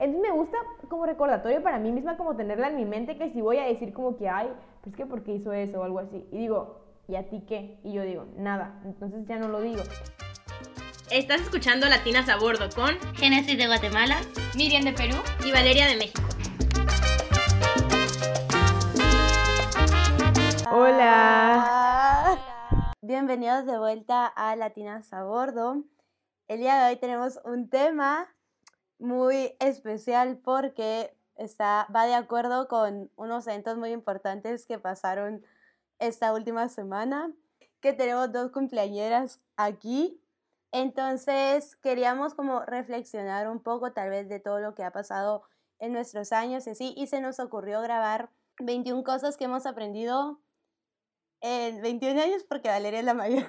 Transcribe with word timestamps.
Entonces 0.00 0.30
me 0.30 0.30
gusta 0.30 0.56
como 0.88 1.06
recordatorio 1.06 1.60
para 1.60 1.80
mí 1.80 1.90
misma 1.90 2.16
como 2.16 2.36
tenerla 2.36 2.68
en 2.68 2.76
mi 2.76 2.84
mente 2.84 3.18
que 3.18 3.32
si 3.32 3.40
voy 3.40 3.58
a 3.58 3.64
decir 3.64 3.92
como 3.92 4.16
que, 4.16 4.28
ay, 4.28 4.48
pues 4.82 4.94
que 4.94 5.04
porque 5.06 5.34
hizo 5.34 5.52
eso 5.52 5.80
o 5.80 5.82
algo 5.82 5.98
así. 5.98 6.24
Y 6.30 6.38
digo, 6.38 6.84
¿y 7.08 7.16
a 7.16 7.28
ti 7.28 7.44
qué? 7.48 7.80
Y 7.82 7.94
yo 7.94 8.02
digo, 8.02 8.26
nada. 8.36 8.80
Entonces 8.84 9.26
ya 9.26 9.38
no 9.38 9.48
lo 9.48 9.60
digo. 9.60 9.82
Estás 11.10 11.40
escuchando 11.40 11.88
Latinas 11.88 12.28
a 12.28 12.38
Bordo 12.38 12.68
con 12.76 12.94
Génesis 13.16 13.58
de 13.58 13.66
Guatemala, 13.66 14.18
Miriam 14.56 14.84
de 14.84 14.92
Perú 14.92 15.16
y 15.44 15.50
Valeria 15.50 15.88
de 15.88 15.96
México. 15.96 16.22
Hola. 20.70 22.38
Bienvenidos 23.02 23.66
de 23.66 23.78
vuelta 23.78 24.26
a 24.26 24.54
Latinas 24.54 25.12
a 25.12 25.24
Bordo. 25.24 25.82
El 26.46 26.60
día 26.60 26.78
de 26.78 26.90
hoy 26.90 26.96
tenemos 27.00 27.40
un 27.44 27.68
tema 27.68 28.28
muy 28.98 29.56
especial 29.60 30.38
porque 30.38 31.16
está, 31.36 31.86
va 31.94 32.06
de 32.06 32.14
acuerdo 32.14 32.68
con 32.68 33.10
unos 33.16 33.46
eventos 33.46 33.78
muy 33.78 33.90
importantes 33.90 34.66
que 34.66 34.78
pasaron 34.78 35.44
esta 35.98 36.32
última 36.32 36.68
semana, 36.68 37.32
que 37.80 37.92
tenemos 37.92 38.32
dos 38.32 38.50
cumpleañeras 38.50 39.40
aquí. 39.56 40.20
Entonces 40.72 41.76
queríamos 41.76 42.34
como 42.34 42.64
reflexionar 42.64 43.48
un 43.48 43.62
poco 43.62 43.92
tal 43.92 44.10
vez 44.10 44.28
de 44.28 44.40
todo 44.40 44.60
lo 44.60 44.74
que 44.74 44.84
ha 44.84 44.92
pasado 44.92 45.42
en 45.78 45.92
nuestros 45.92 46.32
años 46.32 46.66
y 46.66 46.70
así, 46.70 46.94
y 46.96 47.06
se 47.06 47.20
nos 47.20 47.38
ocurrió 47.38 47.80
grabar 47.80 48.30
21 48.58 49.04
cosas 49.04 49.36
que 49.36 49.44
hemos 49.44 49.64
aprendido 49.64 50.40
en 51.40 51.80
21 51.82 52.20
años 52.20 52.44
porque 52.48 52.68
Valeria 52.68 53.00
es 53.00 53.04
la 53.04 53.14
mayor. 53.14 53.44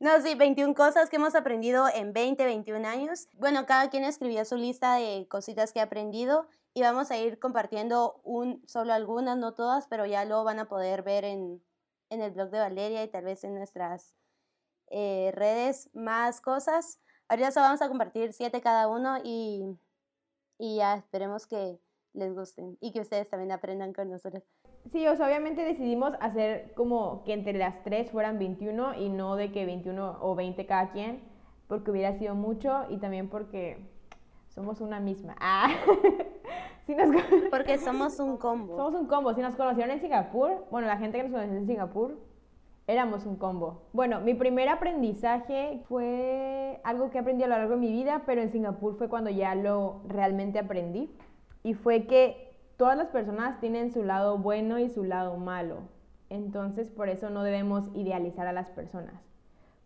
no, 0.00 0.20
sí, 0.20 0.34
21 0.34 0.74
cosas 0.74 1.10
que 1.10 1.16
hemos 1.16 1.34
aprendido 1.34 1.88
en 1.92 2.12
20, 2.12 2.44
21 2.44 2.86
años. 2.86 3.28
Bueno, 3.32 3.66
cada 3.66 3.90
quien 3.90 4.04
escribió 4.04 4.44
su 4.44 4.56
lista 4.56 4.94
de 4.94 5.26
cositas 5.28 5.72
que 5.72 5.80
ha 5.80 5.84
aprendido 5.84 6.48
y 6.74 6.82
vamos 6.82 7.10
a 7.10 7.18
ir 7.18 7.38
compartiendo 7.38 8.20
un, 8.24 8.62
solo 8.66 8.92
algunas, 8.92 9.36
no 9.36 9.54
todas, 9.54 9.86
pero 9.88 10.06
ya 10.06 10.24
lo 10.24 10.44
van 10.44 10.58
a 10.58 10.68
poder 10.68 11.02
ver 11.02 11.24
en, 11.24 11.62
en 12.10 12.22
el 12.22 12.30
blog 12.32 12.50
de 12.50 12.60
Valeria 12.60 13.02
y 13.02 13.08
tal 13.08 13.24
vez 13.24 13.42
en 13.44 13.54
nuestras 13.54 14.14
eh, 14.90 15.32
redes 15.34 15.90
más 15.94 16.40
cosas. 16.40 17.00
Ahorita 17.28 17.50
solo 17.50 17.66
vamos 17.66 17.82
a 17.82 17.88
compartir 17.88 18.32
siete 18.32 18.60
cada 18.60 18.88
uno 18.88 19.18
y, 19.22 19.78
y 20.58 20.76
ya 20.76 20.94
esperemos 20.96 21.46
que 21.46 21.78
les 22.14 22.34
gusten 22.34 22.78
y 22.80 22.92
que 22.92 23.00
ustedes 23.00 23.28
también 23.28 23.52
aprendan 23.52 23.92
con 23.92 24.10
nosotros. 24.10 24.44
Sí, 24.92 25.06
o 25.06 25.16
sea, 25.16 25.26
obviamente 25.26 25.64
decidimos 25.64 26.12
hacer 26.20 26.72
como 26.74 27.22
que 27.24 27.32
entre 27.32 27.52
las 27.52 27.82
tres 27.82 28.10
fueran 28.10 28.38
21 28.38 28.94
y 28.94 29.08
no 29.10 29.36
de 29.36 29.52
que 29.52 29.66
21 29.66 30.18
o 30.20 30.34
20 30.34 30.64
cada 30.66 30.90
quien, 30.90 31.20
porque 31.66 31.90
hubiera 31.90 32.14
sido 32.14 32.34
mucho 32.34 32.86
y 32.88 32.96
también 32.96 33.28
porque 33.28 33.78
somos 34.48 34.80
una 34.80 35.00
misma. 35.00 35.36
Ah. 35.40 35.68
porque 37.50 37.76
somos 37.76 38.18
un 38.18 38.38
combo. 38.38 38.76
Somos 38.76 38.94
un 38.94 39.06
combo. 39.06 39.34
Si 39.34 39.42
nos 39.42 39.56
conocieron 39.56 39.90
en 39.90 40.00
Singapur, 40.00 40.64
bueno, 40.70 40.86
la 40.86 40.96
gente 40.96 41.18
que 41.18 41.24
nos 41.24 41.32
conoció 41.32 41.58
en 41.58 41.66
Singapur, 41.66 42.18
éramos 42.86 43.26
un 43.26 43.36
combo. 43.36 43.82
Bueno, 43.92 44.22
mi 44.22 44.32
primer 44.32 44.70
aprendizaje 44.70 45.82
fue 45.86 46.80
algo 46.84 47.10
que 47.10 47.18
aprendí 47.18 47.44
a 47.44 47.46
lo 47.46 47.58
largo 47.58 47.74
de 47.74 47.80
mi 47.80 47.92
vida, 47.92 48.22
pero 48.24 48.40
en 48.40 48.50
Singapur 48.50 48.96
fue 48.96 49.10
cuando 49.10 49.28
ya 49.28 49.54
lo 49.54 50.00
realmente 50.08 50.58
aprendí. 50.58 51.10
Y 51.62 51.74
fue 51.74 52.06
que 52.06 52.47
todas 52.78 52.96
las 52.96 53.08
personas 53.08 53.60
tienen 53.60 53.92
su 53.92 54.04
lado 54.04 54.38
bueno 54.38 54.78
y 54.78 54.88
su 54.88 55.04
lado 55.04 55.36
malo. 55.36 55.80
Entonces, 56.30 56.88
por 56.90 57.08
eso 57.08 57.28
no 57.28 57.42
debemos 57.42 57.90
idealizar 57.94 58.46
a 58.46 58.52
las 58.52 58.70
personas. 58.70 59.20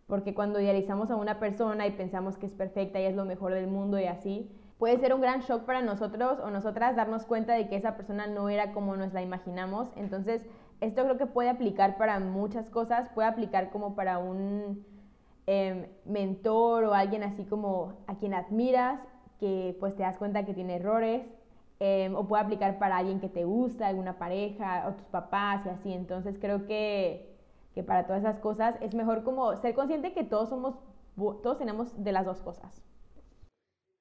Porque 0.05 0.35
cuando 0.35 0.61
idealizamos 0.61 1.09
a 1.09 1.15
una 1.15 1.39
persona 1.39 1.87
y 1.87 1.91
pensamos 1.91 2.37
que 2.37 2.45
es 2.45 2.53
perfecta 2.53 3.01
y 3.01 3.05
es 3.05 3.15
lo 3.15 3.25
mejor 3.25 3.53
del 3.53 3.65
mundo 3.65 3.99
y 3.99 4.05
así, 4.05 4.47
puede 4.77 4.99
ser 4.99 5.15
un 5.15 5.21
gran 5.21 5.41
shock 5.41 5.63
para 5.63 5.81
nosotros 5.81 6.39
o 6.39 6.51
nosotras 6.51 6.95
darnos 6.95 7.25
cuenta 7.25 7.53
de 7.53 7.67
que 7.67 7.77
esa 7.77 7.97
persona 7.97 8.27
no 8.27 8.47
era 8.47 8.73
como 8.73 8.95
nos 8.95 9.11
la 9.11 9.23
imaginamos. 9.23 9.89
Entonces, 9.95 10.45
esto 10.79 11.03
creo 11.03 11.17
que 11.17 11.25
puede 11.25 11.49
aplicar 11.49 11.97
para 11.97 12.19
muchas 12.19 12.69
cosas, 12.69 13.09
puede 13.09 13.27
aplicar 13.27 13.71
como 13.71 13.95
para 13.95 14.19
un 14.19 14.85
em, 15.47 15.87
mentor 16.05 16.83
o 16.83 16.93
alguien 16.93 17.23
así 17.23 17.43
como 17.45 18.03
a 18.05 18.17
quien 18.17 18.35
admiras, 18.35 18.99
que 19.39 19.75
pues 19.79 19.95
te 19.95 20.03
das 20.03 20.17
cuenta 20.19 20.45
que 20.45 20.53
tiene 20.53 20.75
errores 20.75 21.23
Em, 21.85 22.15
o 22.15 22.25
puede 22.25 22.41
aplicar 22.41 22.79
para 22.79 22.95
alguien 22.95 23.19
que 23.19 23.27
te 23.27 23.43
gusta, 23.43 23.87
alguna 23.87 24.17
pareja, 24.17 24.87
o 24.87 24.93
tus 24.93 25.05
papás 25.07 25.65
y 25.65 25.69
así. 25.69 25.91
Entonces 25.91 26.37
creo 26.39 26.65
que, 26.65 27.37
que 27.75 27.83
para 27.83 28.07
todas 28.07 28.21
esas 28.21 28.39
cosas 28.39 28.77
es 28.79 28.95
mejor 28.95 29.25
como 29.25 29.53
ser 29.57 29.75
consciente 29.75 30.13
que 30.13 30.23
todos 30.23 30.47
somos, 30.47 30.75
todos 31.17 31.57
tenemos 31.57 32.01
de 32.01 32.13
las 32.13 32.23
dos 32.23 32.39
cosas. 32.39 32.81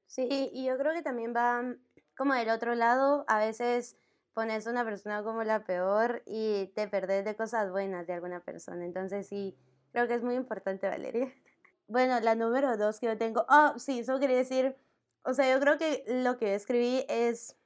Sí, 0.06 0.28
y 0.52 0.64
yo 0.64 0.78
creo 0.78 0.92
que 0.92 1.02
también 1.02 1.34
va 1.34 1.74
como 2.16 2.34
del 2.34 2.50
otro 2.50 2.76
lado, 2.76 3.24
a 3.26 3.40
veces 3.40 3.96
pones 4.32 4.64
a 4.68 4.70
una 4.70 4.84
persona 4.84 5.24
como 5.24 5.42
la 5.42 5.64
peor 5.64 6.22
y 6.24 6.68
te 6.76 6.86
perdes 6.86 7.24
de 7.24 7.34
cosas 7.34 7.72
buenas 7.72 8.06
de 8.06 8.12
alguna 8.12 8.44
persona. 8.44 8.84
Entonces 8.84 9.26
sí, 9.26 9.58
creo 9.90 10.06
que 10.06 10.14
es 10.14 10.22
muy 10.22 10.36
importante, 10.36 10.88
Valeria. 10.88 11.32
Bueno, 11.88 12.20
la 12.20 12.36
número 12.36 12.76
dos 12.78 13.00
que 13.00 13.06
yo 13.06 13.18
tengo, 13.18 13.44
oh, 13.50 13.76
sí, 13.76 13.98
eso 13.98 14.18
quería 14.18 14.36
decir, 14.36 14.76
o 15.24 15.34
sea, 15.34 15.52
yo 15.52 15.60
creo 15.60 15.76
que 15.76 16.04
lo 16.06 16.38
que 16.38 16.54
escribí 16.54 17.04
es 17.08 17.56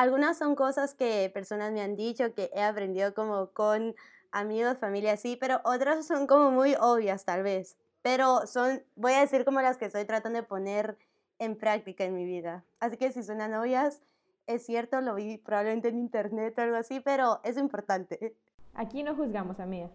algunas 0.00 0.38
son 0.38 0.54
cosas 0.54 0.94
que 0.94 1.30
personas 1.34 1.72
me 1.72 1.82
han 1.82 1.94
dicho, 1.94 2.32
que 2.32 2.50
he 2.54 2.62
aprendido 2.62 3.12
como 3.12 3.50
con 3.52 3.94
amigos, 4.32 4.78
familia, 4.78 5.18
sí, 5.18 5.36
pero 5.38 5.60
otras 5.62 6.06
son 6.06 6.26
como 6.26 6.50
muy 6.50 6.74
obvias 6.80 7.26
tal 7.26 7.42
vez. 7.42 7.76
Pero 8.00 8.46
son, 8.46 8.82
voy 8.96 9.12
a 9.12 9.20
decir 9.20 9.44
como 9.44 9.60
las 9.60 9.76
que 9.76 9.84
estoy 9.84 10.06
tratando 10.06 10.40
de 10.40 10.46
poner 10.46 10.96
en 11.38 11.54
práctica 11.54 12.04
en 12.04 12.14
mi 12.14 12.24
vida. 12.24 12.64
Así 12.78 12.96
que 12.96 13.12
si 13.12 13.22
suenan 13.22 13.52
obvias, 13.52 14.00
es 14.46 14.64
cierto, 14.64 15.02
lo 15.02 15.16
vi 15.16 15.36
probablemente 15.36 15.88
en 15.88 15.98
internet 15.98 16.54
o 16.56 16.62
algo 16.62 16.76
así, 16.76 17.00
pero 17.00 17.40
es 17.44 17.58
importante. 17.58 18.34
Aquí 18.72 19.02
no 19.02 19.14
juzgamos, 19.14 19.60
amiga. 19.60 19.90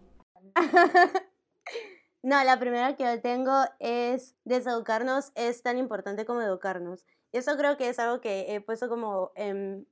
no, 2.22 2.44
la 2.44 2.60
primera 2.60 2.94
que 2.94 3.02
yo 3.02 3.20
tengo 3.20 3.56
es 3.80 4.36
deseducarnos 4.44 5.32
es 5.34 5.64
tan 5.64 5.78
importante 5.78 6.24
como 6.24 6.42
educarnos. 6.42 7.04
Y 7.32 7.38
eso 7.38 7.56
creo 7.56 7.76
que 7.76 7.88
es 7.88 7.98
algo 7.98 8.20
que 8.20 8.54
he 8.54 8.60
puesto 8.60 8.88
como 8.88 9.32
en 9.34 9.88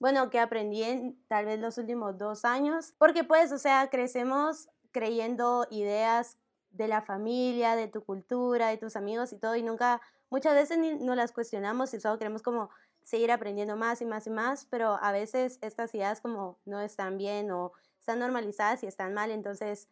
bueno, 0.00 0.30
que 0.30 0.38
aprendí 0.38 0.82
en 0.82 1.22
tal 1.28 1.46
vez 1.46 1.58
los 1.58 1.78
últimos 1.78 2.18
dos 2.18 2.44
años, 2.44 2.94
porque 2.98 3.24
pues, 3.24 3.52
o 3.52 3.58
sea, 3.58 3.88
crecemos 3.90 4.68
creyendo 4.92 5.66
ideas 5.70 6.38
de 6.70 6.88
la 6.88 7.02
familia, 7.02 7.76
de 7.76 7.88
tu 7.88 8.04
cultura, 8.04 8.68
de 8.68 8.76
tus 8.76 8.96
amigos 8.96 9.32
y 9.32 9.38
todo, 9.38 9.56
y 9.56 9.62
nunca, 9.62 10.00
muchas 10.30 10.54
veces 10.54 10.78
no 11.00 11.14
las 11.14 11.32
cuestionamos 11.32 11.92
y 11.94 12.00
solo 12.00 12.18
queremos 12.18 12.42
como 12.42 12.70
seguir 13.02 13.32
aprendiendo 13.32 13.76
más 13.76 14.02
y 14.02 14.04
más 14.04 14.26
y 14.26 14.30
más, 14.30 14.66
pero 14.66 14.98
a 15.02 15.12
veces 15.12 15.58
estas 15.62 15.94
ideas 15.94 16.20
como 16.20 16.58
no 16.66 16.80
están 16.80 17.16
bien 17.16 17.50
o 17.50 17.72
están 17.98 18.18
normalizadas 18.18 18.82
y 18.82 18.86
están 18.86 19.14
mal, 19.14 19.30
entonces 19.30 19.88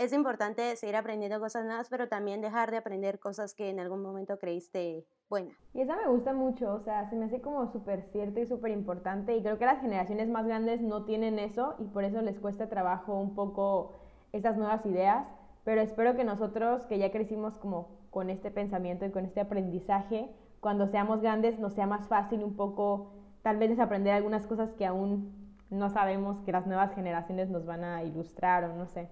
es 0.00 0.14
importante 0.14 0.74
seguir 0.76 0.96
aprendiendo 0.96 1.38
cosas 1.40 1.66
nuevas, 1.66 1.90
pero 1.90 2.08
también 2.08 2.40
dejar 2.40 2.70
de 2.70 2.78
aprender 2.78 3.18
cosas 3.18 3.52
que 3.52 3.68
en 3.68 3.78
algún 3.78 4.00
momento 4.00 4.38
creíste 4.38 5.04
buenas. 5.28 5.54
Y 5.74 5.82
esa 5.82 5.94
me 5.94 6.08
gusta 6.08 6.32
mucho, 6.32 6.72
o 6.72 6.80
sea, 6.80 7.10
se 7.10 7.16
me 7.16 7.26
hace 7.26 7.42
como 7.42 7.70
súper 7.70 8.04
cierto 8.04 8.40
y 8.40 8.46
súper 8.46 8.70
importante 8.70 9.36
y 9.36 9.42
creo 9.42 9.58
que 9.58 9.66
las 9.66 9.82
generaciones 9.82 10.30
más 10.30 10.46
grandes 10.46 10.80
no 10.80 11.04
tienen 11.04 11.38
eso 11.38 11.74
y 11.78 11.84
por 11.84 12.04
eso 12.04 12.22
les 12.22 12.38
cuesta 12.40 12.70
trabajo 12.70 13.12
un 13.20 13.34
poco 13.34 13.92
estas 14.32 14.56
nuevas 14.56 14.86
ideas, 14.86 15.26
pero 15.64 15.82
espero 15.82 16.16
que 16.16 16.24
nosotros 16.24 16.86
que 16.86 16.96
ya 16.96 17.12
crecimos 17.12 17.58
como 17.58 17.88
con 18.08 18.30
este 18.30 18.50
pensamiento 18.50 19.04
y 19.04 19.10
con 19.10 19.26
este 19.26 19.40
aprendizaje, 19.40 20.34
cuando 20.60 20.86
seamos 20.86 21.20
grandes 21.20 21.58
nos 21.58 21.74
sea 21.74 21.86
más 21.86 22.08
fácil 22.08 22.42
un 22.42 22.56
poco 22.56 23.12
tal 23.42 23.58
vez 23.58 23.68
desaprender 23.68 24.14
algunas 24.14 24.46
cosas 24.46 24.72
que 24.72 24.86
aún 24.86 25.54
no 25.68 25.90
sabemos 25.90 26.40
que 26.40 26.52
las 26.52 26.66
nuevas 26.66 26.94
generaciones 26.94 27.50
nos 27.50 27.66
van 27.66 27.84
a 27.84 28.02
ilustrar 28.02 28.64
o 28.64 28.74
no 28.74 28.86
sé. 28.86 29.10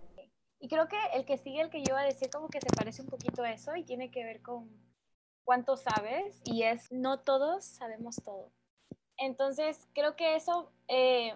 Y 0.60 0.68
creo 0.68 0.88
que 0.88 0.98
el 1.14 1.24
que 1.24 1.38
sigue, 1.38 1.60
el 1.60 1.70
que 1.70 1.78
yo 1.78 1.92
iba 1.92 2.00
a 2.00 2.04
decir, 2.04 2.30
como 2.30 2.48
que 2.48 2.60
se 2.60 2.68
parece 2.76 3.02
un 3.02 3.08
poquito 3.08 3.42
a 3.42 3.52
eso 3.52 3.76
y 3.76 3.84
tiene 3.84 4.10
que 4.10 4.24
ver 4.24 4.42
con 4.42 4.68
cuánto 5.44 5.76
sabes 5.76 6.40
y 6.44 6.64
es 6.64 6.90
no 6.90 7.20
todos 7.20 7.64
sabemos 7.64 8.16
todo. 8.24 8.50
Entonces, 9.16 9.88
creo 9.94 10.16
que 10.16 10.36
eso 10.36 10.70
eh, 10.88 11.34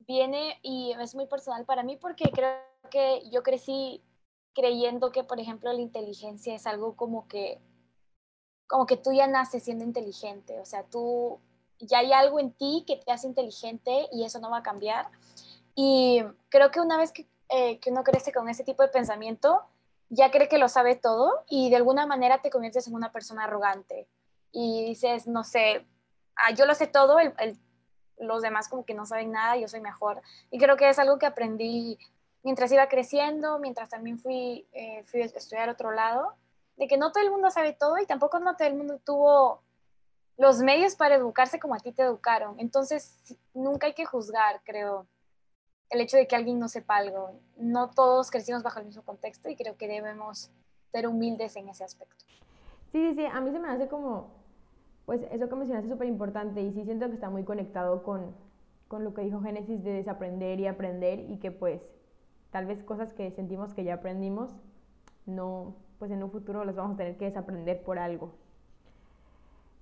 viene 0.00 0.58
y 0.62 0.92
es 1.00 1.14
muy 1.14 1.26
personal 1.26 1.64
para 1.64 1.82
mí 1.82 1.96
porque 1.96 2.30
creo 2.32 2.58
que 2.90 3.22
yo 3.30 3.42
crecí 3.42 4.02
creyendo 4.54 5.12
que, 5.12 5.24
por 5.24 5.38
ejemplo, 5.38 5.72
la 5.72 5.80
inteligencia 5.80 6.54
es 6.54 6.66
algo 6.66 6.96
como 6.96 7.28
que, 7.28 7.60
como 8.66 8.86
que 8.86 8.96
tú 8.96 9.12
ya 9.12 9.26
naces 9.26 9.64
siendo 9.64 9.84
inteligente, 9.84 10.58
o 10.60 10.64
sea, 10.64 10.84
tú 10.84 11.40
ya 11.78 11.98
hay 11.98 12.12
algo 12.12 12.40
en 12.40 12.52
ti 12.52 12.84
que 12.86 12.96
te 12.96 13.12
hace 13.12 13.26
inteligente 13.26 14.08
y 14.12 14.24
eso 14.24 14.40
no 14.40 14.50
va 14.50 14.58
a 14.58 14.62
cambiar. 14.62 15.10
Y 15.74 16.22
creo 16.48 16.70
que 16.70 16.80
una 16.80 16.96
vez 16.96 17.12
que 17.12 17.26
eh, 17.48 17.78
que 17.80 17.90
uno 17.90 18.02
crece 18.04 18.32
con 18.32 18.48
ese 18.48 18.64
tipo 18.64 18.82
de 18.82 18.88
pensamiento, 18.88 19.62
ya 20.08 20.30
cree 20.30 20.48
que 20.48 20.58
lo 20.58 20.68
sabe 20.68 20.96
todo 20.96 21.44
y 21.48 21.70
de 21.70 21.76
alguna 21.76 22.06
manera 22.06 22.40
te 22.42 22.50
conviertes 22.50 22.86
en 22.86 22.94
una 22.94 23.12
persona 23.12 23.44
arrogante 23.44 24.08
y 24.52 24.84
dices, 24.84 25.26
no 25.26 25.44
sé, 25.44 25.86
ah, 26.36 26.52
yo 26.52 26.66
lo 26.66 26.74
sé 26.74 26.86
todo, 26.86 27.18
los 28.18 28.42
demás 28.42 28.68
como 28.68 28.84
que 28.84 28.94
no 28.94 29.04
saben 29.04 29.32
nada, 29.32 29.56
yo 29.56 29.68
soy 29.68 29.80
mejor. 29.80 30.22
Y 30.50 30.58
creo 30.58 30.76
que 30.76 30.88
es 30.88 30.98
algo 30.98 31.18
que 31.18 31.26
aprendí 31.26 31.98
mientras 32.42 32.70
iba 32.72 32.88
creciendo, 32.88 33.58
mientras 33.58 33.90
también 33.90 34.18
fui, 34.18 34.66
eh, 34.72 35.02
fui 35.06 35.22
a 35.22 35.26
estudiar 35.26 35.68
otro 35.68 35.90
lado, 35.90 36.34
de 36.76 36.86
que 36.88 36.96
no 36.96 37.10
todo 37.10 37.24
el 37.24 37.30
mundo 37.30 37.50
sabe 37.50 37.72
todo 37.72 37.98
y 37.98 38.06
tampoco 38.06 38.38
no 38.38 38.56
todo 38.56 38.68
el 38.68 38.74
mundo 38.74 39.00
tuvo 39.04 39.62
los 40.36 40.58
medios 40.58 40.94
para 40.94 41.16
educarse 41.16 41.58
como 41.58 41.74
a 41.74 41.78
ti 41.78 41.92
te 41.92 42.02
educaron. 42.02 42.58
Entonces, 42.60 43.18
nunca 43.54 43.86
hay 43.86 43.94
que 43.94 44.04
juzgar, 44.04 44.60
creo, 44.64 45.06
el 45.90 46.00
hecho 46.00 46.16
de 46.16 46.26
que 46.26 46.36
alguien 46.36 46.58
no 46.58 46.68
sepa 46.68 46.96
algo. 46.96 47.32
No 47.56 47.90
todos 47.90 48.30
crecimos 48.30 48.62
bajo 48.62 48.80
el 48.80 48.86
mismo 48.86 49.02
contexto 49.02 49.48
y 49.48 49.56
creo 49.56 49.76
que 49.76 49.88
debemos 49.88 50.50
ser 50.92 51.06
humildes 51.06 51.56
en 51.56 51.68
ese 51.68 51.84
aspecto. 51.84 52.24
Sí, 52.92 53.10
sí, 53.10 53.14
sí, 53.14 53.24
a 53.26 53.40
mí 53.40 53.50
se 53.50 53.58
me 53.58 53.68
hace 53.68 53.88
como, 53.88 54.30
pues 55.04 55.20
eso 55.30 55.48
que 55.48 55.54
mencionaste 55.54 55.88
es 55.88 55.92
súper 55.92 56.08
importante 56.08 56.60
y 56.60 56.72
sí 56.72 56.84
siento 56.84 57.08
que 57.08 57.14
está 57.14 57.30
muy 57.30 57.44
conectado 57.44 58.02
con, 58.02 58.34
con 58.88 59.04
lo 59.04 59.14
que 59.14 59.22
dijo 59.22 59.40
Génesis 59.40 59.82
de 59.82 59.92
desaprender 59.92 60.60
y 60.60 60.66
aprender 60.66 61.20
y 61.20 61.38
que 61.38 61.50
pues 61.50 61.82
tal 62.50 62.66
vez 62.66 62.82
cosas 62.82 63.12
que 63.12 63.30
sentimos 63.32 63.74
que 63.74 63.84
ya 63.84 63.94
aprendimos, 63.94 64.56
no, 65.26 65.74
pues 65.98 66.10
en 66.10 66.22
un 66.22 66.30
futuro 66.30 66.64
las 66.64 66.76
vamos 66.76 66.94
a 66.94 66.96
tener 66.96 67.16
que 67.16 67.26
desaprender 67.26 67.82
por 67.82 67.98
algo. 67.98 68.34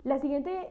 La 0.02 0.20
siguiente 0.20 0.70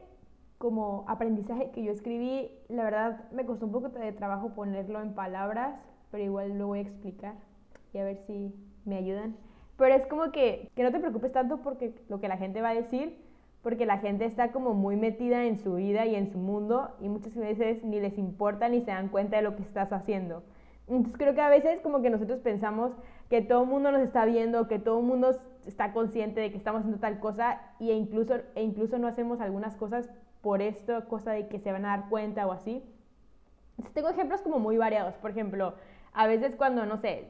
como 0.64 1.04
aprendizaje 1.08 1.70
que 1.72 1.84
yo 1.84 1.92
escribí, 1.92 2.50
la 2.70 2.84
verdad 2.84 3.30
me 3.32 3.44
costó 3.44 3.66
un 3.66 3.72
poco 3.72 3.90
de 3.90 4.12
trabajo 4.12 4.54
ponerlo 4.54 5.02
en 5.02 5.12
palabras, 5.12 5.78
pero 6.10 6.24
igual 6.24 6.56
lo 6.56 6.68
voy 6.68 6.78
a 6.78 6.82
explicar 6.82 7.34
y 7.92 7.98
a 7.98 8.04
ver 8.04 8.16
si 8.26 8.50
me 8.86 8.96
ayudan. 8.96 9.36
Pero 9.76 9.94
es 9.94 10.06
como 10.06 10.32
que, 10.32 10.70
que 10.74 10.82
no 10.82 10.90
te 10.90 11.00
preocupes 11.00 11.32
tanto 11.32 11.58
porque 11.58 11.92
lo 12.08 12.18
que 12.18 12.28
la 12.28 12.38
gente 12.38 12.62
va 12.62 12.70
a 12.70 12.74
decir, 12.74 13.14
porque 13.62 13.84
la 13.84 13.98
gente 13.98 14.24
está 14.24 14.52
como 14.52 14.72
muy 14.72 14.96
metida 14.96 15.44
en 15.44 15.58
su 15.58 15.74
vida 15.74 16.06
y 16.06 16.14
en 16.14 16.32
su 16.32 16.38
mundo 16.38 16.96
y 16.98 17.10
muchas 17.10 17.36
veces 17.36 17.84
ni 17.84 18.00
les 18.00 18.16
importa 18.16 18.70
ni 18.70 18.80
se 18.80 18.90
dan 18.90 19.08
cuenta 19.08 19.36
de 19.36 19.42
lo 19.42 19.56
que 19.56 19.62
estás 19.62 19.92
haciendo. 19.92 20.44
Entonces 20.88 21.18
creo 21.18 21.34
que 21.34 21.42
a 21.42 21.50
veces 21.50 21.82
como 21.82 22.00
que 22.00 22.08
nosotros 22.08 22.40
pensamos 22.40 22.92
que 23.28 23.42
todo 23.42 23.64
el 23.64 23.68
mundo 23.68 23.92
nos 23.92 24.00
está 24.00 24.24
viendo, 24.24 24.66
que 24.66 24.78
todo 24.78 25.00
el 25.00 25.04
mundo 25.04 25.38
está 25.66 25.92
consciente 25.92 26.40
de 26.40 26.50
que 26.50 26.56
estamos 26.56 26.78
haciendo 26.80 27.00
tal 27.00 27.20
cosa 27.20 27.60
e 27.80 27.92
incluso, 27.92 28.36
e 28.54 28.62
incluso 28.62 28.96
no 28.98 29.08
hacemos 29.08 29.42
algunas 29.42 29.76
cosas 29.76 30.08
por 30.44 30.60
esto, 30.60 31.08
cosa 31.08 31.32
de 31.32 31.48
que 31.48 31.58
se 31.58 31.72
van 31.72 31.86
a 31.86 31.96
dar 31.96 32.08
cuenta 32.10 32.46
o 32.46 32.52
así. 32.52 32.84
Entonces, 33.78 33.94
tengo 33.94 34.10
ejemplos 34.10 34.42
como 34.42 34.58
muy 34.60 34.76
variados. 34.76 35.14
Por 35.16 35.30
ejemplo, 35.30 35.74
a 36.12 36.26
veces 36.26 36.54
cuando, 36.54 36.84
no 36.84 36.98
sé, 36.98 37.26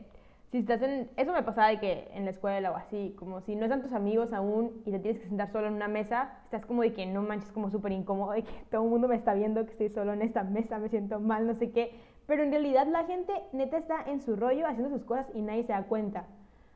si 0.50 0.58
estás 0.58 0.82
en... 0.82 1.08
Eso 1.16 1.32
me 1.32 1.44
pasaba 1.44 1.68
de 1.68 1.78
que 1.78 2.08
en 2.12 2.24
la 2.24 2.32
escuela 2.32 2.72
o 2.72 2.76
así, 2.76 3.14
como 3.16 3.40
si 3.40 3.54
no 3.54 3.64
están 3.64 3.82
tus 3.82 3.92
amigos 3.92 4.32
aún 4.32 4.82
y 4.84 4.90
te 4.90 4.98
tienes 4.98 5.22
que 5.22 5.28
sentar 5.28 5.50
solo 5.52 5.68
en 5.68 5.74
una 5.74 5.86
mesa, 5.86 6.38
estás 6.44 6.66
como 6.66 6.82
de 6.82 6.92
que 6.92 7.06
no 7.06 7.22
manches, 7.22 7.52
como 7.52 7.70
súper 7.70 7.92
incómodo, 7.92 8.32
de 8.32 8.42
que 8.42 8.52
todo 8.68 8.82
el 8.82 8.90
mundo 8.90 9.06
me 9.06 9.14
está 9.14 9.32
viendo 9.32 9.64
que 9.64 9.70
estoy 9.70 9.88
solo 9.90 10.12
en 10.12 10.20
esta 10.20 10.42
mesa, 10.42 10.78
me 10.78 10.88
siento 10.88 11.20
mal, 11.20 11.46
no 11.46 11.54
sé 11.54 11.70
qué. 11.70 11.92
Pero 12.26 12.42
en 12.42 12.50
realidad 12.50 12.88
la 12.88 13.04
gente 13.04 13.32
neta 13.52 13.76
está 13.76 14.02
en 14.06 14.20
su 14.20 14.34
rollo 14.34 14.66
haciendo 14.66 14.90
sus 14.90 15.04
cosas 15.04 15.28
y 15.34 15.40
nadie 15.40 15.62
se 15.62 15.72
da 15.72 15.84
cuenta. 15.84 16.26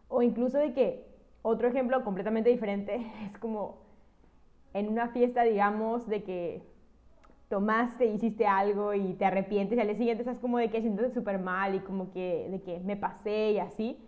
O 0.08 0.22
incluso 0.22 0.58
de 0.58 0.72
que 0.72 1.04
otro 1.42 1.66
ejemplo 1.66 2.04
completamente 2.04 2.48
diferente 2.48 3.04
es 3.26 3.36
como 3.38 3.87
en 4.74 4.88
una 4.88 5.08
fiesta, 5.08 5.42
digamos, 5.42 6.08
de 6.08 6.22
que 6.22 6.62
tomaste, 7.48 8.06
hiciste 8.06 8.46
algo 8.46 8.94
y 8.94 9.14
te 9.14 9.24
arrepientes 9.24 9.76
y 9.76 9.80
al 9.80 9.86
día 9.86 9.96
siguiente 9.96 10.22
estás 10.22 10.38
como 10.38 10.58
de 10.58 10.70
que 10.70 10.80
sientes 10.80 11.14
súper 11.14 11.38
mal 11.38 11.74
y 11.74 11.80
como 11.80 12.10
que 12.10 12.48
de 12.50 12.60
que 12.60 12.80
me 12.80 12.96
pasé 12.96 13.52
y 13.52 13.58
así. 13.58 13.98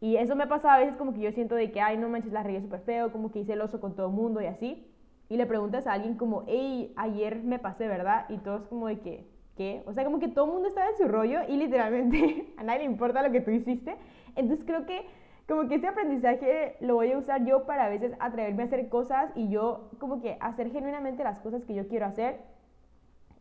Y 0.00 0.16
eso 0.16 0.34
me 0.34 0.48
pasa 0.48 0.74
a 0.74 0.78
veces 0.78 0.96
como 0.96 1.14
que 1.14 1.20
yo 1.20 1.30
siento 1.30 1.54
de 1.54 1.70
que, 1.70 1.80
ay, 1.80 1.96
no 1.96 2.08
manches, 2.08 2.32
la 2.32 2.42
regué 2.42 2.60
súper 2.60 2.80
feo, 2.80 3.12
como 3.12 3.30
que 3.30 3.38
hice 3.38 3.52
el 3.52 3.60
oso 3.60 3.80
con 3.80 3.94
todo 3.94 4.08
el 4.08 4.12
mundo 4.12 4.42
y 4.42 4.46
así. 4.46 4.84
Y 5.28 5.36
le 5.36 5.46
preguntas 5.46 5.86
a 5.86 5.92
alguien 5.92 6.16
como, 6.16 6.42
hey, 6.48 6.92
ayer 6.96 7.40
me 7.44 7.60
pasé, 7.60 7.86
¿verdad? 7.86 8.26
Y 8.28 8.38
todos 8.38 8.66
como 8.66 8.88
de 8.88 8.98
que, 8.98 9.24
¿qué? 9.56 9.84
O 9.86 9.92
sea, 9.92 10.04
como 10.04 10.18
que 10.18 10.26
todo 10.26 10.46
el 10.46 10.50
mundo 10.50 10.66
estaba 10.66 10.88
en 10.90 10.96
su 10.96 11.06
rollo 11.06 11.42
y 11.48 11.56
literalmente 11.56 12.52
a 12.56 12.64
nadie 12.64 12.80
le 12.80 12.86
importa 12.86 13.22
lo 13.22 13.30
que 13.30 13.40
tú 13.40 13.52
hiciste. 13.52 13.94
Entonces 14.34 14.66
creo 14.66 14.86
que 14.86 15.06
como 15.46 15.68
que 15.68 15.76
ese 15.76 15.88
aprendizaje 15.88 16.76
lo 16.80 16.94
voy 16.94 17.12
a 17.12 17.18
usar 17.18 17.44
yo 17.44 17.66
para 17.66 17.84
a 17.84 17.88
veces 17.88 18.12
atreverme 18.20 18.62
a 18.62 18.66
hacer 18.66 18.88
cosas 18.88 19.30
y 19.34 19.50
yo 19.50 19.90
como 19.98 20.20
que 20.20 20.36
hacer 20.40 20.70
genuinamente 20.70 21.24
las 21.24 21.40
cosas 21.40 21.64
que 21.64 21.74
yo 21.74 21.88
quiero 21.88 22.06
hacer 22.06 22.40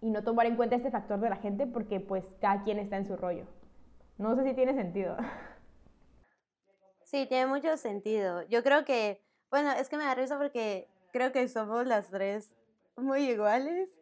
y 0.01 0.09
no 0.09 0.23
tomar 0.23 0.47
en 0.47 0.55
cuenta 0.55 0.75
este 0.75 0.91
factor 0.91 1.19
de 1.19 1.29
la 1.29 1.37
gente 1.37 1.67
porque 1.67 1.99
pues 1.99 2.25
cada 2.39 2.63
quien 2.63 2.79
está 2.79 2.97
en 2.97 3.05
su 3.05 3.15
rollo. 3.15 3.45
No 4.17 4.35
sé 4.35 4.43
si 4.43 4.53
tiene 4.53 4.73
sentido. 4.73 5.17
Sí, 7.03 7.25
tiene 7.27 7.45
mucho 7.45 7.75
sentido. 7.75 8.43
Yo 8.43 8.63
creo 8.63 8.85
que, 8.85 9.21
bueno, 9.49 9.71
es 9.71 9.89
que 9.89 9.97
me 9.97 10.05
da 10.05 10.15
risa 10.15 10.37
porque 10.37 10.87
creo 11.11 11.33
que 11.33 11.47
somos 11.49 11.85
las 11.85 12.09
tres 12.09 12.55
muy 12.95 13.29
iguales 13.29 13.93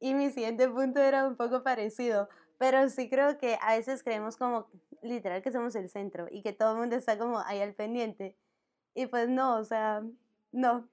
y 0.00 0.14
mi 0.14 0.30
siguiente 0.30 0.66
punto 0.68 1.00
era 1.00 1.26
un 1.26 1.36
poco 1.36 1.62
parecido, 1.62 2.28
pero 2.58 2.88
sí 2.88 3.10
creo 3.10 3.36
que 3.38 3.58
a 3.60 3.76
veces 3.76 4.02
creemos 4.02 4.36
como 4.36 4.68
literal 5.06 5.42
que 5.42 5.52
somos 5.52 5.74
el 5.76 5.88
centro 5.88 6.26
y 6.30 6.42
que 6.42 6.52
todo 6.52 6.72
el 6.72 6.78
mundo 6.78 6.96
está 6.96 7.18
como 7.18 7.38
ahí 7.40 7.60
al 7.60 7.74
pendiente. 7.74 8.36
Y 8.94 9.06
pues 9.06 9.28
no, 9.28 9.56
o 9.56 9.64
sea, 9.64 10.02
no. 10.52 10.88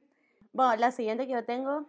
Bueno, 0.52 0.76
la 0.78 0.92
siguiente 0.92 1.28
que 1.28 1.34
yo 1.34 1.46
tengo, 1.46 1.88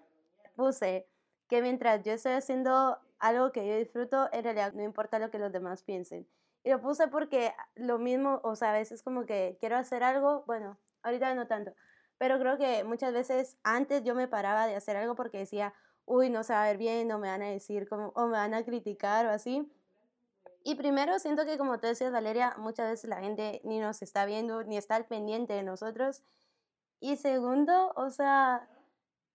puse 0.56 1.08
que 1.48 1.62
mientras 1.62 2.02
yo 2.02 2.12
estoy 2.12 2.32
haciendo 2.32 2.98
algo 3.18 3.52
que 3.52 3.66
yo 3.66 3.76
disfruto, 3.76 4.28
en 4.32 4.44
realidad 4.44 4.72
no 4.72 4.82
importa 4.82 5.18
lo 5.18 5.30
que 5.30 5.38
los 5.38 5.52
demás 5.52 5.82
piensen. 5.82 6.26
Y 6.62 6.70
lo 6.70 6.80
puse 6.80 7.08
porque 7.08 7.52
lo 7.74 7.98
mismo, 7.98 8.40
o 8.42 8.56
sea, 8.56 8.70
a 8.70 8.72
veces 8.72 9.02
como 9.02 9.26
que 9.26 9.56
quiero 9.60 9.76
hacer 9.76 10.02
algo, 10.02 10.44
bueno, 10.46 10.78
ahorita 11.02 11.34
no 11.34 11.46
tanto, 11.46 11.74
pero 12.18 12.38
creo 12.38 12.56
que 12.56 12.84
muchas 12.84 13.12
veces 13.12 13.58
antes 13.62 14.02
yo 14.04 14.14
me 14.14 14.28
paraba 14.28 14.66
de 14.66 14.76
hacer 14.76 14.96
algo 14.96 15.14
porque 15.14 15.38
decía, 15.38 15.74
uy, 16.06 16.30
no 16.30 16.42
se 16.42 16.52
va 16.52 16.64
a 16.64 16.66
ver 16.66 16.78
bien, 16.78 17.08
no 17.08 17.18
me 17.18 17.28
van 17.28 17.42
a 17.42 17.48
decir 17.48 17.88
como, 17.88 18.08
o 18.14 18.26
me 18.26 18.32
van 18.32 18.54
a 18.54 18.64
criticar 18.64 19.26
o 19.26 19.30
así. 19.30 19.70
Y 20.66 20.76
primero, 20.76 21.18
siento 21.18 21.44
que 21.44 21.58
como 21.58 21.78
tú 21.78 21.86
decías, 21.86 22.10
Valeria, 22.10 22.54
muchas 22.56 22.90
veces 22.90 23.10
la 23.10 23.20
gente 23.20 23.60
ni 23.64 23.80
nos 23.80 24.00
está 24.00 24.24
viendo, 24.24 24.64
ni 24.64 24.78
está 24.78 24.96
al 24.96 25.04
pendiente 25.04 25.52
de 25.52 25.62
nosotros. 25.62 26.22
Y 27.00 27.16
segundo, 27.16 27.92
o 27.96 28.08
sea, 28.08 28.66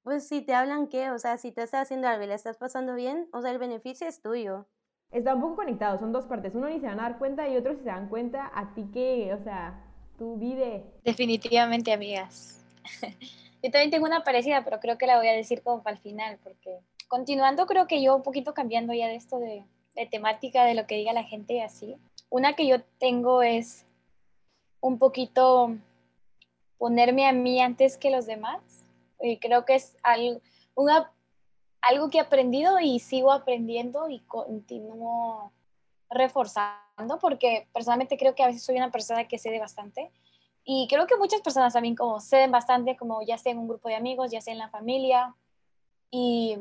pues 0.01 0.27
si 0.27 0.41
te 0.41 0.55
hablan 0.55 0.87
qué, 0.87 1.11
o 1.11 1.19
sea, 1.19 1.37
si 1.37 1.51
te 1.51 1.61
estás 1.61 1.83
haciendo 1.83 2.07
algo 2.07 2.23
y 2.23 2.27
le 2.27 2.33
estás 2.33 2.57
pasando 2.57 2.95
bien, 2.95 3.29
o 3.31 3.43
sea, 3.43 3.51
el 3.51 3.59
beneficio 3.59 4.07
es 4.07 4.23
tuyo. 4.23 4.65
Está 5.11 5.35
un 5.35 5.41
poco 5.41 5.57
conectado, 5.57 5.99
son 5.99 6.11
dos 6.11 6.25
partes. 6.25 6.55
Uno 6.55 6.67
ni 6.67 6.79
se 6.79 6.87
van 6.87 6.99
a 6.99 7.03
dar 7.03 7.19
cuenta 7.19 7.47
y 7.47 7.55
otro 7.57 7.73
si 7.73 7.79
se 7.79 7.89
dan 7.89 8.09
cuenta, 8.09 8.51
a 8.51 8.73
ti 8.73 8.89
que, 8.91 9.31
o 9.31 9.43
sea, 9.43 9.83
tú 10.17 10.35
vive. 10.37 10.83
Definitivamente, 11.03 11.93
amigas. 11.93 12.59
yo 13.61 13.69
también 13.69 13.91
tengo 13.91 14.07
una 14.07 14.23
parecida, 14.23 14.63
pero 14.63 14.79
creo 14.79 14.97
que 14.97 15.05
la 15.05 15.17
voy 15.17 15.27
a 15.27 15.33
decir 15.33 15.61
como 15.61 15.83
para 15.83 15.95
el 15.95 16.01
final, 16.01 16.39
porque 16.43 16.79
continuando, 17.07 17.67
creo 17.67 17.85
que 17.85 18.01
yo 18.01 18.15
un 18.15 18.23
poquito 18.23 18.55
cambiando 18.55 18.93
ya 18.93 19.07
de 19.07 19.15
esto 19.15 19.37
de 19.37 19.63
de 19.99 20.05
temática 20.05 20.63
de 20.63 20.75
lo 20.75 20.87
que 20.87 20.95
diga 20.95 21.11
la 21.11 21.25
gente 21.25 21.55
y 21.55 21.59
así. 21.59 21.97
Una 22.29 22.55
que 22.55 22.65
yo 22.65 22.81
tengo 22.99 23.41
es 23.41 23.85
un 24.79 24.97
poquito 24.97 25.75
ponerme 26.77 27.27
a 27.27 27.33
mí 27.33 27.61
antes 27.61 27.97
que 27.97 28.09
los 28.09 28.25
demás. 28.25 28.61
Y 29.19 29.37
creo 29.39 29.65
que 29.65 29.75
es 29.75 29.97
algo, 30.01 30.39
una, 30.73 31.11
algo 31.81 32.09
que 32.09 32.19
he 32.19 32.21
aprendido 32.21 32.79
y 32.79 32.99
sigo 32.99 33.33
aprendiendo 33.33 34.09
y 34.09 34.19
continúo 34.19 35.51
reforzando 36.09 37.19
porque 37.19 37.67
personalmente 37.73 38.17
creo 38.17 38.33
que 38.33 38.43
a 38.43 38.47
veces 38.47 38.63
soy 38.63 38.77
una 38.77 38.91
persona 38.91 39.27
que 39.27 39.37
cede 39.37 39.59
bastante 39.59 40.09
y 40.63 40.87
creo 40.89 41.05
que 41.05 41.17
muchas 41.17 41.41
personas 41.41 41.73
también 41.73 41.95
como 41.95 42.19
ceden 42.19 42.49
bastante 42.49 42.97
como 42.97 43.21
ya 43.21 43.37
sea 43.37 43.51
en 43.51 43.59
un 43.59 43.67
grupo 43.67 43.89
de 43.89 43.95
amigos, 43.95 44.31
ya 44.31 44.41
sea 44.41 44.53
en 44.53 44.57
la 44.57 44.69
familia 44.69 45.35
y 46.09 46.57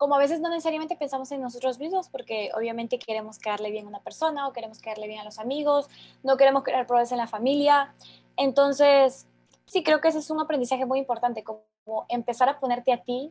como 0.00 0.14
a 0.14 0.18
veces 0.18 0.40
no 0.40 0.48
necesariamente 0.48 0.96
pensamos 0.96 1.30
en 1.30 1.42
nosotros 1.42 1.78
mismos, 1.78 2.08
porque 2.08 2.50
obviamente 2.56 2.98
queremos 2.98 3.38
quedarle 3.38 3.70
bien 3.70 3.84
a 3.84 3.88
una 3.90 4.00
persona 4.00 4.48
o 4.48 4.52
queremos 4.54 4.78
quedarle 4.78 5.06
bien 5.06 5.20
a 5.20 5.24
los 5.24 5.38
amigos, 5.38 5.90
no 6.22 6.38
queremos 6.38 6.62
crear 6.62 6.86
problemas 6.86 7.12
en 7.12 7.18
la 7.18 7.26
familia. 7.26 7.92
Entonces, 8.38 9.26
sí, 9.66 9.84
creo 9.84 10.00
que 10.00 10.08
ese 10.08 10.20
es 10.20 10.30
un 10.30 10.40
aprendizaje 10.40 10.86
muy 10.86 11.00
importante, 11.00 11.44
como 11.44 11.66
empezar 12.08 12.48
a 12.48 12.58
ponerte 12.58 12.94
a 12.94 13.02
ti 13.02 13.30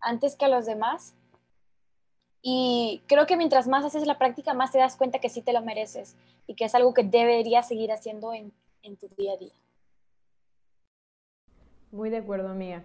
antes 0.00 0.36
que 0.36 0.44
a 0.44 0.48
los 0.48 0.66
demás. 0.66 1.14
Y 2.42 3.02
creo 3.06 3.24
que 3.26 3.38
mientras 3.38 3.66
más 3.66 3.82
haces 3.82 4.06
la 4.06 4.18
práctica, 4.18 4.52
más 4.52 4.70
te 4.70 4.76
das 4.76 4.96
cuenta 4.96 5.18
que 5.18 5.30
sí 5.30 5.40
te 5.40 5.54
lo 5.54 5.62
mereces 5.62 6.14
y 6.46 6.56
que 6.56 6.66
es 6.66 6.74
algo 6.74 6.92
que 6.92 7.04
deberías 7.04 7.66
seguir 7.66 7.90
haciendo 7.90 8.34
en, 8.34 8.52
en 8.82 8.98
tu 8.98 9.08
día 9.16 9.32
a 9.32 9.36
día. 9.38 9.54
Muy 11.90 12.10
de 12.10 12.18
acuerdo, 12.18 12.50
amiga. 12.50 12.84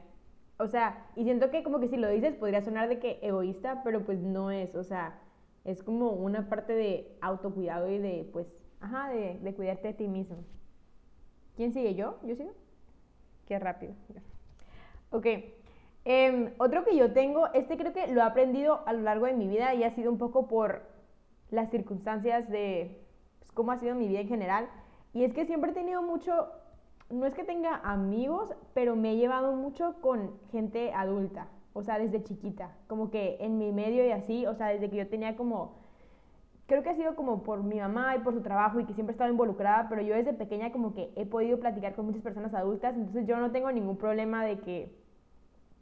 O 0.57 0.67
sea, 0.67 1.05
y 1.15 1.23
siento 1.23 1.51
que 1.51 1.63
como 1.63 1.79
que 1.79 1.87
si 1.87 1.97
lo 1.97 2.09
dices 2.09 2.35
podría 2.35 2.61
sonar 2.61 2.89
de 2.89 2.99
que 2.99 3.19
egoísta, 3.21 3.83
pero 3.83 4.03
pues 4.03 4.19
no 4.19 4.51
es, 4.51 4.75
o 4.75 4.83
sea, 4.83 5.19
es 5.65 5.83
como 5.83 6.11
una 6.11 6.49
parte 6.49 6.73
de 6.73 7.17
autocuidado 7.21 7.89
y 7.89 7.99
de, 7.99 8.29
pues, 8.33 8.57
ajá, 8.79 9.09
de, 9.09 9.37
de 9.39 9.53
cuidarte 9.53 9.89
a 9.89 9.97
ti 9.97 10.07
mismo. 10.07 10.43
¿Quién 11.55 11.73
sigue? 11.73 11.93
¿Yo? 11.95 12.19
¿Yo 12.23 12.35
sigo? 12.35 12.53
Qué 13.45 13.59
rápido. 13.59 13.93
Ok. 15.11 15.25
Em, 16.05 16.53
otro 16.57 16.85
que 16.85 16.95
yo 16.95 17.11
tengo, 17.11 17.47
este 17.53 17.77
creo 17.77 17.91
que 17.91 18.07
lo 18.07 18.21
he 18.21 18.23
aprendido 18.23 18.81
a 18.85 18.93
lo 18.93 19.01
largo 19.01 19.25
de 19.25 19.33
mi 19.33 19.47
vida 19.47 19.73
y 19.73 19.83
ha 19.83 19.89
sido 19.89 20.11
un 20.11 20.17
poco 20.17 20.47
por 20.47 20.83
las 21.49 21.69
circunstancias 21.69 22.49
de 22.49 23.01
pues, 23.39 23.51
cómo 23.51 23.71
ha 23.71 23.77
sido 23.77 23.95
mi 23.95 24.07
vida 24.07 24.21
en 24.21 24.27
general. 24.27 24.69
Y 25.13 25.23
es 25.23 25.33
que 25.33 25.45
siempre 25.45 25.71
he 25.71 25.73
tenido 25.73 26.01
mucho 26.01 26.49
no 27.09 27.25
es 27.25 27.33
que 27.33 27.43
tenga 27.43 27.81
amigos, 27.83 28.53
pero 28.73 28.95
me 28.95 29.11
he 29.11 29.15
llevado 29.17 29.53
mucho 29.53 29.95
con 30.01 30.31
gente 30.51 30.93
adulta, 30.93 31.47
o 31.73 31.83
sea, 31.83 31.99
desde 31.99 32.23
chiquita, 32.23 32.71
como 32.87 33.09
que 33.09 33.37
en 33.39 33.57
mi 33.57 33.71
medio 33.71 34.05
y 34.05 34.11
así, 34.11 34.45
o 34.45 34.53
sea, 34.53 34.67
desde 34.67 34.89
que 34.89 34.97
yo 34.97 35.07
tenía 35.07 35.35
como, 35.35 35.75
creo 36.65 36.83
que 36.83 36.89
ha 36.89 36.95
sido 36.95 37.15
como 37.15 37.43
por 37.43 37.63
mi 37.63 37.79
mamá 37.79 38.15
y 38.15 38.19
por 38.19 38.33
su 38.33 38.41
trabajo 38.41 38.79
y 38.79 38.85
que 38.85 38.93
siempre 38.93 39.13
he 39.13 39.15
estado 39.15 39.31
involucrada, 39.31 39.87
pero 39.89 40.01
yo 40.01 40.15
desde 40.15 40.33
pequeña 40.33 40.71
como 40.71 40.93
que 40.93 41.11
he 41.15 41.25
podido 41.25 41.59
platicar 41.59 41.95
con 41.95 42.05
muchas 42.05 42.21
personas 42.21 42.53
adultas, 42.53 42.95
entonces 42.95 43.25
yo 43.25 43.37
no 43.37 43.51
tengo 43.51 43.71
ningún 43.71 43.97
problema 43.97 44.43
de 44.43 44.59
que 44.59 45.07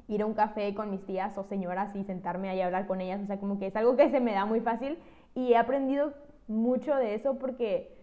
ir 0.08 0.22
a 0.22 0.26
un 0.26 0.34
café 0.34 0.74
con 0.76 0.92
mis 0.92 1.04
tías 1.06 1.38
o 1.38 1.44
señoras 1.44 1.96
y 1.96 2.04
sentarme 2.04 2.50
ahí 2.50 2.62
a 2.62 2.66
hablar 2.66 2.86
con 2.86 3.02
ellas. 3.02 3.22
O 3.24 3.26
sea, 3.26 3.40
como 3.40 3.60
que 3.60 3.68
es 3.68 3.76
algo 3.76 3.96
que 3.96 4.10
se 4.10 4.20
me 4.20 4.34
da 4.34 4.46
muy 4.46 4.60
fácil 4.60 5.00
y 5.34 5.54
he 5.54 5.58
aprendido 5.58 6.14
mucho 6.48 6.96
de 6.96 7.16
eso 7.16 7.38
porque 7.40 7.96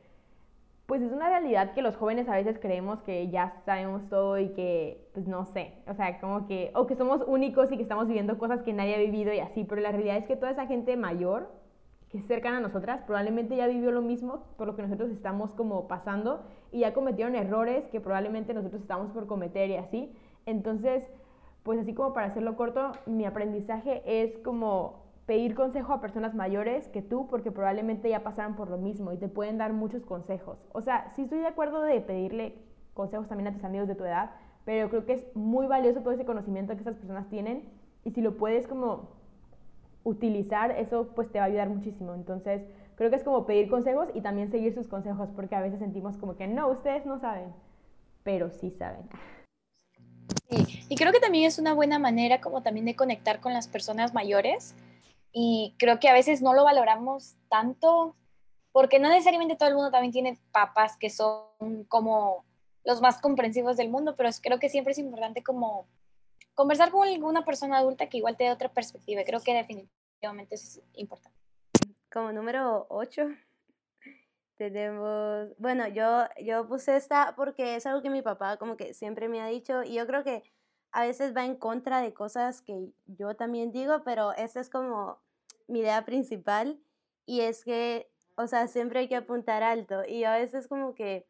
pues 0.93 1.01
es 1.01 1.11
una 1.11 1.31
realidad 1.31 1.73
que 1.73 1.81
los 1.81 1.97
jóvenes 1.97 2.29
a 2.29 2.35
veces 2.35 2.59
creemos 2.59 3.01
que 3.01 3.31
ya 3.31 3.63
sabemos 3.65 4.07
todo 4.11 4.39
y 4.39 4.51
que, 4.51 5.09
pues 5.15 5.27
no 5.27 5.47
sé, 5.47 5.73
o 5.89 5.95
sea, 5.95 6.21
como 6.21 6.47
que, 6.47 6.71
o 6.75 6.87
que 6.87 6.97
somos 6.97 7.25
únicos 7.27 7.73
y 7.73 7.77
que 7.79 7.83
estamos 7.83 8.09
viviendo 8.09 8.37
cosas 8.37 8.61
que 8.61 8.75
nadie 8.75 8.97
ha 8.97 8.99
vivido 8.99 9.33
y 9.33 9.39
así, 9.39 9.65
pero 9.65 9.81
la 9.81 9.91
realidad 9.91 10.19
es 10.19 10.27
que 10.27 10.37
toda 10.37 10.53
esa 10.53 10.67
gente 10.67 10.95
mayor 10.99 11.51
que 12.11 12.19
es 12.19 12.27
cercana 12.27 12.59
a 12.59 12.61
nosotras 12.61 13.01
probablemente 13.07 13.57
ya 13.57 13.69
vivió 13.69 13.91
lo 13.91 14.03
mismo 14.03 14.45
por 14.59 14.67
lo 14.67 14.77
que 14.77 14.83
nosotros 14.83 15.09
estamos 15.09 15.53
como 15.53 15.89
pasando 15.89 16.45
y 16.71 16.81
ya 16.81 16.93
cometieron 16.93 17.37
errores 17.37 17.89
que 17.89 18.03
probablemente 18.03 18.53
nosotros 18.53 18.83
estamos 18.83 19.13
por 19.13 19.27
cometer 19.27 19.71
y 19.71 19.77
así. 19.77 20.15
Entonces, 20.45 21.11
pues 21.63 21.81
así 21.81 21.95
como 21.95 22.13
para 22.13 22.27
hacerlo 22.27 22.55
corto, 22.55 22.93
mi 23.07 23.25
aprendizaje 23.25 24.03
es 24.05 24.37
como 24.41 25.02
pedir 25.27 25.55
consejo 25.55 25.93
a 25.93 26.01
personas 26.01 26.35
mayores 26.35 26.89
que 26.89 27.03
tú 27.03 27.29
porque 27.29 27.53
probablemente 27.53 28.09
ya 28.09 28.23
pasaron 28.23 28.57
por 28.57 28.71
lo 28.71 28.79
mismo 28.79 29.13
y 29.13 29.19
te 29.19 29.29
pueden 29.29 29.59
dar 29.59 29.73
muchos 29.73 30.05
consejos. 30.05 30.59
O 30.73 30.81
sea, 30.81 31.13
sí 31.15 31.23
estoy 31.23 31.39
de 31.39 31.47
acuerdo 31.47 31.83
de 31.83 32.01
pedirle 32.01 32.57
consejos 32.95 33.29
también 33.29 33.49
a 33.49 33.53
tus 33.53 33.65
amigos 33.65 33.89
de 33.89 33.95
tu 33.95 34.05
edad, 34.05 34.33
pero 34.65 34.89
creo 34.91 35.07
que 35.07 35.15
es 35.15 35.27
muy 35.35 35.67
valioso 35.67 36.01
todo 36.01 36.13
ese 36.13 36.25
conocimiento 36.25 36.75
que 36.75 36.81
esas 36.81 36.97
personas 36.97 37.29
tienen 37.29 37.63
y 38.05 38.11
si 38.11 38.21
lo 38.21 38.37
puedes 38.37 38.67
como 38.67 39.11
utilizar, 40.05 40.73
eso 40.73 41.13
pues 41.15 41.31
te 41.31 41.39
va 41.39 41.45
a 41.45 41.49
ayudar 41.49 41.69
muchísimo. 41.69 42.15
Entonces, 42.15 42.63
creo 42.97 43.11
que 43.11 43.17
es 43.17 43.25
como 43.25 43.47
pedir 43.47 43.69
consejos 43.69 44.09
y 44.15 44.21
también 44.21 44.51
seguir 44.51 44.75
sus 44.75 44.89
consejos 44.89 45.31
porque 45.35 45.55
a 45.55 45.61
veces 45.61 45.79
sentimos 45.79 46.17
como 46.17 46.37
que 46.37 46.49
no, 46.49 46.69
ustedes 46.69 47.07
no 47.07 47.21
saben, 47.21 47.53
pero 48.25 48.51
sí 48.51 48.71
saben. 48.71 49.09
Sí, 50.51 50.85
y 50.89 50.97
creo 50.97 51.13
que 51.13 51.21
también 51.21 51.45
es 51.45 51.59
una 51.59 51.75
buena 51.75 51.99
manera 51.99 52.41
como 52.41 52.63
también 52.63 52.87
de 52.87 52.97
conectar 52.97 53.41
con 53.41 53.53
las 53.53 53.69
personas 53.69 54.13
mayores 54.13 54.75
y 55.33 55.75
creo 55.79 55.99
que 55.99 56.09
a 56.09 56.15
veces 56.15 56.43
no 56.43 56.55
lo 56.55 56.65
valoramos 56.65 57.37
tanto 57.49 58.15
porque 58.73 58.99
no 58.99 59.09
necesariamente 59.09 59.57
todo 59.57 59.69
el 59.69 59.75
mundo 59.75 59.91
también 59.91 60.13
tiene 60.13 60.39
papás 60.51 60.97
que 60.97 61.11
son 61.11 61.85
como 61.89 62.45
los 62.85 63.01
más 63.01 63.21
comprensivos 63.21 63.77
del 63.77 63.91
mundo, 63.91 64.17
pero 64.17 64.31
creo 64.43 64.59
que 64.59 64.69
siempre 64.69 64.93
es 64.93 64.99
importante 64.99 65.43
como 65.43 65.87
conversar 66.55 66.91
con 66.91 67.07
alguna 67.07 67.45
persona 67.45 67.79
adulta 67.79 68.09
que 68.09 68.19
igual 68.19 68.37
te 68.37 68.45
dé 68.45 68.51
otra 68.51 68.73
perspectiva. 68.73 69.23
Creo 69.25 69.41
que 69.41 69.55
definitivamente 69.55 70.55
es 70.55 70.81
importante. 70.95 71.39
Como 72.11 72.33
número 72.33 72.87
8 72.89 73.23
tenemos, 74.57 75.49
bueno, 75.59 75.87
yo, 75.89 76.25
yo 76.43 76.67
puse 76.67 76.97
esta 76.97 77.35
porque 77.37 77.77
es 77.77 77.87
algo 77.87 78.03
que 78.03 78.11
mi 78.11 78.23
papá 78.23 78.57
como 78.57 78.77
que 78.77 78.95
siempre 78.95 79.29
me 79.29 79.41
ha 79.41 79.47
dicho 79.47 79.83
y 79.83 79.95
yo 79.95 80.07
creo 80.07 80.25
que 80.25 80.43
a 80.93 81.03
veces 81.03 81.35
va 81.35 81.45
en 81.45 81.57
contra 81.57 82.01
de 82.01 82.13
cosas 82.13 82.61
que 82.63 82.93
yo 83.07 83.35
también 83.35 83.73
digo, 83.73 84.03
pero 84.05 84.33
esta 84.35 84.61
es 84.61 84.69
como 84.69 85.19
mi 85.67 85.81
idea 85.81 86.05
principal 86.05 86.79
y 87.25 87.41
es 87.41 87.65
que, 87.65 88.11
o 88.37 88.47
sea, 88.47 88.69
siempre 88.69 89.01
hay 89.01 89.09
que 89.09 89.17
apuntar 89.17 89.63
alto 89.63 90.05
y 90.07 90.25
a 90.25 90.37
veces 90.37 90.69
como 90.69 90.95
que 90.95 91.27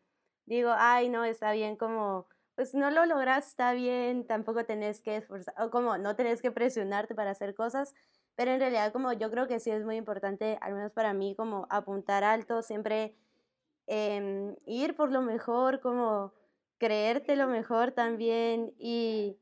digo, 0.46 0.72
ay, 0.76 1.08
no, 1.08 1.24
está 1.24 1.52
bien 1.52 1.76
como, 1.76 2.26
pues 2.56 2.74
no 2.74 2.90
lo 2.90 3.06
logras, 3.06 3.48
está 3.48 3.72
bien, 3.72 4.26
tampoco 4.26 4.64
tenés 4.64 5.00
que 5.00 5.16
esforzar, 5.16 5.54
o 5.62 5.70
como 5.70 5.96
no 5.96 6.16
tenés 6.16 6.42
que 6.42 6.50
presionarte 6.50 7.14
para 7.14 7.30
hacer 7.30 7.54
cosas, 7.54 7.94
pero 8.34 8.50
en 8.50 8.60
realidad 8.60 8.92
como 8.92 9.12
yo 9.12 9.30
creo 9.30 9.46
que 9.46 9.60
sí 9.60 9.70
es 9.70 9.84
muy 9.84 9.96
importante, 9.96 10.58
al 10.60 10.74
menos 10.74 10.92
para 10.92 11.14
mí, 11.14 11.34
como 11.36 11.66
apuntar 11.70 12.24
alto, 12.24 12.62
siempre 12.62 13.14
em, 13.86 14.56
ir 14.66 14.96
por 14.96 15.12
lo 15.12 15.22
mejor, 15.22 15.80
como 15.80 16.32
creerte 16.78 17.36
lo 17.36 17.46
mejor 17.46 17.92
también 17.92 18.74
y 18.78 19.38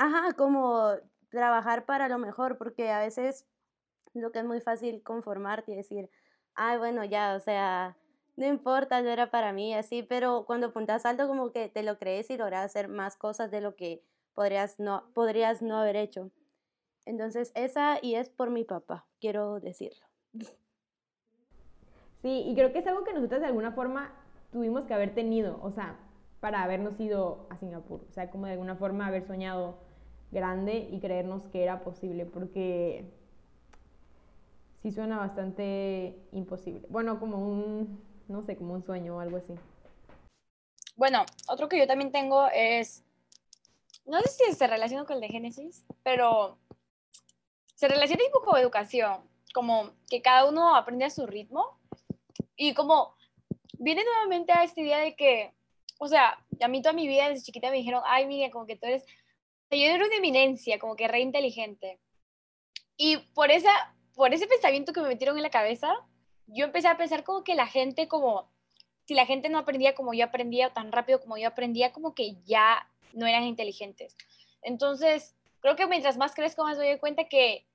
Ajá, 0.00 0.32
como 0.32 0.94
trabajar 1.28 1.84
para 1.84 2.08
lo 2.08 2.16
mejor, 2.16 2.56
porque 2.56 2.90
a 2.90 3.00
veces 3.00 3.46
lo 4.14 4.32
que 4.32 4.38
es 4.38 4.46
muy 4.46 4.62
fácil 4.62 5.02
conformarte 5.02 5.72
y 5.72 5.76
decir, 5.76 6.08
ay, 6.54 6.78
bueno, 6.78 7.04
ya, 7.04 7.34
o 7.36 7.40
sea, 7.40 7.98
no 8.34 8.46
importa, 8.46 9.02
no 9.02 9.10
era 9.10 9.30
para 9.30 9.52
mí, 9.52 9.74
así, 9.74 10.02
pero 10.02 10.46
cuando 10.46 10.68
apuntas 10.68 11.04
alto 11.04 11.28
como 11.28 11.52
que 11.52 11.68
te 11.68 11.82
lo 11.82 11.98
crees 11.98 12.30
y 12.30 12.38
logras 12.38 12.64
hacer 12.64 12.88
más 12.88 13.18
cosas 13.18 13.50
de 13.50 13.60
lo 13.60 13.76
que 13.76 14.02
podrías 14.32 14.80
no, 14.80 15.04
podrías 15.12 15.60
no 15.60 15.76
haber 15.76 15.96
hecho. 15.96 16.30
Entonces, 17.04 17.52
esa 17.54 17.98
y 18.00 18.14
es 18.14 18.30
por 18.30 18.48
mi 18.48 18.64
papá, 18.64 19.06
quiero 19.20 19.60
decirlo. 19.60 20.06
Sí, 22.22 22.44
y 22.46 22.54
creo 22.54 22.70
que 22.70 22.80
es 22.80 22.86
algo 22.86 23.02
que 23.02 23.14
nosotros 23.14 23.40
de 23.40 23.46
alguna 23.46 23.72
forma 23.72 24.12
tuvimos 24.52 24.84
que 24.84 24.92
haber 24.92 25.14
tenido, 25.14 25.58
o 25.62 25.70
sea, 25.70 25.96
para 26.40 26.62
habernos 26.62 27.00
ido 27.00 27.46
a 27.48 27.56
Singapur, 27.56 28.02
o 28.10 28.12
sea, 28.12 28.30
como 28.30 28.44
de 28.44 28.52
alguna 28.52 28.76
forma 28.76 29.06
haber 29.06 29.26
soñado 29.26 29.78
grande 30.30 30.88
y 30.90 31.00
creernos 31.00 31.46
que 31.48 31.62
era 31.62 31.80
posible, 31.80 32.24
porque 32.24 33.04
sí 34.82 34.90
suena 34.92 35.18
bastante 35.18 36.16
imposible. 36.32 36.86
Bueno, 36.88 37.18
como 37.18 37.38
un, 37.38 38.02
no 38.28 38.42
sé, 38.42 38.56
como 38.56 38.74
un 38.74 38.82
sueño 38.82 39.16
o 39.16 39.20
algo 39.20 39.38
así. 39.38 39.54
Bueno, 40.96 41.24
otro 41.48 41.68
que 41.68 41.78
yo 41.78 41.86
también 41.86 42.12
tengo 42.12 42.48
es, 42.52 43.04
no 44.06 44.20
sé 44.20 44.28
si 44.28 44.52
se 44.52 44.66
relaciona 44.66 45.04
con 45.04 45.16
el 45.16 45.22
de 45.22 45.28
Génesis, 45.28 45.84
pero 46.02 46.58
se 47.74 47.88
relaciona 47.88 48.24
un 48.26 48.32
poco 48.32 48.50
con 48.50 48.60
educación, 48.60 49.20
como 49.54 49.90
que 50.08 50.20
cada 50.20 50.46
uno 50.48 50.76
aprende 50.76 51.06
a 51.06 51.10
su 51.10 51.26
ritmo 51.26 51.78
y 52.56 52.74
como 52.74 53.14
viene 53.78 54.04
nuevamente 54.04 54.52
a 54.52 54.64
esta 54.64 54.80
idea 54.80 54.98
de 54.98 55.16
que, 55.16 55.54
o 55.98 56.06
sea, 56.06 56.38
a 56.60 56.68
mí 56.68 56.82
toda 56.82 56.92
mi 56.92 57.08
vida 57.08 57.28
desde 57.28 57.44
chiquita 57.44 57.70
me 57.70 57.78
dijeron, 57.78 58.02
ay, 58.04 58.26
mira, 58.26 58.50
como 58.50 58.66
que 58.66 58.76
tú 58.76 58.86
eres 58.86 59.06
yo 59.78 59.86
era 59.86 60.04
una 60.04 60.16
eminencia, 60.16 60.78
como 60.78 60.96
que 60.96 61.08
re 61.08 61.20
inteligente. 61.20 62.00
Y 62.96 63.18
por, 63.34 63.50
esa, 63.50 63.70
por 64.14 64.34
ese 64.34 64.46
pensamiento 64.46 64.92
que 64.92 65.00
me 65.00 65.08
metieron 65.08 65.36
en 65.36 65.42
la 65.42 65.50
cabeza, 65.50 65.94
yo 66.46 66.64
empecé 66.64 66.88
a 66.88 66.96
pensar 66.96 67.24
como 67.24 67.44
que 67.44 67.54
la 67.54 67.66
gente, 67.66 68.08
como, 68.08 68.50
si 69.06 69.14
la 69.14 69.26
gente 69.26 69.48
no 69.48 69.58
aprendía 69.58 69.94
como 69.94 70.12
yo 70.12 70.24
aprendía 70.24 70.68
o 70.68 70.72
tan 70.72 70.92
rápido 70.92 71.20
como 71.20 71.36
yo 71.38 71.48
aprendía, 71.48 71.92
como 71.92 72.14
que 72.14 72.36
ya 72.44 72.88
no 73.12 73.26
eran 73.26 73.44
inteligentes. 73.44 74.16
Entonces, 74.62 75.34
creo 75.60 75.76
que 75.76 75.86
mientras 75.86 76.16
más 76.16 76.34
crezco, 76.34 76.64
más 76.64 76.78
me 76.78 76.88
doy 76.88 76.98
cuenta 76.98 77.28
que 77.28 77.66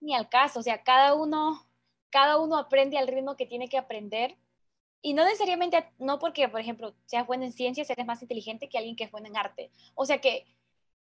ni 0.00 0.14
al 0.14 0.28
caso, 0.28 0.60
o 0.60 0.62
sea, 0.62 0.82
cada 0.82 1.14
uno, 1.14 1.66
cada 2.10 2.38
uno 2.38 2.56
aprende 2.56 2.98
al 2.98 3.08
ritmo 3.08 3.36
que 3.36 3.46
tiene 3.46 3.68
que 3.68 3.78
aprender. 3.78 4.36
Y 5.00 5.14
no 5.14 5.24
necesariamente, 5.24 5.84
no 5.98 6.18
porque, 6.18 6.48
por 6.48 6.60
ejemplo, 6.60 6.94
seas 7.06 7.26
bueno 7.26 7.44
en 7.44 7.52
ciencias, 7.52 7.90
eres 7.90 8.06
más 8.06 8.22
inteligente 8.22 8.68
que 8.68 8.78
alguien 8.78 8.96
que 8.96 9.04
es 9.04 9.10
bueno 9.10 9.26
en 9.28 9.36
arte. 9.36 9.70
O 9.94 10.06
sea 10.06 10.20
que 10.20 10.46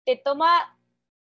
te 0.07 0.15
toma 0.15 0.73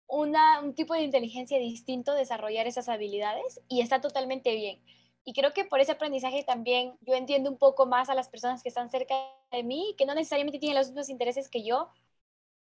un 0.06 0.76
tipo 0.76 0.94
de 0.94 1.02
inteligencia 1.02 1.58
distinto 1.58 2.14
desarrollar 2.14 2.68
esas 2.68 2.88
habilidades 2.88 3.60
y 3.68 3.82
está 3.82 4.00
totalmente 4.00 4.54
bien. 4.54 4.80
Y 5.24 5.34
creo 5.34 5.54
que 5.54 5.66
por 5.66 5.80
ese 5.80 5.94
aprendizaje 5.94 6.44
también 6.44 6.96
yo 7.02 7.16
entiendo 7.16 7.50
un 7.50 7.58
poco 7.58 7.88
más 7.88 8.10
a 8.10 8.14
las 8.14 8.30
personas 8.30 8.62
que 8.62 8.70
están 8.70 8.92
cerca 8.92 9.16
de 9.52 9.64
mí, 9.64 9.96
que 9.98 10.06
no 10.06 10.14
necesariamente 10.14 10.60
tienen 10.60 10.78
los 10.78 10.90
mismos 10.90 11.10
intereses 11.10 11.50
que 11.50 11.64
yo, 11.64 11.90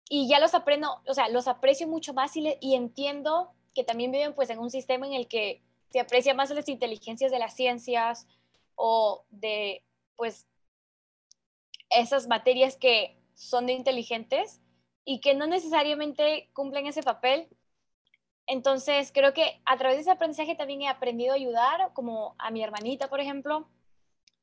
y 0.07 0.29
ya 0.29 0.39
los 0.39 0.53
aprendo, 0.53 1.01
o 1.05 1.13
sea, 1.13 1.27
los 1.27 1.50
aprecio 1.50 1.86
mucho 1.86 2.13
más 2.13 2.38
y, 2.38 2.55
y 2.62 2.75
entiendo 2.75 3.51
que 3.74 3.84
también 3.84 4.13
viven 4.13 4.34
pues 4.34 4.50
en 4.50 4.60
un 4.60 4.72
sistema 4.72 5.05
en 5.07 5.13
el 5.13 5.27
que 5.27 5.62
se 5.89 6.00
aprecia 6.00 6.34
más 6.34 6.50
las 6.51 6.69
inteligencias 6.69 7.29
de 7.29 7.39
las 7.39 7.55
ciencias 7.57 8.25
o 8.75 9.25
de 9.31 9.84
pues 10.15 10.48
esas 11.89 12.29
materias 12.29 12.77
que 12.77 13.19
son 13.34 13.65
de 13.65 13.74
inteligentes 13.74 14.62
y 15.05 15.21
que 15.21 15.35
no 15.35 15.47
necesariamente 15.47 16.50
cumplen 16.53 16.88
ese 16.88 17.03
papel. 17.03 17.47
Entonces, 18.47 19.12
creo 19.13 19.33
que 19.33 19.62
a 19.65 19.77
través 19.77 19.97
de 19.97 20.01
ese 20.01 20.12
aprendizaje 20.12 20.55
también 20.55 20.81
he 20.81 20.89
aprendido 20.89 21.33
a 21.33 21.35
ayudar, 21.35 21.93
como 21.93 22.35
a 22.39 22.51
mi 22.51 22.63
hermanita, 22.63 23.07
por 23.07 23.19
ejemplo. 23.19 23.69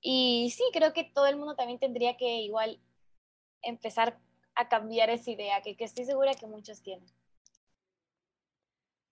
Y 0.00 0.52
sí, 0.57 0.64
creo 0.73 0.92
que 0.92 1.04
todo 1.04 1.26
el 1.26 1.37
mundo 1.37 1.57
también 1.57 1.78
tendría 1.78 2.16
que 2.16 2.40
igual 2.40 2.81
empezar 3.62 4.19
a 4.54 4.69
cambiar 4.69 5.11
esa 5.11 5.31
idea, 5.31 5.62
que, 5.62 5.76
que 5.76 5.85
estoy 5.85 6.04
segura 6.04 6.35
que 6.35 6.47
muchos 6.47 6.83
tienen. 6.83 7.07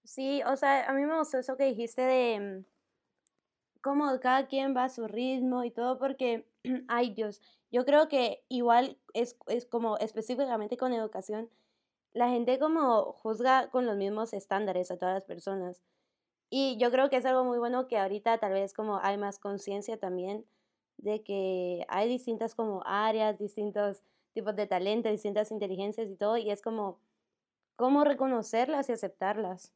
Sí, 0.04 0.42
o 0.42 0.57
sea, 0.57 0.88
a 0.88 0.92
mí 0.92 1.04
me 1.04 1.19
gustó 1.19 1.38
eso 1.38 1.57
que 1.57 1.64
dijiste 1.64 2.02
de 2.02 2.40
mm, 2.40 2.64
cómo 3.80 4.19
cada 4.21 4.47
quien 4.49 4.76
va 4.76 4.85
a 4.85 4.88
su 4.88 5.07
ritmo 5.07 5.62
y 5.64 5.71
todo, 5.71 5.99
porque, 5.99 6.49
ay 6.88 7.14
Dios, 7.14 7.40
yo 7.71 7.85
creo 7.85 8.09
que 8.09 8.43
igual 8.49 8.99
es, 9.15 9.37
es 9.47 9.67
como 9.67 9.97
específicamente 9.99 10.77
con 10.77 10.93
educación, 10.93 11.50
la 12.12 12.29
gente 12.29 12.59
como 12.59 13.12
juzga 13.12 13.71
con 13.71 13.87
los 13.87 13.97
mismos 13.97 14.33
estándares 14.33 14.91
a 14.91 14.99
todas 14.99 15.15
las 15.15 15.25
personas. 15.25 15.83
Y 16.50 16.77
yo 16.79 16.91
creo 16.91 17.09
que 17.11 17.17
es 17.17 17.25
algo 17.27 17.45
muy 17.45 17.59
bueno 17.59 17.87
que 17.87 17.99
ahorita 17.99 18.39
tal 18.39 18.53
vez 18.53 18.75
como 18.75 18.99
hay 18.99 19.17
más 19.17 19.39
conciencia 19.39 19.99
también 19.99 20.45
de 20.99 21.23
que 21.23 21.87
hay 21.89 22.09
distintas 22.09 22.55
como 22.55 22.83
áreas, 22.85 23.39
distintos 23.39 24.03
tipos 24.33 24.57
de 24.57 24.67
talento, 24.67 25.09
distintas 25.09 25.50
inteligencias 25.50 26.09
y 26.09 26.17
todo, 26.17 26.37
y 26.37 26.50
es 26.50 26.62
como 26.62 26.99
cómo 27.77 28.05
reconocerlas 28.05 28.89
y 28.89 28.93
aceptarlas. 28.93 29.73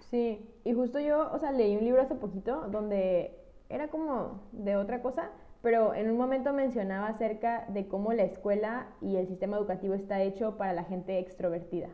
Sí, 0.00 0.44
y 0.64 0.72
justo 0.72 0.98
yo, 0.98 1.30
o 1.32 1.38
sea, 1.38 1.52
leí 1.52 1.76
un 1.76 1.84
libro 1.84 2.02
hace 2.02 2.14
poquito 2.14 2.68
donde 2.68 3.38
era 3.68 3.88
como 3.88 4.48
de 4.52 4.76
otra 4.76 5.02
cosa, 5.02 5.30
pero 5.62 5.94
en 5.94 6.10
un 6.10 6.16
momento 6.16 6.52
mencionaba 6.52 7.08
acerca 7.08 7.66
de 7.68 7.86
cómo 7.86 8.12
la 8.12 8.22
escuela 8.22 8.86
y 9.00 9.16
el 9.16 9.26
sistema 9.26 9.56
educativo 9.56 9.94
está 9.94 10.22
hecho 10.22 10.56
para 10.56 10.72
la 10.72 10.84
gente 10.84 11.18
extrovertida. 11.18 11.88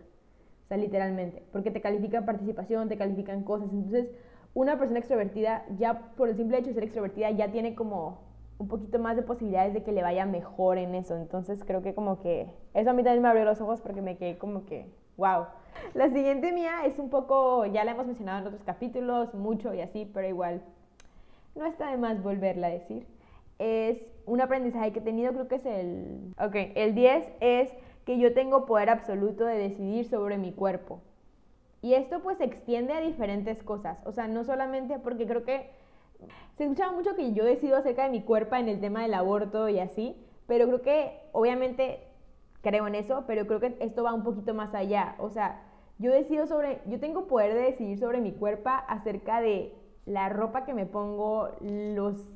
O 0.64 0.68
sea, 0.68 0.76
literalmente, 0.76 1.42
porque 1.52 1.70
te 1.70 1.80
califican 1.80 2.24
participación, 2.24 2.88
te 2.88 2.96
califican 2.96 3.44
cosas, 3.44 3.72
entonces 3.72 4.10
una 4.54 4.78
persona 4.78 4.98
extrovertida 4.98 5.64
ya 5.78 6.12
por 6.16 6.28
el 6.28 6.36
simple 6.36 6.58
hecho 6.58 6.68
de 6.68 6.74
ser 6.74 6.84
extrovertida 6.84 7.30
ya 7.30 7.52
tiene 7.52 7.74
como 7.74 8.26
un 8.58 8.68
poquito 8.68 8.98
más 8.98 9.16
de 9.16 9.22
posibilidades 9.22 9.74
de 9.74 9.82
que 9.82 9.92
le 9.92 10.02
vaya 10.02 10.24
mejor 10.24 10.78
en 10.78 10.94
eso, 10.94 11.16
entonces 11.16 11.62
creo 11.64 11.82
que 11.82 11.94
como 11.94 12.20
que 12.20 12.50
eso 12.72 12.90
a 12.90 12.92
mí 12.94 13.02
también 13.02 13.22
me 13.22 13.28
abrió 13.28 13.44
los 13.44 13.60
ojos 13.60 13.80
porque 13.80 14.00
me 14.00 14.16
quedé 14.16 14.38
como 14.38 14.64
que, 14.64 14.90
wow. 15.16 15.46
La 15.92 16.08
siguiente 16.08 16.52
mía 16.52 16.86
es 16.86 16.98
un 16.98 17.10
poco, 17.10 17.66
ya 17.66 17.84
la 17.84 17.90
hemos 17.90 18.06
mencionado 18.06 18.40
en 18.40 18.46
otros 18.46 18.64
capítulos, 18.64 19.34
mucho 19.34 19.74
y 19.74 19.82
así, 19.82 20.10
pero 20.12 20.26
igual 20.26 20.62
no 21.54 21.66
está 21.66 21.90
de 21.90 21.98
más 21.98 22.22
volverla 22.22 22.68
a 22.68 22.70
decir. 22.70 23.06
Es 23.58 24.04
un 24.26 24.40
aprendizaje 24.40 24.92
que 24.92 24.98
he 24.98 25.02
tenido, 25.02 25.32
creo 25.32 25.48
que 25.48 25.54
es 25.56 25.66
el... 25.66 26.34
Ok, 26.38 26.54
el 26.74 26.94
10 26.94 27.32
es 27.40 27.70
que 28.04 28.18
yo 28.18 28.32
tengo 28.34 28.66
poder 28.66 28.90
absoluto 28.90 29.44
de 29.44 29.58
decidir 29.58 30.06
sobre 30.06 30.38
mi 30.38 30.52
cuerpo. 30.52 31.00
Y 31.82 31.94
esto 31.94 32.20
pues 32.20 32.38
se 32.38 32.44
extiende 32.44 32.92
a 32.92 33.00
diferentes 33.00 33.62
cosas, 33.62 33.98
o 34.04 34.12
sea, 34.12 34.26
no 34.26 34.44
solamente 34.44 34.98
porque 34.98 35.26
creo 35.26 35.44
que 35.44 35.70
se 36.56 36.64
escuchaba 36.64 36.92
mucho 36.92 37.14
que 37.14 37.32
yo 37.32 37.44
decido 37.44 37.76
acerca 37.76 38.04
de 38.04 38.10
mi 38.10 38.22
cuerpo 38.22 38.56
en 38.56 38.68
el 38.68 38.80
tema 38.80 39.02
del 39.02 39.14
aborto 39.14 39.68
y 39.68 39.78
así, 39.78 40.16
pero 40.46 40.66
creo 40.66 40.82
que 40.82 41.20
obviamente 41.32 42.00
creo 42.62 42.86
en 42.86 42.94
eso, 42.94 43.24
pero 43.26 43.46
creo 43.46 43.60
que 43.60 43.76
esto 43.80 44.02
va 44.02 44.14
un 44.14 44.24
poquito 44.24 44.54
más 44.54 44.74
allá, 44.74 45.14
o 45.18 45.30
sea, 45.30 45.62
yo 45.98 46.10
decido 46.10 46.46
sobre, 46.46 46.80
yo 46.86 46.98
tengo 46.98 47.26
poder 47.26 47.54
de 47.54 47.60
decidir 47.60 47.98
sobre 47.98 48.20
mi 48.20 48.32
cuerpo 48.32 48.70
acerca 48.88 49.40
de 49.40 49.74
la 50.04 50.28
ropa 50.28 50.64
que 50.64 50.74
me 50.74 50.86
pongo, 50.86 51.50
los 51.60 52.32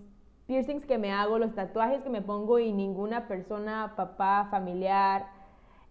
piercings 0.50 0.85
que 0.85 0.99
me 0.99 1.12
hago, 1.12 1.38
los 1.38 1.54
tatuajes 1.54 2.02
que 2.02 2.11
me 2.11 2.23
pongo 2.23 2.59
y 2.59 2.73
ninguna 2.73 3.28
persona, 3.28 3.92
papá, 3.95 4.49
familiar, 4.50 5.28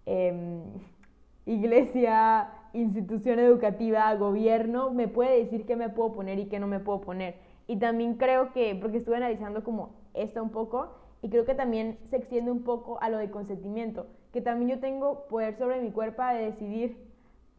em, 0.06 0.64
iglesia, 1.46 2.50
institución 2.74 3.40
educativa, 3.40 4.14
gobierno, 4.16 4.92
me 4.92 5.08
puede 5.08 5.40
decir 5.40 5.66
qué 5.66 5.78
me 5.78 5.88
puedo 5.88 6.12
poner 6.12 6.40
y 6.40 6.50
qué 6.50 6.60
no 6.60 6.68
me 6.68 6.82
puedo 6.82 7.00
poner. 7.00 7.36
Y 7.68 7.78
también 7.78 8.16
creo 8.16 8.52
que, 8.52 8.76
porque 8.76 8.98
estuve 8.98 9.16
analizando 9.16 9.64
como 9.64 9.92
esto 10.14 10.44
un 10.44 10.50
poco, 10.50 10.90
y 11.22 11.30
creo 11.30 11.46
que 11.46 11.56
también 11.56 11.98
se 12.10 12.18
extiende 12.18 12.52
un 12.52 12.64
poco 12.64 13.02
a 13.02 13.10
lo 13.10 13.18
de 13.18 13.32
consentimiento, 13.32 14.08
que 14.34 14.42
también 14.42 14.72
yo 14.72 14.80
tengo 14.82 15.26
poder 15.30 15.58
sobre 15.58 15.80
mi 15.80 15.92
cuerpo 15.92 16.22
de 16.22 16.52
decidir 16.52 16.98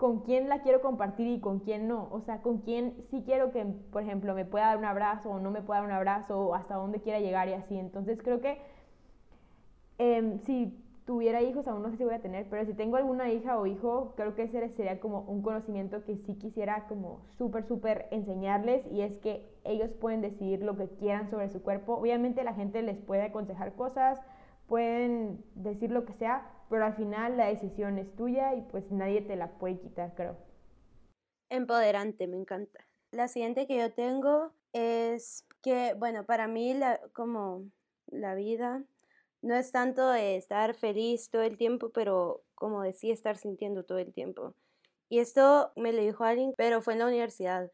con 0.01 0.21
quién 0.21 0.49
la 0.49 0.63
quiero 0.63 0.81
compartir 0.81 1.27
y 1.27 1.41
con 1.41 1.59
quién 1.59 1.87
no. 1.87 2.09
O 2.11 2.23
sea, 2.23 2.41
con 2.41 2.63
quién 2.63 2.95
sí 3.11 3.23
quiero 3.23 3.53
que, 3.53 3.67
por 3.93 4.03
ejemplo, 4.03 4.35
me 4.35 4.47
pueda 4.47 4.65
dar 4.69 4.79
un 4.79 4.87
abrazo 4.87 5.29
o 5.31 5.41
no 5.41 5.51
me 5.51 5.61
pueda 5.61 5.81
dar 5.81 5.89
un 5.91 5.95
abrazo 5.95 6.41
o 6.41 6.55
hasta 6.55 6.77
dónde 6.77 7.01
quiera 7.01 7.21
llegar 7.21 7.49
y 7.49 7.53
así. 7.53 7.79
Entonces 7.79 8.19
creo 8.23 8.41
que 8.41 8.59
em, 9.99 10.39
si 10.39 10.75
tuviera 11.05 11.43
hijos, 11.43 11.69
aún 11.69 11.83
no 11.83 11.91
sé 11.91 11.99
si 11.99 12.05
voy 12.05 12.15
a 12.15 12.23
tener, 12.23 12.47
pero 12.49 12.65
si 12.65 12.73
tengo 12.73 12.97
alguna 12.97 13.31
hija 13.31 13.59
o 13.59 13.67
hijo, 13.67 14.15
creo 14.17 14.35
que 14.35 14.45
ese 14.45 14.71
sería 14.71 15.01
como 15.01 15.21
un 15.23 15.43
conocimiento 15.43 16.03
que 16.05 16.17
sí 16.17 16.35
quisiera 16.35 16.87
como 16.89 17.21
súper, 17.37 17.65
súper 17.65 18.07
enseñarles 18.11 18.87
y 18.91 19.03
es 19.03 19.19
que 19.19 19.47
ellos 19.65 19.91
pueden 20.01 20.23
decidir 20.23 20.63
lo 20.63 20.79
que 20.79 20.89
quieran 20.89 21.29
sobre 21.29 21.51
su 21.51 21.63
cuerpo. 21.63 21.95
Obviamente 21.95 22.43
la 22.43 22.55
gente 22.55 22.81
les 22.81 22.97
puede 22.97 23.23
aconsejar 23.23 23.75
cosas, 23.75 24.19
pueden 24.67 25.45
decir 25.57 25.91
lo 25.91 26.07
que 26.07 26.15
sea, 26.15 26.47
pero 26.71 26.85
al 26.85 26.95
final 26.95 27.37
la 27.37 27.49
decisión 27.49 27.99
es 27.99 28.15
tuya 28.15 28.55
y 28.55 28.63
pues 28.63 28.91
nadie 28.91 29.21
te 29.21 29.37
la 29.37 29.59
puede 29.59 29.81
quitar, 29.81 30.15
creo. 30.15 30.37
Empoderante, 31.51 32.29
me 32.29 32.37
encanta. 32.37 32.87
La 33.11 33.27
siguiente 33.27 33.67
que 33.67 33.77
yo 33.77 33.93
tengo 33.93 34.53
es 34.73 35.45
que, 35.63 35.95
bueno, 35.95 36.25
para 36.25 36.47
mí 36.47 36.73
la, 36.75 37.01
como 37.13 37.65
la 38.07 38.37
vida 38.37 38.85
no 39.43 39.57
es 39.57 39.73
tanto 39.73 40.09
de 40.09 40.37
estar 40.37 40.75
feliz 40.75 41.29
todo 41.29 41.43
el 41.43 41.57
tiempo, 41.57 41.91
pero 41.91 42.45
como 42.55 42.83
decía, 42.83 43.13
estar 43.13 43.37
sintiendo 43.37 43.85
todo 43.85 43.99
el 43.99 44.13
tiempo. 44.13 44.55
Y 45.09 45.19
esto 45.19 45.73
me 45.75 45.93
lo 45.93 46.01
dijo 46.01 46.23
alguien, 46.23 46.55
pero 46.57 46.83
fue 46.83 46.93
en 46.93 47.01
la 47.01 47.07
universidad. 47.07 47.69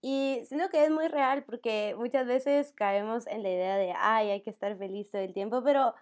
Y 0.00 0.40
siento 0.46 0.68
que 0.68 0.84
es 0.84 0.90
muy 0.90 1.06
real 1.06 1.44
porque 1.44 1.94
muchas 1.96 2.26
veces 2.26 2.72
caemos 2.72 3.28
en 3.28 3.44
la 3.44 3.50
idea 3.50 3.76
de, 3.76 3.94
ay, 3.96 4.30
hay 4.30 4.42
que 4.42 4.50
estar 4.50 4.76
feliz 4.76 5.12
todo 5.12 5.22
el 5.22 5.32
tiempo, 5.32 5.62
pero 5.62 5.94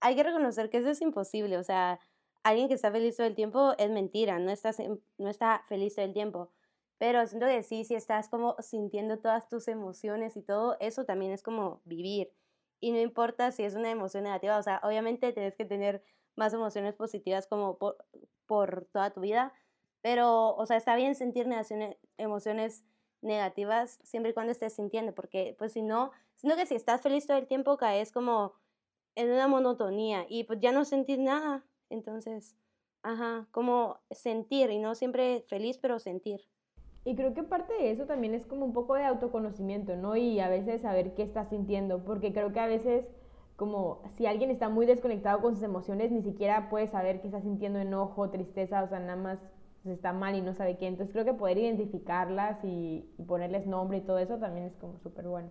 hay 0.00 0.16
que 0.16 0.22
reconocer 0.22 0.70
que 0.70 0.78
eso 0.78 0.90
es 0.90 1.00
imposible. 1.00 1.58
O 1.58 1.64
sea, 1.64 2.00
alguien 2.42 2.68
que 2.68 2.74
está 2.74 2.90
feliz 2.92 3.16
todo 3.16 3.26
el 3.26 3.34
tiempo 3.34 3.74
es 3.78 3.90
mentira, 3.90 4.38
no, 4.38 4.50
estás, 4.50 4.78
no 5.18 5.28
está 5.28 5.64
feliz 5.68 5.94
todo 5.94 6.04
el 6.04 6.12
tiempo. 6.12 6.50
Pero 6.98 7.26
siento 7.26 7.46
que 7.46 7.62
sí, 7.62 7.84
si 7.84 7.94
estás 7.94 8.28
como 8.28 8.56
sintiendo 8.60 9.18
todas 9.18 9.48
tus 9.48 9.68
emociones 9.68 10.36
y 10.36 10.42
todo, 10.42 10.76
eso 10.80 11.04
también 11.04 11.32
es 11.32 11.42
como 11.42 11.82
vivir. 11.84 12.32
Y 12.80 12.92
no 12.92 12.98
importa 13.00 13.52
si 13.52 13.64
es 13.64 13.74
una 13.74 13.90
emoción 13.90 14.24
negativa, 14.24 14.58
o 14.58 14.62
sea, 14.62 14.80
obviamente 14.82 15.32
tienes 15.32 15.54
que 15.56 15.64
tener 15.64 16.02
más 16.36 16.52
emociones 16.52 16.94
positivas 16.94 17.46
como 17.46 17.78
por, 17.78 17.96
por 18.46 18.86
toda 18.92 19.10
tu 19.12 19.20
vida, 19.20 19.52
pero, 20.02 20.54
o 20.54 20.66
sea, 20.66 20.76
está 20.76 20.94
bien 20.94 21.14
sentir 21.14 21.48
emociones 22.18 22.84
negativas 23.22 23.98
siempre 24.04 24.30
y 24.30 24.34
cuando 24.34 24.52
estés 24.52 24.74
sintiendo, 24.74 25.14
porque 25.14 25.56
pues 25.58 25.72
si 25.72 25.82
no, 25.82 26.12
siento 26.36 26.56
que 26.56 26.66
si 26.66 26.74
estás 26.74 27.00
feliz 27.02 27.26
todo 27.26 27.38
el 27.38 27.46
tiempo 27.46 27.76
caes 27.76 28.12
como 28.12 28.54
en 29.16 29.32
una 29.32 29.48
monotonía 29.48 30.26
y 30.28 30.44
pues 30.44 30.60
ya 30.60 30.70
no 30.70 30.84
sentís 30.84 31.18
nada. 31.18 31.64
Entonces, 31.90 32.56
ajá, 33.02 33.48
como 33.50 33.98
sentir 34.10 34.70
y 34.70 34.78
no 34.78 34.94
siempre 34.94 35.44
feliz, 35.48 35.78
pero 35.78 35.98
sentir. 35.98 36.42
Y 37.04 37.14
creo 37.14 37.34
que 37.34 37.42
parte 37.42 37.72
de 37.74 37.90
eso 37.90 38.04
también 38.04 38.34
es 38.34 38.46
como 38.46 38.64
un 38.64 38.72
poco 38.72 38.94
de 38.94 39.04
autoconocimiento, 39.04 39.96
¿no? 39.96 40.16
Y 40.16 40.40
a 40.40 40.48
veces 40.48 40.82
saber 40.82 41.14
qué 41.14 41.22
estás 41.22 41.48
sintiendo, 41.50 42.04
porque 42.04 42.32
creo 42.32 42.52
que 42.52 42.60
a 42.60 42.66
veces 42.66 43.08
como 43.56 44.02
si 44.16 44.26
alguien 44.26 44.50
está 44.50 44.68
muy 44.68 44.84
desconectado 44.84 45.40
con 45.40 45.54
sus 45.54 45.62
emociones, 45.62 46.10
ni 46.10 46.22
siquiera 46.22 46.68
puede 46.68 46.88
saber 46.88 47.20
que 47.20 47.28
está 47.28 47.40
sintiendo 47.40 47.78
enojo, 47.78 48.28
tristeza, 48.30 48.82
o 48.82 48.88
sea, 48.88 49.00
nada 49.00 49.16
más 49.16 49.38
está 49.86 50.12
mal 50.12 50.34
y 50.34 50.42
no 50.42 50.52
sabe 50.52 50.76
qué. 50.76 50.88
Entonces 50.88 51.12
creo 51.12 51.24
que 51.24 51.32
poder 51.32 51.58
identificarlas 51.58 52.62
y, 52.64 53.08
y 53.16 53.22
ponerles 53.22 53.66
nombre 53.66 53.98
y 53.98 54.02
todo 54.02 54.18
eso 54.18 54.36
también 54.36 54.66
es 54.66 54.76
como 54.76 54.98
súper 54.98 55.26
bueno. 55.26 55.48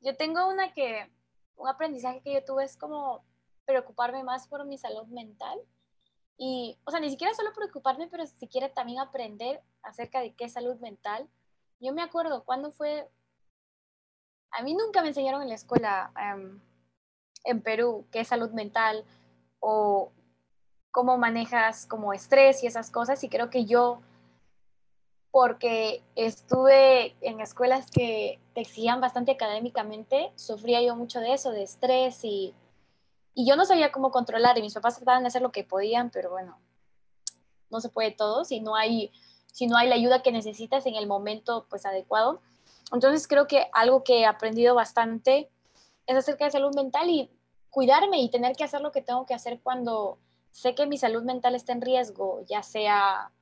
Yo 0.00 0.14
tengo 0.16 0.48
una 0.48 0.72
que 0.72 1.10
un 1.56 1.68
aprendizaje 1.68 2.20
que 2.22 2.32
yo 2.32 2.44
tuve 2.44 2.64
es 2.64 2.76
como 2.76 3.24
preocuparme 3.64 4.22
más 4.22 4.46
por 4.48 4.64
mi 4.64 4.78
salud 4.78 5.06
mental. 5.06 5.58
Y, 6.38 6.78
o 6.84 6.90
sea, 6.90 7.00
ni 7.00 7.10
siquiera 7.10 7.34
solo 7.34 7.52
preocuparme, 7.54 8.08
pero 8.08 8.26
siquiera 8.26 8.72
también 8.72 9.00
aprender 9.00 9.62
acerca 9.82 10.20
de 10.20 10.34
qué 10.34 10.44
es 10.44 10.52
salud 10.52 10.76
mental. 10.80 11.28
Yo 11.80 11.92
me 11.92 12.02
acuerdo 12.02 12.44
cuando 12.44 12.72
fue, 12.72 13.08
a 14.50 14.62
mí 14.62 14.74
nunca 14.74 15.02
me 15.02 15.08
enseñaron 15.08 15.42
en 15.42 15.48
la 15.48 15.54
escuela 15.54 16.12
em, 16.20 16.60
en 17.44 17.62
Perú 17.62 18.06
qué 18.10 18.20
es 18.20 18.28
salud 18.28 18.50
mental 18.50 19.04
o 19.60 20.12
cómo 20.90 21.18
manejas 21.18 21.86
como 21.86 22.12
estrés 22.12 22.62
y 22.62 22.66
esas 22.66 22.90
cosas. 22.90 23.22
Y 23.24 23.28
creo 23.28 23.50
que 23.50 23.64
yo 23.64 24.02
porque 25.36 26.02
estuve 26.14 27.14
en 27.20 27.42
escuelas 27.42 27.90
que 27.90 28.40
te 28.54 28.62
exigían 28.62 29.02
bastante 29.02 29.32
académicamente, 29.32 30.32
sufría 30.34 30.80
yo 30.80 30.96
mucho 30.96 31.20
de 31.20 31.34
eso, 31.34 31.50
de 31.50 31.62
estrés 31.62 32.24
y, 32.24 32.54
y 33.34 33.46
yo 33.46 33.54
no 33.54 33.66
sabía 33.66 33.92
cómo 33.92 34.10
controlar 34.10 34.56
y 34.56 34.62
mis 34.62 34.72
papás 34.72 34.96
trataban 34.96 35.24
de 35.24 35.26
hacer 35.26 35.42
lo 35.42 35.52
que 35.52 35.62
podían, 35.62 36.08
pero 36.08 36.30
bueno, 36.30 36.58
no 37.68 37.82
se 37.82 37.90
puede 37.90 38.12
todo 38.12 38.46
si 38.46 38.60
no 38.60 38.76
hay, 38.76 39.12
si 39.52 39.66
no 39.66 39.76
hay 39.76 39.90
la 39.90 39.96
ayuda 39.96 40.22
que 40.22 40.32
necesitas 40.32 40.86
en 40.86 40.94
el 40.94 41.06
momento 41.06 41.66
pues 41.68 41.84
adecuado. 41.84 42.40
Entonces 42.90 43.28
creo 43.28 43.46
que 43.46 43.68
algo 43.74 44.04
que 44.04 44.20
he 44.20 44.24
aprendido 44.24 44.74
bastante 44.74 45.50
es 46.06 46.16
acerca 46.16 46.46
de 46.46 46.52
salud 46.52 46.74
mental 46.74 47.10
y 47.10 47.30
cuidarme 47.68 48.22
y 48.22 48.30
tener 48.30 48.56
que 48.56 48.64
hacer 48.64 48.80
lo 48.80 48.90
que 48.90 49.02
tengo 49.02 49.26
que 49.26 49.34
hacer 49.34 49.60
cuando 49.62 50.16
sé 50.50 50.74
que 50.74 50.86
mi 50.86 50.96
salud 50.96 51.24
mental 51.24 51.54
está 51.54 51.74
en 51.74 51.82
riesgo, 51.82 52.40
ya 52.46 52.62
sea 52.62 53.32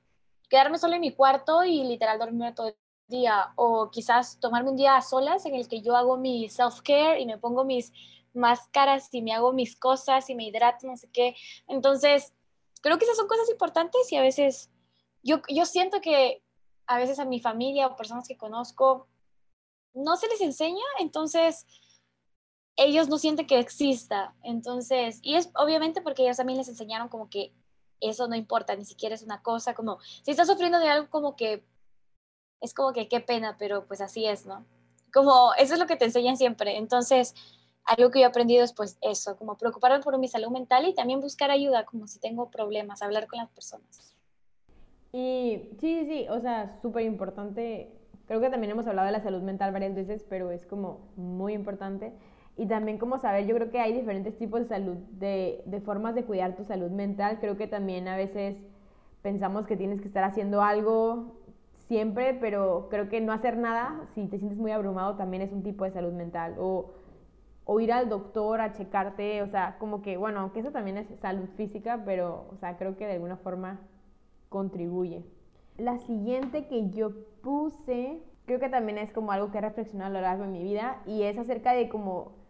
quedarme 0.48 0.78
solo 0.78 0.94
en 0.94 1.00
mi 1.00 1.12
cuarto 1.12 1.64
y 1.64 1.84
literal 1.84 2.18
dormirme 2.18 2.52
todo 2.52 2.68
el 2.68 2.76
día 3.08 3.52
o 3.56 3.90
quizás 3.90 4.38
tomarme 4.40 4.70
un 4.70 4.76
día 4.76 4.96
a 4.96 5.02
solas 5.02 5.44
en 5.46 5.54
el 5.54 5.68
que 5.68 5.82
yo 5.82 5.96
hago 5.96 6.16
mi 6.16 6.48
self-care 6.48 7.20
y 7.20 7.26
me 7.26 7.38
pongo 7.38 7.64
mis 7.64 7.92
máscaras 8.32 9.08
y 9.12 9.22
me 9.22 9.32
hago 9.32 9.52
mis 9.52 9.76
cosas 9.76 10.28
y 10.30 10.34
me 10.34 10.44
hidrato, 10.44 10.86
no 10.86 10.96
sé 10.96 11.08
qué. 11.10 11.36
Entonces, 11.68 12.34
creo 12.80 12.98
que 12.98 13.04
esas 13.04 13.16
son 13.16 13.28
cosas 13.28 13.48
importantes 13.50 14.10
y 14.12 14.16
a 14.16 14.22
veces 14.22 14.70
yo, 15.22 15.40
yo 15.48 15.64
siento 15.66 16.00
que 16.00 16.42
a 16.86 16.98
veces 16.98 17.18
a 17.18 17.24
mi 17.24 17.40
familia 17.40 17.86
o 17.86 17.96
personas 17.96 18.28
que 18.28 18.36
conozco 18.36 19.08
no 19.94 20.16
se 20.16 20.28
les 20.28 20.40
enseña, 20.40 20.82
entonces 20.98 21.66
ellos 22.76 23.08
no 23.08 23.18
sienten 23.18 23.46
que 23.46 23.58
exista. 23.58 24.34
Entonces, 24.42 25.20
y 25.22 25.36
es 25.36 25.50
obviamente 25.54 26.02
porque 26.02 26.24
ellos 26.24 26.36
también 26.36 26.58
les 26.58 26.68
enseñaron 26.68 27.08
como 27.08 27.30
que 27.30 27.54
eso 28.00 28.28
no 28.28 28.34
importa, 28.34 28.76
ni 28.76 28.84
siquiera 28.84 29.14
es 29.14 29.22
una 29.22 29.42
cosa 29.42 29.74
como, 29.74 29.98
si 30.22 30.30
estás 30.30 30.48
sufriendo 30.48 30.78
de 30.78 30.88
algo 30.88 31.10
como 31.10 31.36
que, 31.36 31.64
es 32.60 32.74
como 32.74 32.92
que 32.92 33.08
qué 33.08 33.20
pena, 33.20 33.56
pero 33.58 33.86
pues 33.86 34.00
así 34.00 34.26
es, 34.26 34.46
¿no? 34.46 34.64
Como 35.12 35.52
eso 35.58 35.74
es 35.74 35.80
lo 35.80 35.86
que 35.86 35.96
te 35.96 36.06
enseñan 36.06 36.36
siempre. 36.36 36.76
Entonces, 36.76 37.34
algo 37.84 38.10
que 38.10 38.20
yo 38.20 38.24
he 38.24 38.28
aprendido 38.28 38.64
es 38.64 38.72
pues 38.72 38.98
eso, 39.02 39.36
como 39.36 39.56
preocuparme 39.56 40.00
por 40.00 40.18
mi 40.18 40.28
salud 40.28 40.50
mental 40.50 40.86
y 40.86 40.94
también 40.94 41.20
buscar 41.20 41.50
ayuda, 41.50 41.84
como 41.84 42.06
si 42.06 42.18
tengo 42.18 42.50
problemas, 42.50 43.02
hablar 43.02 43.26
con 43.26 43.38
las 43.38 43.50
personas. 43.50 44.14
Y 45.12 45.70
sí, 45.80 46.06
sí, 46.06 46.26
o 46.28 46.40
sea, 46.40 46.78
súper 46.82 47.04
importante. 47.04 47.92
Creo 48.26 48.40
que 48.40 48.50
también 48.50 48.72
hemos 48.72 48.86
hablado 48.86 49.06
de 49.06 49.12
la 49.12 49.22
salud 49.22 49.42
mental 49.42 49.72
varias 49.72 49.94
veces, 49.94 50.24
pero 50.28 50.50
es 50.50 50.64
como 50.66 51.12
muy 51.16 51.52
importante 51.52 52.12
y 52.56 52.66
también 52.66 52.98
como 52.98 53.18
saber, 53.18 53.46
yo 53.46 53.54
creo 53.56 53.70
que 53.70 53.80
hay 53.80 53.92
diferentes 53.92 54.36
tipos 54.38 54.60
de 54.60 54.66
salud, 54.66 54.96
de, 55.12 55.62
de, 55.66 55.80
formas 55.80 56.14
de 56.14 56.24
cuidar 56.24 56.54
tu 56.54 56.64
salud 56.64 56.90
mental. 56.90 57.38
Creo 57.40 57.56
que 57.56 57.66
también 57.66 58.06
a 58.06 58.16
veces 58.16 58.56
pensamos 59.22 59.66
que 59.66 59.76
tienes 59.76 60.00
que 60.00 60.06
estar 60.06 60.22
haciendo 60.22 60.62
algo 60.62 61.34
siempre, 61.88 62.34
pero 62.34 62.88
creo 62.90 63.08
que 63.08 63.20
no 63.20 63.32
hacer 63.32 63.56
nada, 63.56 64.06
si 64.14 64.26
te 64.26 64.38
sientes 64.38 64.58
muy 64.58 64.70
abrumado, 64.70 65.16
también 65.16 65.42
es 65.42 65.52
un 65.52 65.62
tipo 65.62 65.84
de 65.84 65.90
salud 65.90 66.12
mental. 66.12 66.54
O, 66.58 66.92
o 67.64 67.80
ir 67.80 67.92
al 67.92 68.08
doctor 68.08 68.60
a 68.60 68.72
checarte, 68.72 69.42
o 69.42 69.48
sea, 69.48 69.76
como 69.78 70.00
que, 70.00 70.16
bueno, 70.16 70.40
aunque 70.40 70.60
eso 70.60 70.70
también 70.70 70.96
es 70.96 71.08
salud 71.20 71.48
física, 71.56 72.02
pero, 72.04 72.46
o 72.52 72.56
sea, 72.56 72.76
creo 72.76 72.96
que 72.96 73.06
de 73.06 73.14
alguna 73.14 73.36
forma 73.36 73.80
contribuye. 74.48 75.24
La 75.76 75.98
siguiente 75.98 76.66
que 76.66 76.90
yo 76.90 77.10
puse, 77.42 78.22
creo 78.46 78.60
que 78.60 78.68
también 78.68 78.98
es 78.98 79.12
como 79.12 79.32
algo 79.32 79.50
que 79.50 79.58
he 79.58 79.60
reflexionado 79.60 80.10
a 80.10 80.14
lo 80.14 80.20
largo 80.20 80.44
de 80.44 80.50
mi 80.50 80.62
vida 80.62 81.02
y 81.06 81.22
es 81.22 81.36
acerca 81.36 81.72
de 81.72 81.88
como 81.88 82.43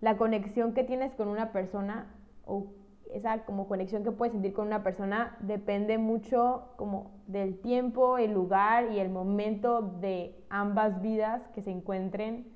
la 0.00 0.16
conexión 0.16 0.74
que 0.74 0.84
tienes 0.84 1.14
con 1.14 1.28
una 1.28 1.52
persona 1.52 2.14
o 2.44 2.66
esa 3.12 3.44
como 3.44 3.68
conexión 3.68 4.02
que 4.04 4.12
puedes 4.12 4.32
sentir 4.32 4.52
con 4.52 4.66
una 4.66 4.82
persona 4.82 5.36
depende 5.40 5.96
mucho 5.98 6.72
como 6.76 7.12
del 7.26 7.60
tiempo, 7.60 8.18
el 8.18 8.32
lugar 8.32 8.92
y 8.92 8.98
el 8.98 9.08
momento 9.10 9.82
de 9.82 10.44
ambas 10.50 11.00
vidas 11.00 11.48
que 11.54 11.62
se 11.62 11.70
encuentren. 11.70 12.46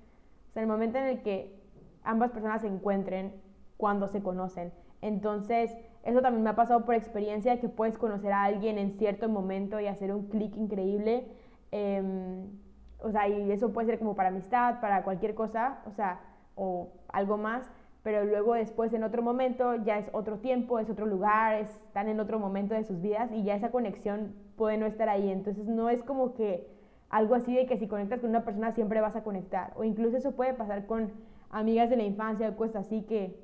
O 0.51 0.53
sea, 0.53 0.63
el 0.63 0.69
momento 0.69 0.99
en 0.99 1.05
el 1.05 1.23
que 1.23 1.61
ambas 2.03 2.33
personas 2.33 2.63
se 2.63 2.69
encuentren 2.69 3.33
cuando 3.77 4.09
se 4.09 4.23
conocen. 4.23 4.73
Entonces, 5.01 5.71
eso 6.03 6.21
también 6.21 6.43
me 6.43 6.51
ha 6.51 6.57
pasado 6.57 6.85
por 6.85 6.95
experiencia, 6.95 7.61
que 7.61 7.69
puedes 7.69 7.97
conocer 7.97 8.33
a 8.33 8.45
alguien 8.45 8.79
en 8.79 8.99
cierto 8.99 9.29
momento 9.29 9.81
y 9.81 9.87
hacer 9.87 10.13
un 10.13 10.29
clic 10.29 10.57
increíble. 10.57 11.29
Em, 11.73 12.51
o 12.99 13.11
sea, 13.11 13.29
y 13.29 13.51
eso 13.53 13.73
puede 13.73 13.87
ser 13.87 13.99
como 13.99 14.15
para 14.15 14.29
amistad, 14.29 14.81
para 14.81 15.05
cualquier 15.05 15.35
cosa, 15.35 15.79
o 15.87 15.93
sea, 15.93 16.21
o 16.55 16.91
algo 17.13 17.37
más, 17.37 17.71
pero 18.03 18.25
luego 18.25 18.55
después 18.55 18.93
en 18.93 19.05
otro 19.05 19.23
momento 19.23 19.75
ya 19.77 19.99
es 19.99 20.09
otro 20.13 20.39
tiempo, 20.39 20.79
es 20.79 20.89
otro 20.89 21.07
lugar, 21.07 21.57
están 21.57 22.09
en 22.09 22.21
otro 22.21 22.39
momento 22.39 22.75
de 22.75 22.85
sus 22.85 23.01
vidas 23.01 23.31
y 23.33 23.43
ya 23.43 23.55
esa 23.55 23.71
conexión 23.71 24.35
puede 24.57 24.79
no 24.79 24.87
estar 24.87 25.09
ahí. 25.09 25.31
Entonces 25.31 25.67
no 25.67 25.91
es 25.91 26.03
como 26.03 26.35
que 26.35 26.67
algo 27.11 27.35
así 27.35 27.55
de 27.55 27.67
que 27.67 27.77
si 27.77 27.89
conectas 27.89 28.21
con 28.21 28.31
una 28.31 28.45
persona 28.45 28.73
siempre 28.73 29.01
vas 29.01 29.17
a 29.17 29.23
conectar. 29.23 29.73
O 29.77 29.85
incluso 29.85 30.17
eso 30.17 30.33
puede 30.33 30.55
pasar 30.55 30.87
con 30.87 31.13
amigas 31.51 31.91
de 31.91 31.97
la 31.97 32.05
infancia 32.05 32.49
o 32.49 32.57
cosas 32.57 32.87
así 32.87 33.03
que 33.03 33.39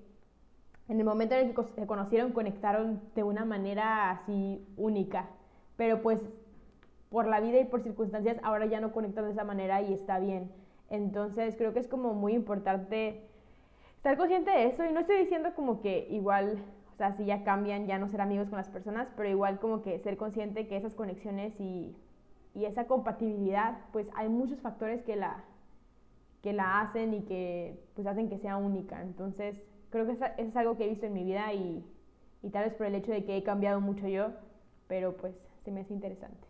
en 0.88 1.00
el 1.00 1.05
momento 1.05 1.35
en 1.35 1.48
el 1.48 1.55
que 1.55 1.62
se 1.64 1.87
conocieron 1.87 2.33
conectaron 2.33 3.00
de 3.14 3.24
una 3.24 3.44
manera 3.44 4.11
así 4.11 4.64
única. 4.76 5.26
Pero 5.76 6.00
pues 6.00 6.22
por 7.11 7.26
la 7.26 7.40
vida 7.40 7.61
y 7.61 7.64
por 7.64 7.83
circunstancias 7.83 8.38
ahora 8.42 8.66
ya 8.66 8.81
no 8.81 8.92
conectan 8.92 9.24
de 9.24 9.33
esa 9.33 9.44
manera 9.44 9.83
y 9.83 9.92
está 9.92 10.18
bien. 10.18 10.50
Entonces 10.88 11.57
creo 11.57 11.72
que 11.72 11.81
es 11.81 11.88
como 11.88 12.14
muy 12.14 12.35
importante 12.35 13.26
estar 13.96 14.16
consciente 14.16 14.50
de 14.50 14.66
eso 14.66 14.85
y 14.85 14.92
no 14.92 15.00
estoy 15.00 15.18
diciendo 15.18 15.50
como 15.54 15.80
que 15.80 16.06
igual, 16.11 16.62
o 16.92 16.96
sea, 16.96 17.12
si 17.12 17.24
ya 17.24 17.44
cambian, 17.44 17.87
ya 17.87 17.98
no 17.98 18.09
ser 18.09 18.20
amigos 18.20 18.48
con 18.48 18.59
las 18.59 18.68
personas, 18.68 19.09
pero 19.16 19.28
igual 19.28 19.59
como 19.59 19.82
que 19.82 19.98
ser 19.98 20.16
consciente 20.16 20.68
que 20.68 20.76
esas 20.76 20.94
conexiones 20.94 21.52
y, 21.59 21.94
y 22.54 22.64
esa 22.64 22.87
compatibilidad, 22.87 23.78
pues 23.92 24.06
hay 24.14 24.28
muchos 24.28 24.61
factores 24.61 25.02
que 25.02 25.16
la, 25.16 25.44
que 26.42 26.52
la 26.52 26.80
hacen 26.80 27.14
y 27.14 27.22
que 27.22 27.78
pues 27.94 28.06
hacen 28.06 28.28
que 28.28 28.38
sea 28.38 28.56
única. 28.56 29.02
Entonces 29.02 29.56
creo 29.90 30.06
que 30.06 30.12
eso 30.12 30.24
es 30.37 30.56
algo 30.56 30.76
que 30.76 30.85
he 30.85 30.88
visto 30.88 31.06
en 31.06 31.12
mi 31.12 31.24
vida 31.24 31.52
y, 31.52 31.85
y 32.42 32.50
tal 32.50 32.64
vez 32.64 32.74
por 32.74 32.87
el 32.87 32.94
hecho 32.94 33.12
de 33.12 33.24
que 33.24 33.37
he 33.37 33.42
cambiado 33.42 33.80
mucho 33.80 34.06
yo, 34.06 34.28
pero 34.87 35.16
pues 35.16 35.35
se 35.64 35.70
me 35.72 35.80
hace 35.80 35.92
interesante. 35.92 36.46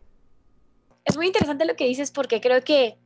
Es 1.04 1.16
muy 1.16 1.28
interesante 1.28 1.64
lo 1.64 1.76
que 1.76 1.86
dices 1.86 2.10
porque 2.10 2.40
creo 2.40 2.60
que 2.62 2.98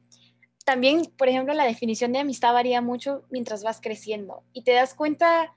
también, 0.71 1.03
por 1.19 1.29
ejemplo, 1.29 1.53
la 1.53 1.65
definición 1.65 2.13
de 2.13 2.21
amistad 2.21 2.53
varía 2.53 2.81
mucho 2.81 3.25
mientras 3.29 3.65
vas 3.65 3.81
creciendo 3.81 4.45
y 4.53 4.63
te 4.63 4.71
das 4.71 4.95
cuenta 4.95 5.57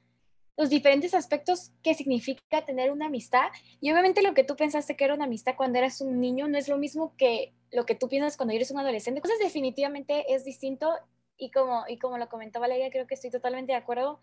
los 0.57 0.71
diferentes 0.71 1.13
aspectos 1.13 1.71
que 1.83 1.93
significa 1.93 2.65
tener 2.65 2.91
una 2.91 3.05
amistad. 3.05 3.51
Y 3.79 3.91
obviamente 3.91 4.23
lo 4.23 4.33
que 4.33 4.43
tú 4.43 4.55
pensaste 4.55 4.95
que 4.95 5.03
era 5.03 5.13
una 5.13 5.25
amistad 5.25 5.53
cuando 5.55 5.77
eras 5.77 6.01
un 6.01 6.19
niño 6.19 6.47
no 6.47 6.57
es 6.57 6.67
lo 6.67 6.79
mismo 6.79 7.15
que 7.15 7.53
lo 7.71 7.85
que 7.85 7.93
tú 7.93 8.09
piensas 8.09 8.37
cuando 8.37 8.55
eres 8.55 8.71
un 8.71 8.79
adolescente. 8.79 9.19
Entonces 9.19 9.37
definitivamente 9.37 10.33
es 10.33 10.45
distinto 10.45 10.89
y 11.37 11.51
como, 11.51 11.83
y 11.87 11.99
como 11.99 12.17
lo 12.17 12.27
comentaba 12.27 12.65
Valeria, 12.65 12.89
creo 12.89 13.05
que 13.05 13.13
estoy 13.13 13.29
totalmente 13.29 13.73
de 13.73 13.77
acuerdo. 13.77 14.19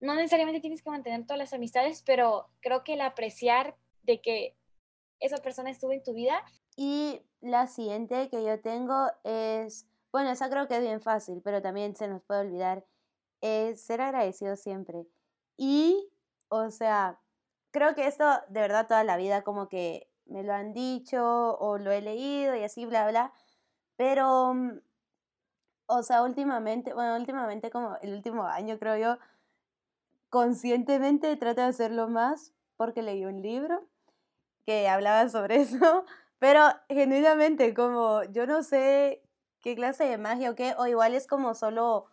No 0.00 0.14
necesariamente 0.14 0.62
tienes 0.62 0.80
que 0.80 0.88
mantener 0.88 1.26
todas 1.26 1.38
las 1.38 1.52
amistades, 1.52 2.02
pero 2.06 2.48
creo 2.62 2.82
que 2.82 2.94
el 2.94 3.02
apreciar 3.02 3.76
de 4.04 4.22
que 4.22 4.56
esa 5.20 5.36
persona 5.42 5.68
estuvo 5.68 5.92
en 5.92 6.02
tu 6.02 6.14
vida. 6.14 6.42
Y 6.76 7.20
la 7.42 7.66
siguiente 7.66 8.30
que 8.30 8.42
yo 8.42 8.58
tengo 8.62 9.08
es 9.22 9.86
bueno, 10.14 10.30
esa 10.30 10.48
creo 10.48 10.68
que 10.68 10.76
es 10.76 10.80
bien 10.80 11.00
fácil, 11.00 11.40
pero 11.42 11.60
también 11.60 11.96
se 11.96 12.06
nos 12.06 12.22
puede 12.22 12.42
olvidar, 12.42 12.84
es 13.40 13.80
ser 13.84 14.00
agradecido 14.00 14.54
siempre. 14.54 15.08
Y, 15.56 16.08
o 16.48 16.70
sea, 16.70 17.18
creo 17.72 17.96
que 17.96 18.06
esto 18.06 18.24
de 18.48 18.60
verdad 18.60 18.86
toda 18.86 19.02
la 19.02 19.16
vida 19.16 19.42
como 19.42 19.68
que 19.68 20.08
me 20.26 20.44
lo 20.44 20.52
han 20.52 20.72
dicho 20.72 21.58
o 21.58 21.78
lo 21.78 21.90
he 21.90 22.00
leído 22.00 22.54
y 22.54 22.62
así, 22.62 22.86
bla, 22.86 23.08
bla. 23.10 23.32
Pero, 23.96 24.54
mm, 24.54 24.80
o 25.86 26.02
sea, 26.04 26.22
últimamente, 26.22 26.94
bueno, 26.94 27.16
últimamente 27.16 27.70
como 27.72 27.96
el 28.00 28.14
último 28.14 28.44
año 28.44 28.78
creo 28.78 28.96
yo, 28.96 29.18
conscientemente 30.30 31.36
trato 31.36 31.62
de 31.62 31.66
hacerlo 31.68 32.08
más 32.08 32.54
porque 32.76 33.02
leí 33.02 33.24
un 33.24 33.42
libro 33.42 33.84
que 34.64 34.88
hablaba 34.88 35.28
sobre 35.28 35.56
eso, 35.62 36.04
pero 36.38 36.62
genuinamente 36.88 37.74
como 37.74 38.22
yo 38.24 38.46
no 38.46 38.62
sé 38.62 39.23
qué 39.64 39.74
clase 39.74 40.04
de 40.04 40.18
magia 40.18 40.50
o 40.50 40.54
qué, 40.54 40.74
o 40.76 40.86
igual 40.86 41.14
es 41.14 41.26
como 41.26 41.54
solo 41.54 42.04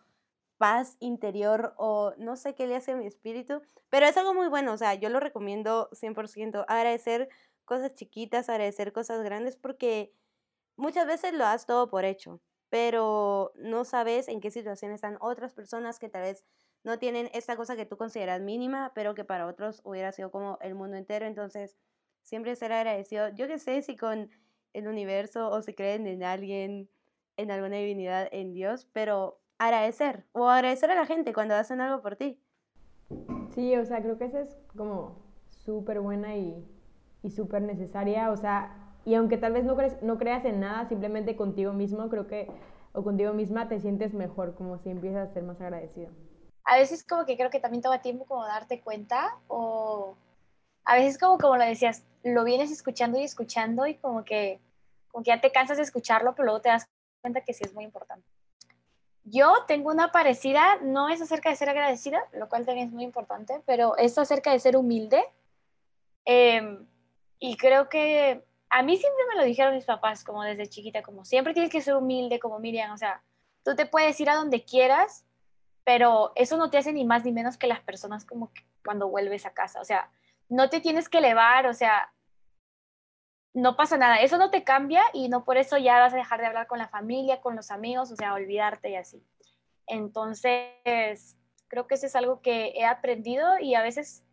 paz 0.56 0.96
interior 1.00 1.74
o 1.76 2.14
no 2.16 2.36
sé 2.36 2.54
qué 2.54 2.66
le 2.66 2.76
hace 2.76 2.92
a 2.92 2.96
mi 2.96 3.06
espíritu, 3.06 3.60
pero 3.90 4.06
es 4.06 4.16
algo 4.16 4.32
muy 4.32 4.48
bueno, 4.48 4.72
o 4.72 4.78
sea, 4.78 4.94
yo 4.94 5.10
lo 5.10 5.20
recomiendo 5.20 5.90
100%, 5.92 6.64
agradecer 6.66 7.28
cosas 7.66 7.94
chiquitas, 7.94 8.48
agradecer 8.48 8.94
cosas 8.94 9.22
grandes, 9.22 9.56
porque 9.56 10.14
muchas 10.76 11.06
veces 11.06 11.34
lo 11.34 11.44
has 11.44 11.66
todo 11.66 11.90
por 11.90 12.06
hecho, 12.06 12.40
pero 12.70 13.52
no 13.56 13.84
sabes 13.84 14.28
en 14.28 14.40
qué 14.40 14.50
situación 14.50 14.92
están 14.92 15.18
otras 15.20 15.52
personas 15.52 15.98
que 15.98 16.08
tal 16.08 16.22
vez 16.22 16.46
no 16.84 16.98
tienen 16.98 17.28
esta 17.34 17.54
cosa 17.56 17.76
que 17.76 17.84
tú 17.84 17.98
consideras 17.98 18.40
mínima, 18.40 18.92
pero 18.94 19.14
que 19.14 19.24
para 19.24 19.46
otros 19.46 19.82
hubiera 19.84 20.10
sido 20.12 20.30
como 20.30 20.56
el 20.62 20.74
mundo 20.74 20.96
entero, 20.96 21.26
entonces 21.26 21.76
siempre 22.22 22.56
ser 22.56 22.72
agradecido. 22.72 23.28
Yo 23.28 23.46
qué 23.46 23.58
sé 23.58 23.82
si 23.82 23.94
con 23.94 24.30
el 24.72 24.88
universo 24.88 25.50
o 25.50 25.60
si 25.60 25.74
creen 25.74 26.06
en 26.06 26.22
alguien 26.22 26.88
en 27.36 27.50
alguna 27.50 27.76
divinidad, 27.76 28.28
en 28.32 28.52
Dios, 28.52 28.88
pero 28.92 29.40
agradecer 29.58 30.24
o 30.32 30.48
agradecer 30.48 30.90
a 30.90 30.94
la 30.94 31.06
gente 31.06 31.32
cuando 31.32 31.54
hacen 31.54 31.80
algo 31.80 32.02
por 32.02 32.16
ti. 32.16 32.40
Sí, 33.54 33.76
o 33.76 33.84
sea, 33.84 34.02
creo 34.02 34.18
que 34.18 34.24
esa 34.24 34.40
es 34.40 34.56
como 34.76 35.16
súper 35.50 36.00
buena 36.00 36.36
y, 36.36 36.66
y 37.22 37.30
súper 37.30 37.62
necesaria, 37.62 38.30
o 38.30 38.36
sea, 38.36 38.82
y 39.04 39.14
aunque 39.14 39.36
tal 39.36 39.52
vez 39.52 39.64
no, 39.64 39.76
crees, 39.76 40.00
no 40.02 40.18
creas 40.18 40.44
en 40.44 40.60
nada, 40.60 40.88
simplemente 40.88 41.36
contigo 41.36 41.72
mismo, 41.72 42.08
creo 42.08 42.26
que, 42.26 42.50
o 42.92 43.02
contigo 43.02 43.32
misma 43.32 43.68
te 43.68 43.80
sientes 43.80 44.14
mejor, 44.14 44.54
como 44.54 44.78
si 44.78 44.90
empiezas 44.90 45.28
a 45.28 45.32
ser 45.32 45.42
más 45.42 45.60
agradecido. 45.60 46.10
A 46.64 46.76
veces 46.76 47.04
como 47.04 47.26
que 47.26 47.36
creo 47.36 47.50
que 47.50 47.60
también 47.60 47.82
toma 47.82 48.00
tiempo 48.00 48.24
como 48.24 48.44
darte 48.44 48.80
cuenta, 48.80 49.36
o 49.48 50.16
a 50.84 50.96
veces 50.96 51.18
como, 51.18 51.38
como 51.38 51.56
lo 51.56 51.64
decías, 51.64 52.04
lo 52.22 52.44
vienes 52.44 52.70
escuchando 52.70 53.18
y 53.18 53.24
escuchando 53.24 53.86
y 53.86 53.96
como 53.96 54.24
que, 54.24 54.60
como 55.10 55.24
que 55.24 55.30
ya 55.30 55.40
te 55.40 55.50
cansas 55.50 55.76
de 55.76 55.82
escucharlo, 55.82 56.34
pero 56.34 56.46
luego 56.46 56.60
te 56.60 56.68
das 56.68 56.88
cuenta 57.22 57.40
que 57.40 57.54
sí 57.54 57.64
es 57.64 57.72
muy 57.72 57.84
importante. 57.84 58.26
Yo 59.24 59.64
tengo 59.66 59.90
una 59.90 60.12
parecida, 60.12 60.78
no 60.82 61.08
es 61.08 61.22
acerca 61.22 61.48
de 61.48 61.56
ser 61.56 61.70
agradecida, 61.70 62.22
lo 62.32 62.48
cual 62.48 62.66
también 62.66 62.88
es 62.88 62.92
muy 62.92 63.04
importante, 63.04 63.62
pero 63.64 63.96
es 63.96 64.18
acerca 64.18 64.52
de 64.52 64.58
ser 64.58 64.76
humilde. 64.76 65.24
Em, 66.24 66.84
y 67.38 67.56
creo 67.56 67.88
que 67.88 68.44
a 68.68 68.82
mí 68.82 68.96
siempre 68.96 69.24
me 69.28 69.36
lo 69.36 69.44
dijeron 69.44 69.74
mis 69.74 69.84
papás, 69.84 70.24
como 70.24 70.42
desde 70.42 70.66
chiquita, 70.66 71.02
como 71.02 71.24
siempre 71.24 71.54
tienes 71.54 71.70
que 71.70 71.80
ser 71.80 71.94
humilde, 71.94 72.40
como 72.40 72.58
Miriam, 72.58 72.92
o 72.92 72.98
sea, 72.98 73.22
tú 73.64 73.76
te 73.76 73.86
puedes 73.86 74.18
ir 74.20 74.28
a 74.28 74.34
donde 74.34 74.64
quieras, 74.64 75.24
pero 75.84 76.32
eso 76.34 76.56
no 76.56 76.70
te 76.70 76.78
hace 76.78 76.92
ni 76.92 77.04
más 77.04 77.24
ni 77.24 77.32
menos 77.32 77.56
que 77.56 77.66
las 77.66 77.80
personas 77.80 78.24
como 78.24 78.50
cuando 78.84 79.08
vuelves 79.08 79.46
a 79.46 79.52
casa, 79.52 79.80
o 79.80 79.84
sea, 79.84 80.10
no 80.48 80.68
te 80.68 80.80
tienes 80.80 81.08
que 81.08 81.18
elevar, 81.18 81.66
o 81.66 81.74
sea, 81.74 82.11
no 83.54 83.76
pasa 83.76 83.96
nada, 83.96 84.16
eso 84.16 84.38
no 84.38 84.50
te 84.50 84.64
cambia 84.64 85.02
y 85.12 85.28
no 85.28 85.44
por 85.44 85.56
eso 85.56 85.76
ya 85.76 85.98
vas 85.98 86.14
a 86.14 86.16
dejar 86.16 86.40
de 86.40 86.46
hablar 86.46 86.66
con 86.66 86.78
la 86.78 86.88
familia, 86.88 87.40
con 87.40 87.56
los 87.56 87.70
amigos, 87.70 88.10
o 88.10 88.16
sea, 88.16 88.34
olvidarte 88.34 88.90
y 88.90 88.96
así. 88.96 89.22
Entonces, 89.86 91.36
creo 91.68 91.86
que 91.86 91.94
eso 91.94 92.06
es 92.06 92.16
algo 92.16 92.40
que 92.40 92.72
he 92.76 92.84
aprendido 92.84 93.58
y 93.58 93.74
a 93.74 93.82
veces 93.82 94.24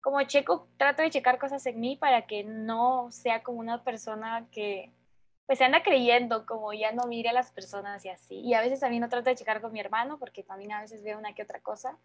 como 0.00 0.22
checo, 0.22 0.68
trato 0.78 1.02
de 1.02 1.10
checar 1.10 1.38
cosas 1.38 1.64
en 1.66 1.78
mí 1.78 1.96
para 1.96 2.26
que 2.26 2.44
no 2.44 3.10
sea 3.10 3.42
como 3.42 3.58
una 3.58 3.84
persona 3.84 4.48
que 4.50 4.92
pues 5.46 5.58
se 5.58 5.64
anda 5.64 5.82
creyendo, 5.82 6.46
como 6.46 6.72
ya 6.72 6.92
no 6.92 7.06
mire 7.08 7.30
a 7.30 7.32
las 7.32 7.50
personas 7.50 8.04
y 8.04 8.08
así. 8.08 8.36
Y 8.36 8.54
a 8.54 8.60
veces 8.60 8.80
también 8.80 9.00
no 9.00 9.08
trato 9.08 9.30
de 9.30 9.36
checar 9.36 9.60
con 9.60 9.72
mi 9.72 9.80
hermano 9.80 10.16
porque 10.18 10.44
también 10.44 10.70
a 10.72 10.80
veces 10.80 11.02
veo 11.02 11.18
una 11.18 11.34
que 11.34 11.42
otra 11.42 11.60
cosa. 11.60 11.98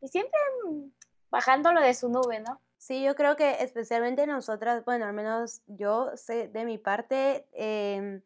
Y 0.00 0.08
siempre 0.08 0.38
mm, 0.66 0.90
bajándolo 1.30 1.80
de 1.80 1.94
su 1.94 2.08
nube, 2.08 2.40
¿no? 2.40 2.60
Sí, 2.82 3.02
yo 3.04 3.14
creo 3.14 3.36
que 3.36 3.62
especialmente 3.62 4.26
nosotras, 4.26 4.82
bueno, 4.86 5.04
al 5.04 5.12
menos 5.12 5.60
yo 5.66 6.12
sé 6.16 6.48
de 6.48 6.64
mi 6.64 6.78
parte, 6.78 7.46
em, 7.52 8.22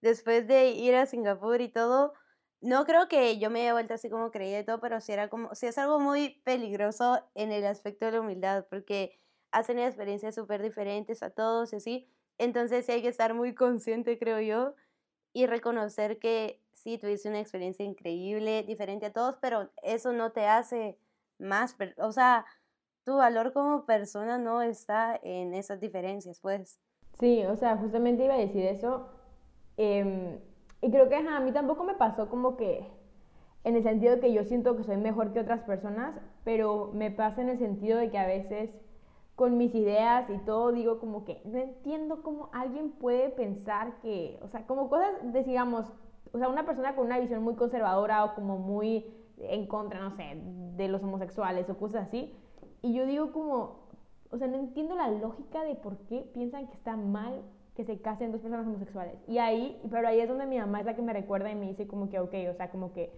después 0.00 0.46
de 0.46 0.70
ir 0.70 0.94
a 0.94 1.04
Singapur 1.04 1.60
y 1.60 1.68
todo, 1.70 2.14
no 2.62 2.86
creo 2.86 3.06
que 3.08 3.38
yo 3.38 3.50
me 3.50 3.60
haya 3.60 3.74
vuelto 3.74 3.92
así 3.94 4.08
como 4.08 4.30
creía 4.30 4.60
y 4.60 4.64
todo, 4.64 4.80
pero 4.80 5.00
sí 5.02 5.12
era 5.12 5.28
como, 5.28 5.54
sí 5.54 5.66
es 5.66 5.76
algo 5.76 6.00
muy 6.00 6.40
peligroso 6.44 7.22
en 7.34 7.52
el 7.52 7.66
aspecto 7.66 8.06
de 8.06 8.12
la 8.12 8.20
humildad, 8.22 8.66
porque 8.70 9.20
tenido 9.66 9.86
experiencias 9.86 10.34
súper 10.34 10.62
diferentes 10.62 11.22
a 11.22 11.28
todos 11.30 11.72
y 11.74 11.76
así. 11.76 12.08
Entonces 12.38 12.86
sí 12.86 12.92
hay 12.92 13.02
que 13.02 13.08
estar 13.08 13.34
muy 13.34 13.54
consciente, 13.54 14.18
creo 14.18 14.40
yo, 14.40 14.74
y 15.32 15.46
reconocer 15.46 16.18
que 16.18 16.62
sí, 16.72 16.98
tuviste 16.98 17.28
una 17.28 17.40
experiencia 17.40 17.84
increíble, 17.84 18.62
diferente 18.64 19.06
a 19.06 19.12
todos, 19.12 19.36
pero 19.40 19.70
eso 19.82 20.12
no 20.12 20.32
te 20.32 20.46
hace 20.46 20.98
más, 21.38 21.76
o 21.98 22.12
sea, 22.12 22.46
tu 23.08 23.16
valor 23.16 23.54
como 23.54 23.86
persona 23.86 24.36
no 24.36 24.60
está 24.60 25.18
en 25.22 25.54
esas 25.54 25.80
diferencias, 25.80 26.40
pues. 26.42 26.78
Sí, 27.18 27.42
o 27.46 27.56
sea, 27.56 27.78
justamente 27.78 28.22
iba 28.22 28.34
a 28.34 28.38
decir 28.38 28.66
eso. 28.66 29.08
Em, 29.78 30.38
y 30.82 30.90
creo 30.90 31.08
que 31.08 31.16
a 31.16 31.40
mí 31.40 31.50
tampoco 31.52 31.84
me 31.84 31.94
pasó 31.94 32.28
como 32.28 32.58
que 32.58 32.86
en 33.64 33.76
el 33.76 33.82
sentido 33.82 34.16
de 34.16 34.20
que 34.20 34.34
yo 34.34 34.44
siento 34.44 34.76
que 34.76 34.84
soy 34.84 34.98
mejor 34.98 35.32
que 35.32 35.40
otras 35.40 35.62
personas, 35.62 36.20
pero 36.44 36.90
me 36.92 37.10
pasa 37.10 37.40
en 37.40 37.48
el 37.48 37.58
sentido 37.58 37.96
de 37.96 38.10
que 38.10 38.18
a 38.18 38.26
veces 38.26 38.68
con 39.36 39.56
mis 39.56 39.74
ideas 39.74 40.28
y 40.28 40.36
todo 40.44 40.70
digo 40.72 41.00
como 41.00 41.24
que 41.24 41.40
no 41.46 41.56
entiendo 41.56 42.22
cómo 42.22 42.50
alguien 42.52 42.90
puede 42.90 43.30
pensar 43.30 44.00
que, 44.02 44.38
o 44.42 44.48
sea, 44.48 44.66
como 44.66 44.90
cosas, 44.90 45.12
de, 45.22 45.44
digamos, 45.44 45.86
o 46.34 46.38
sea, 46.38 46.50
una 46.50 46.66
persona 46.66 46.94
con 46.94 47.06
una 47.06 47.18
visión 47.18 47.42
muy 47.42 47.54
conservadora 47.54 48.22
o 48.24 48.34
como 48.34 48.58
muy 48.58 49.06
en 49.38 49.66
contra, 49.66 49.98
no 49.98 50.10
sé, 50.10 50.42
de 50.76 50.88
los 50.88 51.02
homosexuales 51.02 51.70
o 51.70 51.78
cosas 51.78 52.08
así. 52.08 52.34
Y 52.82 52.92
yo 52.94 53.06
digo 53.06 53.32
como, 53.32 53.88
o 54.30 54.38
sea, 54.38 54.46
no 54.48 54.56
entiendo 54.56 54.94
la 54.94 55.08
lógica 55.08 55.64
de 55.64 55.74
por 55.74 55.96
qué 56.06 56.28
piensan 56.32 56.68
que 56.68 56.74
está 56.74 56.96
mal 56.96 57.42
que 57.74 57.84
se 57.84 58.00
casen 58.00 58.32
dos 58.32 58.40
personas 58.40 58.66
homosexuales. 58.66 59.14
Y 59.28 59.38
ahí, 59.38 59.80
pero 59.88 60.08
ahí 60.08 60.18
es 60.18 60.28
donde 60.28 60.46
mi 60.46 60.58
mamá 60.58 60.80
es 60.80 60.86
la 60.86 60.96
que 60.96 61.02
me 61.02 61.12
recuerda 61.12 61.48
y 61.50 61.54
me 61.54 61.68
dice 61.68 61.86
como 61.86 62.08
que, 62.08 62.18
ok, 62.18 62.34
o 62.50 62.54
sea, 62.54 62.70
como 62.70 62.92
que, 62.92 63.12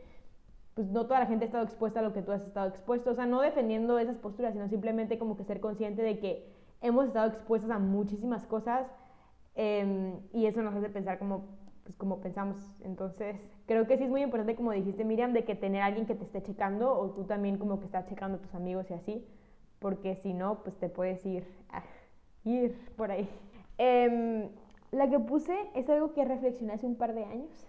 pues 0.74 0.86
no 0.88 1.06
toda 1.06 1.20
la 1.20 1.26
gente 1.26 1.44
ha 1.44 1.46
estado 1.46 1.64
expuesta 1.64 2.00
a 2.00 2.02
lo 2.02 2.12
que 2.12 2.20
tú 2.20 2.30
has 2.30 2.42
estado 2.42 2.68
expuesto. 2.68 3.10
O 3.10 3.14
sea, 3.14 3.24
no 3.24 3.40
defendiendo 3.40 3.98
esas 3.98 4.18
posturas, 4.18 4.52
sino 4.52 4.68
simplemente 4.68 5.18
como 5.18 5.36
que 5.36 5.44
ser 5.44 5.60
consciente 5.60 6.02
de 6.02 6.18
que 6.18 6.46
hemos 6.82 7.06
estado 7.06 7.28
expuestos 7.28 7.70
a 7.70 7.78
muchísimas 7.78 8.46
cosas 8.46 8.86
em, 9.54 10.20
y 10.32 10.44
eso 10.44 10.62
nos 10.62 10.74
hace 10.74 10.90
pensar 10.90 11.18
como, 11.18 11.46
pues, 11.84 11.96
como 11.96 12.20
pensamos. 12.20 12.58
Entonces, 12.82 13.36
creo 13.66 13.86
que 13.86 13.96
sí 13.96 14.04
es 14.04 14.10
muy 14.10 14.22
importante, 14.22 14.56
como 14.56 14.72
dijiste 14.72 15.04
Miriam, 15.04 15.32
de 15.32 15.44
que 15.44 15.54
tener 15.54 15.80
a 15.80 15.86
alguien 15.86 16.06
que 16.06 16.14
te 16.14 16.24
esté 16.24 16.42
checando 16.42 16.92
o 16.98 17.10
tú 17.12 17.24
también 17.24 17.56
como 17.56 17.78
que 17.78 17.86
estás 17.86 18.06
checando 18.06 18.36
a 18.36 18.40
tus 18.42 18.54
amigos 18.54 18.90
y 18.90 18.94
así, 18.94 19.26
porque 19.80 20.14
si 20.14 20.32
no, 20.32 20.62
pues 20.62 20.76
te 20.76 20.88
puedes 20.88 21.24
ir, 21.26 21.44
ir 22.44 22.76
por 22.96 23.10
ahí. 23.10 23.28
Em, 23.78 24.48
la 24.92 25.08
que 25.08 25.18
puse 25.18 25.56
es 25.74 25.88
algo 25.88 26.12
que 26.12 26.24
reflexioné 26.24 26.74
hace 26.74 26.86
un 26.86 26.96
par 26.96 27.14
de 27.14 27.24
años. 27.24 27.66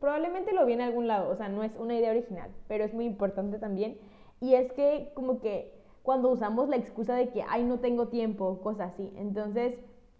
Probablemente 0.00 0.52
lo 0.52 0.64
vi 0.64 0.72
en 0.72 0.80
algún 0.80 1.06
lado, 1.06 1.30
o 1.30 1.36
sea, 1.36 1.48
no 1.48 1.62
es 1.62 1.76
una 1.76 1.94
idea 1.94 2.10
original, 2.10 2.50
pero 2.66 2.84
es 2.84 2.94
muy 2.94 3.04
importante 3.04 3.58
también. 3.58 3.98
Y 4.40 4.54
es 4.54 4.72
que 4.72 5.12
como 5.14 5.40
que 5.40 5.74
cuando 6.02 6.30
usamos 6.30 6.70
la 6.70 6.76
excusa 6.76 7.14
de 7.14 7.28
que, 7.28 7.44
ay, 7.46 7.64
no 7.64 7.78
tengo 7.78 8.08
tiempo, 8.08 8.60
cosas 8.62 8.92
así. 8.94 9.12
Entonces, 9.16 9.74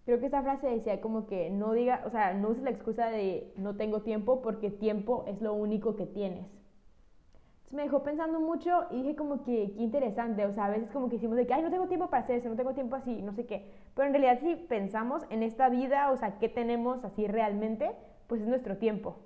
creo 0.04 0.20
que 0.20 0.26
esa 0.26 0.42
frase 0.42 0.68
decía 0.68 1.00
como 1.00 1.26
que 1.26 1.48
no 1.48 1.72
diga, 1.72 2.02
o 2.06 2.10
sea, 2.10 2.34
no 2.34 2.50
uses 2.50 2.62
la 2.62 2.70
excusa 2.70 3.06
de 3.06 3.50
no 3.56 3.76
tengo 3.76 4.02
tiempo 4.02 4.42
porque 4.42 4.70
tiempo 4.70 5.24
es 5.26 5.40
lo 5.40 5.54
único 5.54 5.96
que 5.96 6.04
tienes 6.04 6.59
me 7.70 7.82
dejó 7.82 8.02
pensando 8.02 8.40
mucho 8.40 8.86
y 8.90 9.02
dije 9.02 9.16
como 9.16 9.44
que 9.44 9.72
qué 9.76 9.82
interesante, 9.82 10.44
o 10.44 10.52
sea, 10.52 10.66
a 10.66 10.70
veces 10.70 10.90
como 10.90 11.08
que 11.08 11.16
decimos 11.16 11.36
de 11.36 11.46
que, 11.46 11.54
ay, 11.54 11.62
no 11.62 11.70
tengo 11.70 11.86
tiempo 11.86 12.10
para 12.10 12.24
hacer 12.24 12.36
eso, 12.36 12.48
no 12.48 12.56
tengo 12.56 12.74
tiempo 12.74 12.96
así, 12.96 13.22
no 13.22 13.32
sé 13.32 13.46
qué, 13.46 13.70
pero 13.94 14.08
en 14.08 14.14
realidad 14.14 14.40
si 14.40 14.56
pensamos 14.56 15.24
en 15.30 15.42
esta 15.42 15.68
vida, 15.68 16.10
o 16.10 16.16
sea, 16.16 16.38
qué 16.38 16.48
tenemos 16.48 17.04
así 17.04 17.26
realmente, 17.28 17.92
pues 18.26 18.40
es 18.40 18.48
nuestro 18.48 18.76
tiempo. 18.76 19.18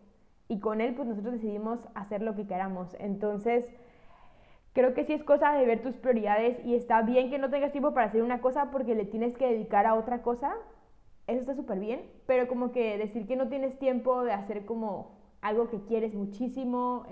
Y 0.46 0.60
con 0.60 0.82
él 0.82 0.94
pues 0.94 1.08
nosotros 1.08 1.34
decidimos 1.34 1.88
hacer 1.94 2.22
lo 2.22 2.34
que 2.34 2.46
queramos, 2.46 2.94
entonces 3.00 3.66
creo 4.74 4.92
que 4.92 5.04
sí 5.04 5.14
es 5.14 5.24
cosa 5.24 5.52
de 5.52 5.64
ver 5.64 5.82
tus 5.82 5.94
prioridades 5.94 6.62
y 6.66 6.74
está 6.74 7.00
bien 7.00 7.30
que 7.30 7.38
no 7.38 7.48
tengas 7.48 7.72
tiempo 7.72 7.94
para 7.94 8.08
hacer 8.08 8.22
una 8.22 8.42
cosa 8.42 8.70
porque 8.70 8.94
le 8.94 9.06
tienes 9.06 9.36
que 9.38 9.46
dedicar 9.46 9.86
a 9.86 9.94
otra 9.94 10.20
cosa, 10.20 10.54
eso 11.26 11.40
está 11.40 11.54
súper 11.54 11.80
bien, 11.80 12.02
pero 12.26 12.46
como 12.46 12.72
que 12.72 12.98
decir 12.98 13.26
que 13.26 13.36
no 13.36 13.48
tienes 13.48 13.78
tiempo 13.78 14.22
de 14.22 14.32
hacer 14.32 14.66
como 14.66 15.12
algo 15.40 15.70
que 15.70 15.80
quieres 15.84 16.14
muchísimo, 16.14 17.06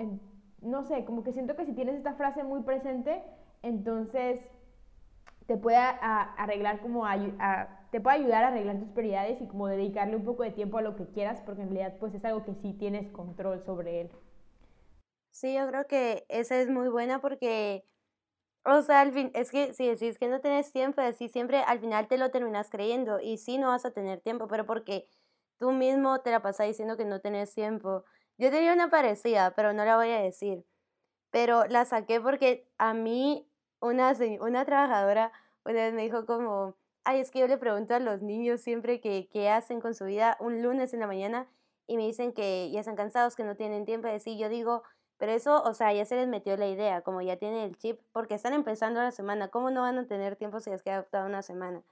no 0.62 0.84
sé, 0.84 1.04
como 1.04 1.22
que 1.22 1.32
siento 1.32 1.56
que 1.56 1.66
si 1.66 1.72
tienes 1.72 1.96
esta 1.96 2.14
frase 2.14 2.44
muy 2.44 2.62
presente, 2.62 3.22
entonces 3.62 4.40
te 5.46 5.56
puede 5.56 5.76
arreglar 5.76 6.80
como 6.80 7.04
te 7.90 8.00
puede 8.00 8.16
ayudar 8.16 8.44
a 8.44 8.48
arreglar 8.48 8.78
tus 8.78 8.88
prioridades 8.90 9.40
y 9.42 9.46
como 9.46 9.66
dedicarle 9.66 10.16
un 10.16 10.24
poco 10.24 10.44
de 10.44 10.50
tiempo 10.50 10.78
a 10.78 10.82
lo 10.82 10.96
que 10.96 11.06
quieras, 11.08 11.42
porque 11.44 11.62
en 11.62 11.68
realidad 11.68 11.98
pues 11.98 12.14
es 12.14 12.24
algo 12.24 12.44
que 12.44 12.54
sí 12.54 12.72
tienes 12.74 13.10
control 13.10 13.62
sobre 13.64 14.02
él. 14.02 14.10
Sí, 15.30 15.54
yo 15.54 15.66
creo 15.68 15.86
que 15.86 16.24
esa 16.28 16.60
es 16.60 16.68
muy 16.68 16.88
buena 16.88 17.20
porque, 17.20 17.84
o 18.64 18.82
sea, 18.82 19.00
al 19.00 19.12
fin, 19.12 19.30
es 19.34 19.50
que 19.50 19.74
si 19.74 19.88
decís 19.88 20.18
que 20.18 20.28
no 20.28 20.40
tienes 20.40 20.72
tiempo, 20.72 21.00
así 21.00 21.28
siempre 21.28 21.58
al 21.62 21.80
final 21.80 22.08
te 22.08 22.18
lo 22.18 22.30
terminas 22.30 22.70
creyendo 22.70 23.20
y 23.20 23.38
sí 23.38 23.58
no 23.58 23.68
vas 23.68 23.84
a 23.86 23.92
tener 23.92 24.20
tiempo, 24.20 24.48
pero 24.48 24.66
porque 24.66 25.08
tú 25.58 25.72
mismo 25.72 26.20
te 26.20 26.30
la 26.30 26.42
pasas 26.42 26.68
diciendo 26.68 26.96
que 26.96 27.04
no 27.06 27.20
tienes 27.20 27.54
tiempo. 27.54 28.04
Yo 28.38 28.50
tenía 28.50 28.72
una 28.72 28.90
parecida, 28.90 29.52
pero 29.54 29.72
no 29.72 29.84
la 29.84 29.96
voy 29.96 30.10
a 30.10 30.20
decir. 30.20 30.64
Pero 31.30 31.66
la 31.66 31.84
saqué 31.84 32.20
porque 32.20 32.68
a 32.78 32.94
mí 32.94 33.48
una, 33.80 34.14
una 34.40 34.64
trabajadora 34.64 35.32
una 35.64 35.74
vez 35.74 35.94
me 35.94 36.02
dijo 36.02 36.26
como, 36.26 36.76
ay, 37.04 37.20
es 37.20 37.30
que 37.30 37.40
yo 37.40 37.46
le 37.46 37.58
pregunto 37.58 37.94
a 37.94 38.00
los 38.00 38.22
niños 38.22 38.60
siempre 38.60 39.00
que, 39.00 39.28
qué 39.32 39.48
hacen 39.50 39.80
con 39.80 39.94
su 39.94 40.04
vida 40.06 40.36
un 40.40 40.62
lunes 40.62 40.92
en 40.92 41.00
la 41.00 41.06
mañana 41.06 41.48
y 41.86 41.96
me 41.96 42.04
dicen 42.04 42.32
que 42.32 42.70
ya 42.70 42.80
están 42.80 42.96
cansados, 42.96 43.36
que 43.36 43.44
no 43.44 43.56
tienen 43.56 43.84
tiempo 43.84 44.08
de. 44.08 44.36
Yo 44.36 44.48
digo, 44.48 44.82
pero 45.18 45.32
eso, 45.32 45.62
o 45.62 45.74
sea, 45.74 45.92
ya 45.92 46.04
se 46.04 46.16
les 46.16 46.28
metió 46.28 46.56
la 46.56 46.68
idea, 46.68 47.02
como 47.02 47.22
ya 47.22 47.36
tienen 47.36 47.60
el 47.62 47.76
chip, 47.76 48.00
porque 48.12 48.34
están 48.34 48.54
empezando 48.54 49.00
la 49.00 49.12
semana. 49.12 49.48
¿Cómo 49.48 49.70
no 49.70 49.82
van 49.82 49.98
a 49.98 50.06
tener 50.06 50.36
tiempo 50.36 50.60
si 50.60 50.70
les 50.70 50.82
queda 50.82 51.04
toda 51.04 51.26
una 51.26 51.42
semana? 51.42 51.82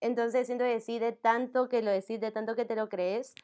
Entonces 0.00 0.46
siento 0.46 0.64
que 0.64 0.80
sí, 0.80 0.98
de 0.98 1.12
tanto 1.12 1.68
que 1.68 1.82
lo 1.82 1.90
decís, 1.90 2.20
de 2.20 2.30
tanto 2.30 2.54
que 2.54 2.64
te 2.64 2.76
lo 2.76 2.88
crees, 2.88 3.34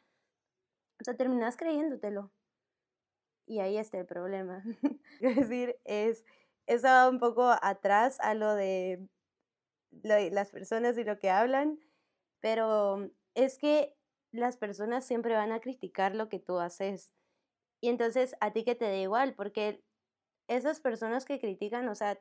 o 1.00 1.04
sea, 1.04 1.16
terminas 1.16 1.56
creyéndotelo. 1.56 2.30
Y 3.46 3.61
ahí 3.61 3.76
está 3.76 3.98
el 3.98 4.07
problema. 4.07 4.62
es 5.20 5.37
decir, 5.37 5.76
es, 5.85 6.24
eso 6.66 6.87
va 6.87 7.09
un 7.09 7.18
poco 7.18 7.54
atrás 7.62 8.18
a 8.20 8.35
lo 8.35 8.54
de, 8.54 9.09
las 10.02 10.50
personas 10.50 10.98
y 10.98 11.04
lo 11.04 11.18
que 11.18 11.30
hablan, 11.30 11.78
pero 12.40 13.11
es 13.35 13.59
que 13.59 13.94
las 14.33 14.57
personas 14.57 15.04
siempre 15.04 15.35
van 15.35 15.52
a 15.52 15.61
criticar 15.61 16.14
lo 16.14 16.28
que 16.28 16.40
tú 16.40 16.59
haces. 16.59 17.12
Y 17.80 17.88
entonces 17.88 18.35
a 18.40 18.52
ti 18.52 18.64
que 18.64 18.74
te 18.74 18.87
da 18.87 18.96
igual, 18.96 19.35
porque 19.35 19.85
esas 20.48 20.80
personas 20.80 21.24
que 21.24 21.38
critican, 21.38 21.88
o 21.88 21.94
sea, 21.94 22.18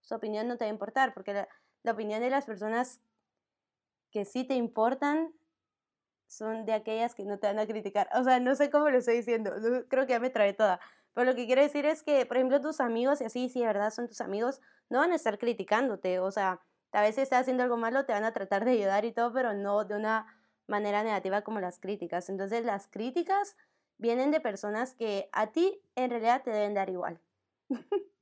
su 0.00 0.14
opinión 0.14 0.48
no 0.48 0.56
te 0.56 0.64
va 0.64 0.70
a 0.70 0.72
importar, 0.72 1.12
porque 1.12 1.34
la, 1.34 1.48
la 1.82 1.92
opinión 1.92 2.20
de 2.20 2.30
las 2.30 2.46
personas 2.46 3.00
que 4.10 4.24
sí 4.24 4.44
te 4.44 4.54
importan 4.54 5.34
son 6.32 6.64
de 6.64 6.72
aquellas 6.72 7.14
que 7.14 7.24
no 7.24 7.38
te 7.38 7.46
van 7.46 7.58
a 7.58 7.66
criticar. 7.66 8.08
O 8.14 8.24
sea, 8.24 8.40
no 8.40 8.54
sé 8.56 8.70
cómo 8.70 8.88
lo 8.88 8.98
estoy 8.98 9.16
diciendo, 9.16 9.52
creo 9.88 10.06
que 10.06 10.12
ya 10.14 10.20
me 10.20 10.30
trae 10.30 10.54
toda. 10.54 10.80
Pero 11.14 11.30
lo 11.30 11.36
que 11.36 11.46
quiero 11.46 11.60
decir 11.60 11.84
es 11.84 12.02
que, 12.02 12.24
por 12.24 12.38
ejemplo, 12.38 12.60
tus 12.60 12.80
amigos, 12.80 13.20
y 13.20 13.24
así, 13.24 13.48
si 13.50 13.60
de 13.60 13.66
verdad 13.66 13.90
son 13.90 14.08
tus 14.08 14.20
amigos, 14.22 14.60
no 14.88 15.00
van 15.00 15.12
a 15.12 15.16
estar 15.16 15.38
criticándote. 15.38 16.20
O 16.20 16.30
sea, 16.30 16.60
a 16.92 17.02
veces 17.02 17.24
estás 17.24 17.42
haciendo 17.42 17.62
algo 17.62 17.76
malo, 17.76 18.06
te 18.06 18.14
van 18.14 18.24
a 18.24 18.32
tratar 18.32 18.64
de 18.64 18.72
ayudar 18.72 19.04
y 19.04 19.12
todo, 19.12 19.32
pero 19.32 19.52
no 19.52 19.84
de 19.84 19.96
una 19.96 20.26
manera 20.66 21.02
negativa 21.02 21.42
como 21.42 21.60
las 21.60 21.78
críticas. 21.78 22.30
Entonces, 22.30 22.64
las 22.64 22.88
críticas 22.88 23.56
vienen 23.98 24.30
de 24.30 24.40
personas 24.40 24.94
que 24.94 25.28
a 25.32 25.52
ti 25.52 25.82
en 25.96 26.10
realidad 26.10 26.42
te 26.42 26.50
deben 26.50 26.74
dar 26.74 26.88
igual. 26.88 27.20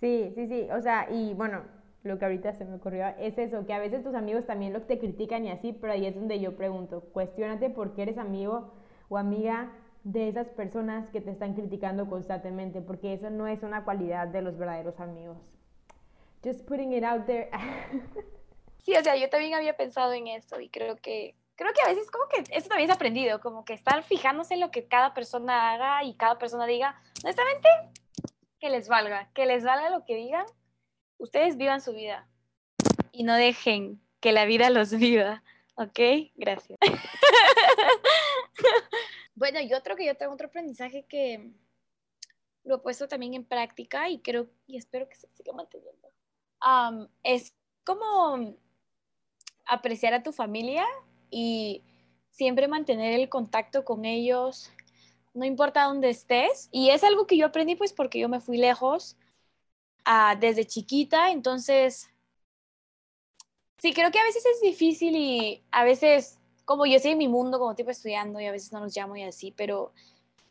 Sí, 0.00 0.32
sí, 0.34 0.46
sí. 0.48 0.68
O 0.70 0.82
sea, 0.82 1.08
y 1.10 1.32
bueno, 1.32 1.64
lo 2.04 2.18
que 2.18 2.26
ahorita 2.26 2.52
se 2.52 2.66
me 2.66 2.76
ocurrió 2.76 3.06
es 3.18 3.36
eso, 3.38 3.66
que 3.66 3.72
a 3.72 3.78
veces 3.78 4.04
tus 4.04 4.14
amigos 4.14 4.46
también 4.46 4.74
lo 4.74 4.82
te 4.82 4.98
critican 4.98 5.46
y 5.46 5.50
así, 5.50 5.72
pero 5.72 5.94
ahí 5.94 6.06
es 6.06 6.14
donde 6.14 6.38
yo 6.38 6.54
pregunto, 6.54 7.00
cuestionate 7.12 7.70
por 7.70 7.94
qué 7.94 8.02
eres 8.02 8.18
amigo 8.18 8.74
o 9.08 9.16
amiga 9.16 9.72
de 10.04 10.28
esas 10.28 10.48
personas 10.50 11.08
que 11.08 11.22
te 11.22 11.30
están 11.30 11.54
criticando 11.54 12.06
constantemente, 12.06 12.82
porque 12.82 13.14
eso 13.14 13.30
no 13.30 13.46
es 13.48 13.62
una 13.62 13.84
cualidad 13.84 14.28
de 14.28 14.42
los 14.42 14.58
verdaderos 14.58 15.00
amigos. 15.00 15.38
Just 16.44 16.66
putting 16.66 16.92
it 16.92 17.04
out 17.04 17.24
there. 17.24 17.48
sí, 18.84 18.94
o 18.94 19.02
sea, 19.02 19.16
yo 19.16 19.30
también 19.30 19.54
había 19.54 19.74
pensado 19.74 20.12
en 20.12 20.26
eso 20.26 20.60
y 20.60 20.68
creo 20.68 20.96
que 20.96 21.34
creo 21.56 21.72
que 21.72 21.80
a 21.82 21.88
veces 21.88 22.10
como 22.10 22.26
que 22.28 22.44
eso 22.54 22.68
también 22.68 22.90
es 22.90 22.94
aprendido, 22.94 23.40
como 23.40 23.64
que 23.64 23.72
estar 23.72 24.02
fijándose 24.02 24.54
en 24.54 24.60
lo 24.60 24.70
que 24.70 24.86
cada 24.86 25.14
persona 25.14 25.72
haga 25.72 26.04
y 26.04 26.14
cada 26.14 26.36
persona 26.38 26.66
diga, 26.66 27.00
honestamente, 27.22 27.68
que 28.60 28.68
les 28.68 28.88
valga, 28.88 29.30
que 29.32 29.46
les 29.46 29.64
valga 29.64 29.88
lo 29.88 30.04
que 30.04 30.16
digan 30.16 30.44
ustedes 31.18 31.56
vivan 31.56 31.80
su 31.80 31.92
vida 31.92 32.28
y 33.12 33.24
no 33.24 33.34
dejen 33.34 34.00
que 34.20 34.32
la 34.32 34.44
vida 34.44 34.70
los 34.70 34.90
viva. 34.90 35.42
¿Ok? 35.76 35.98
Gracias. 36.36 36.78
bueno, 39.34 39.60
yo 39.60 39.82
creo 39.82 39.96
que 39.96 40.06
yo 40.06 40.16
tengo 40.16 40.32
otro 40.32 40.46
aprendizaje 40.46 41.04
que 41.08 41.52
lo 42.64 42.76
he 42.76 42.78
puesto 42.78 43.08
también 43.08 43.34
en 43.34 43.44
práctica 43.44 44.08
y 44.08 44.20
creo 44.20 44.48
y 44.66 44.76
espero 44.76 45.08
que 45.08 45.16
se 45.16 45.28
siga 45.28 45.52
manteniendo. 45.52 46.08
es 47.22 47.54
como 47.84 48.56
apreciar 49.66 50.14
a 50.14 50.22
tu 50.22 50.32
familia 50.32 50.86
y 51.30 51.82
siempre 52.30 52.68
mantener 52.68 53.18
el 53.18 53.28
contacto 53.28 53.84
con 53.84 54.04
ellos, 54.04 54.70
no 55.34 55.44
importa 55.44 55.84
dónde 55.84 56.10
estés. 56.10 56.68
Y 56.70 56.90
es 56.90 57.04
algo 57.04 57.26
que 57.26 57.36
yo 57.36 57.46
aprendí 57.46 57.74
pues 57.74 57.92
porque 57.92 58.18
yo 58.18 58.28
me 58.28 58.40
fui 58.40 58.56
lejos 58.56 59.16
ah, 60.04 60.36
desde 60.38 60.66
chiquita, 60.66 61.30
entonces 61.30 62.08
sí, 63.78 63.92
creo 63.92 64.10
que 64.10 64.18
a 64.18 64.24
veces 64.24 64.44
es 64.46 64.60
difícil 64.62 65.14
y 65.16 65.62
a 65.70 65.84
veces, 65.84 66.38
como 66.64 66.86
yo 66.86 66.96
estoy 66.96 67.12
en 67.12 67.18
mi 67.18 67.28
mundo 67.28 67.58
como 67.58 67.74
tipo 67.74 67.90
estudiando 67.90 68.40
y 68.40 68.46
a 68.46 68.52
veces 68.52 68.72
no 68.72 68.80
los 68.80 68.96
llamo 68.96 69.16
y 69.16 69.22
así, 69.22 69.52
pero 69.52 69.92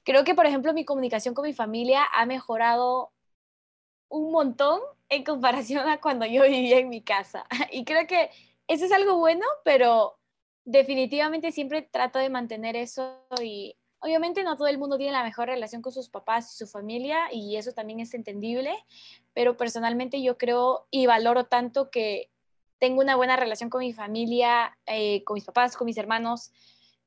creo 0.03 0.23
que, 0.23 0.35
por 0.35 0.45
ejemplo, 0.45 0.73
mi 0.73 0.85
comunicación 0.85 1.33
con 1.33 1.45
mi 1.45 1.53
familia 1.53 2.05
ha 2.13 2.25
mejorado 2.25 3.11
un 4.09 4.31
montón 4.31 4.81
en 5.09 5.23
comparación 5.23 5.89
a 5.89 5.99
cuando 6.01 6.25
yo 6.25 6.43
vivía 6.43 6.79
en 6.79 6.89
mi 6.89 7.01
casa. 7.01 7.45
Y 7.71 7.85
creo 7.85 8.07
que 8.07 8.29
eso 8.67 8.85
es 8.85 8.91
algo 8.91 9.17
bueno, 9.17 9.45
pero 9.63 10.17
definitivamente 10.65 11.51
siempre 11.51 11.81
trato 11.81 12.19
de 12.19 12.29
mantener 12.29 12.75
eso 12.75 13.19
y 13.41 13.75
obviamente 14.03 14.43
no 14.43 14.57
todo 14.57 14.67
el 14.67 14.77
mundo 14.77 14.97
tiene 14.97 15.13
la 15.13 15.23
mejor 15.23 15.47
relación 15.47 15.81
con 15.81 15.93
sus 15.93 16.09
papás 16.09 16.53
y 16.53 16.57
su 16.57 16.67
familia 16.67 17.29
y 17.31 17.55
eso 17.55 17.71
también 17.71 18.01
es 18.01 18.13
entendible, 18.13 18.73
pero 19.33 19.55
personalmente 19.55 20.21
yo 20.21 20.37
creo 20.37 20.87
y 20.91 21.05
valoro 21.05 21.45
tanto 21.45 21.89
que 21.89 22.29
tengo 22.79 23.01
una 23.01 23.15
buena 23.15 23.37
relación 23.37 23.69
con 23.69 23.79
mi 23.79 23.93
familia, 23.93 24.77
eh, 24.85 25.23
con 25.23 25.35
mis 25.35 25.45
papás, 25.45 25.77
con 25.77 25.85
mis 25.85 25.97
hermanos, 25.97 26.51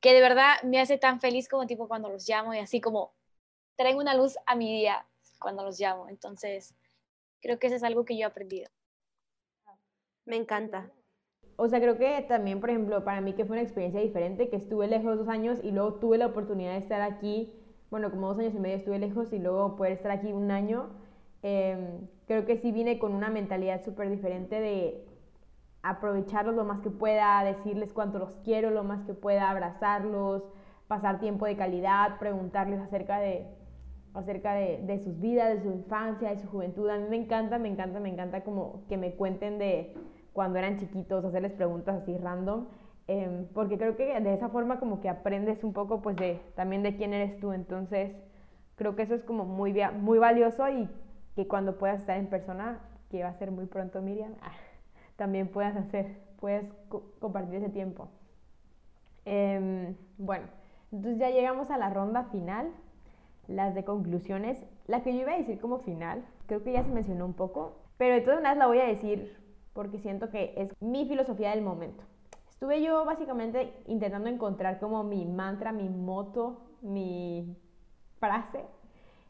que 0.00 0.14
de 0.14 0.22
verdad 0.22 0.54
me 0.62 0.80
hace 0.80 0.96
tan 0.96 1.20
feliz 1.20 1.48
como 1.48 1.66
tipo 1.66 1.86
cuando 1.86 2.08
los 2.08 2.26
llamo 2.26 2.54
y 2.54 2.58
así 2.58 2.80
como 2.80 3.12
traen 3.76 3.98
una 3.98 4.14
luz 4.14 4.36
a 4.46 4.54
mi 4.54 4.72
día 4.72 5.06
cuando 5.38 5.64
los 5.64 5.78
llamo. 5.78 6.08
Entonces, 6.08 6.74
creo 7.42 7.58
que 7.58 7.66
eso 7.66 7.76
es 7.76 7.82
algo 7.82 8.06
que 8.06 8.16
yo 8.16 8.22
he 8.22 8.24
aprendido. 8.24 8.70
Me 10.24 10.36
encanta. 10.36 10.90
O 11.56 11.68
sea, 11.68 11.80
creo 11.80 11.96
que 11.96 12.24
también, 12.28 12.60
por 12.60 12.68
ejemplo, 12.68 13.02
para 13.02 13.22
mí 13.22 13.32
que 13.32 13.46
fue 13.46 13.56
una 13.56 13.62
experiencia 13.62 14.00
diferente, 14.00 14.50
que 14.50 14.56
estuve 14.56 14.86
lejos 14.88 15.16
dos 15.16 15.28
años 15.28 15.58
y 15.62 15.70
luego 15.70 15.94
tuve 15.94 16.18
la 16.18 16.26
oportunidad 16.26 16.72
de 16.72 16.78
estar 16.78 17.00
aquí, 17.00 17.50
bueno, 17.90 18.10
como 18.10 18.28
dos 18.28 18.38
años 18.38 18.54
y 18.54 18.60
medio 18.60 18.76
estuve 18.76 18.98
lejos 18.98 19.32
y 19.32 19.38
luego 19.38 19.74
poder 19.76 19.92
estar 19.92 20.10
aquí 20.10 20.32
un 20.32 20.50
año, 20.50 20.90
em, 21.42 22.08
creo 22.26 22.44
que 22.44 22.58
sí 22.58 22.72
vine 22.72 22.98
con 22.98 23.14
una 23.14 23.30
mentalidad 23.30 23.82
súper 23.84 24.10
diferente 24.10 24.60
de 24.60 25.06
aprovecharlos 25.82 26.54
lo 26.54 26.64
más 26.64 26.80
que 26.80 26.90
pueda, 26.90 27.42
decirles 27.44 27.92
cuánto 27.92 28.18
los 28.18 28.36
quiero 28.44 28.70
lo 28.70 28.84
más 28.84 29.04
que 29.04 29.14
pueda, 29.14 29.50
abrazarlos, 29.50 30.42
pasar 30.88 31.20
tiempo 31.20 31.46
de 31.46 31.56
calidad, 31.56 32.18
preguntarles 32.18 32.80
acerca 32.80 33.18
de, 33.18 33.46
acerca 34.14 34.54
de, 34.54 34.82
de, 34.82 34.98
sus 34.98 35.18
vidas, 35.20 35.54
de 35.54 35.62
su 35.62 35.70
infancia, 35.70 36.30
de 36.30 36.38
su 36.38 36.48
juventud. 36.48 36.88
A 36.90 36.98
mí 36.98 37.06
me 37.08 37.16
encanta, 37.16 37.58
me 37.58 37.68
encanta, 37.68 38.00
me 38.00 38.10
encanta 38.10 38.42
como 38.44 38.84
que 38.88 38.96
me 38.96 39.14
cuenten 39.14 39.58
de 39.58 39.94
cuando 40.36 40.58
eran 40.58 40.76
chiquitos, 40.76 41.24
hacerles 41.24 41.52
preguntas 41.52 42.02
así 42.02 42.14
random, 42.18 42.66
em, 43.06 43.46
porque 43.54 43.78
creo 43.78 43.96
que 43.96 44.20
de 44.20 44.34
esa 44.34 44.50
forma 44.50 44.78
como 44.78 45.00
que 45.00 45.08
aprendes 45.08 45.64
un 45.64 45.72
poco 45.72 46.02
pues 46.02 46.14
de 46.16 46.42
también 46.54 46.82
de 46.82 46.94
quién 46.94 47.14
eres 47.14 47.40
tú. 47.40 47.54
Entonces 47.54 48.14
creo 48.76 48.94
que 48.94 49.02
eso 49.02 49.14
es 49.14 49.22
como 49.22 49.46
muy, 49.46 49.74
muy 49.98 50.18
valioso 50.18 50.68
y 50.68 50.90
que 51.34 51.48
cuando 51.48 51.78
puedas 51.78 52.00
estar 52.00 52.18
en 52.18 52.26
persona, 52.26 52.80
que 53.10 53.22
va 53.22 53.30
a 53.30 53.38
ser 53.38 53.50
muy 53.50 53.64
pronto 53.64 54.02
Miriam, 54.02 54.34
también 55.16 55.48
puedas 55.48 55.74
hacer, 55.74 56.20
puedes 56.38 56.66
compartir 57.18 57.54
ese 57.54 57.70
tiempo. 57.70 58.08
Em, 59.24 59.96
bueno, 60.18 60.44
entonces 60.92 61.18
ya 61.18 61.30
llegamos 61.30 61.70
a 61.70 61.78
la 61.78 61.88
ronda 61.88 62.24
final, 62.24 62.68
las 63.48 63.74
de 63.74 63.84
conclusiones. 63.84 64.66
La 64.86 65.02
que 65.02 65.14
yo 65.14 65.22
iba 65.22 65.32
a 65.32 65.38
decir 65.38 65.58
como 65.60 65.78
final, 65.78 66.26
creo 66.46 66.62
que 66.62 66.72
ya 66.72 66.84
se 66.84 66.90
mencionó 66.90 67.24
un 67.24 67.32
poco, 67.32 67.78
pero 67.96 68.14
de 68.16 68.20
todas 68.20 68.42
maneras 68.42 68.58
la 68.58 68.66
voy 68.66 68.80
a 68.80 68.84
decir 68.84 69.45
porque 69.76 69.98
siento 70.00 70.30
que 70.30 70.54
es 70.56 70.72
mi 70.80 71.06
filosofía 71.06 71.50
del 71.50 71.62
momento. 71.62 72.02
Estuve 72.48 72.82
yo 72.82 73.04
básicamente 73.04 73.72
intentando 73.86 74.30
encontrar 74.30 74.80
como 74.80 75.04
mi 75.04 75.26
mantra, 75.26 75.70
mi 75.70 75.90
moto, 75.90 76.62
mi 76.80 77.54
frase, 78.18 78.64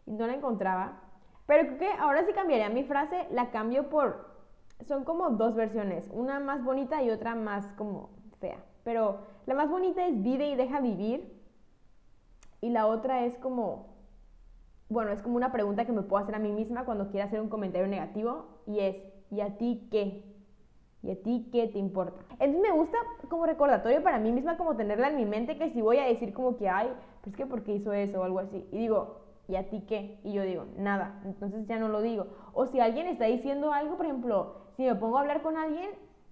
y 0.06 0.12
no 0.12 0.28
la 0.28 0.34
encontraba. 0.34 1.02
Pero 1.46 1.66
creo 1.66 1.78
que 1.78 1.90
ahora 1.98 2.24
sí 2.24 2.32
cambiaría 2.32 2.70
mi 2.70 2.84
frase, 2.84 3.26
la 3.30 3.50
cambio 3.50 3.88
por 3.88 4.36
son 4.86 5.04
como 5.04 5.30
dos 5.30 5.54
versiones, 5.54 6.08
una 6.12 6.38
más 6.38 6.62
bonita 6.62 7.02
y 7.02 7.10
otra 7.10 7.34
más 7.34 7.66
como 7.72 8.10
fea. 8.38 8.62
Pero 8.84 9.22
la 9.46 9.54
más 9.54 9.68
bonita 9.68 10.06
es 10.06 10.22
vive 10.22 10.48
y 10.48 10.54
deja 10.54 10.80
vivir. 10.80 11.34
Y 12.60 12.70
la 12.70 12.86
otra 12.86 13.24
es 13.24 13.36
como, 13.38 13.96
bueno, 14.88 15.10
es 15.10 15.22
como 15.22 15.36
una 15.36 15.50
pregunta 15.50 15.84
que 15.84 15.92
me 15.92 16.02
puedo 16.02 16.22
hacer 16.22 16.34
a 16.34 16.38
mí 16.38 16.52
misma 16.52 16.84
cuando 16.84 17.08
quiera 17.08 17.26
hacer 17.26 17.40
un 17.40 17.48
comentario 17.48 17.88
negativo 17.88 18.62
y 18.66 18.80
es, 18.80 18.96
¿y 19.30 19.40
a 19.40 19.56
ti 19.56 19.88
qué? 19.90 20.35
¿Y 21.06 21.12
a 21.12 21.22
ti 21.22 21.48
qué 21.52 21.68
te 21.68 21.78
importa? 21.78 22.20
Entonces 22.32 22.60
me 22.60 22.72
gusta 22.72 22.98
como 23.28 23.46
recordatorio 23.46 24.02
para 24.02 24.18
mí 24.18 24.32
misma 24.32 24.56
como 24.56 24.76
tenerla 24.76 25.08
en 25.08 25.16
mi 25.16 25.24
mente 25.24 25.56
que 25.56 25.70
si 25.70 25.80
voy 25.80 25.98
a 25.98 26.04
decir 26.04 26.32
como 26.32 26.56
que, 26.56 26.68
ay, 26.68 26.88
pues 27.22 27.36
que 27.36 27.46
porque 27.46 27.74
hizo 27.74 27.92
eso 27.92 28.20
o 28.20 28.24
algo 28.24 28.40
así. 28.40 28.66
Y 28.72 28.78
digo, 28.78 29.20
¿y 29.46 29.54
a 29.54 29.68
ti 29.68 29.84
qué? 29.86 30.18
Y 30.24 30.32
yo 30.32 30.42
digo, 30.42 30.66
nada, 30.76 31.20
entonces 31.24 31.64
ya 31.68 31.78
no 31.78 31.88
lo 31.88 32.02
digo. 32.02 32.26
O 32.54 32.66
si 32.66 32.80
alguien 32.80 33.06
está 33.06 33.26
diciendo 33.26 33.72
algo, 33.72 33.96
por 33.96 34.06
ejemplo, 34.06 34.54
si 34.76 34.82
me 34.82 34.96
pongo 34.96 35.18
a 35.18 35.20
hablar 35.20 35.42
con 35.42 35.56
alguien 35.56 35.90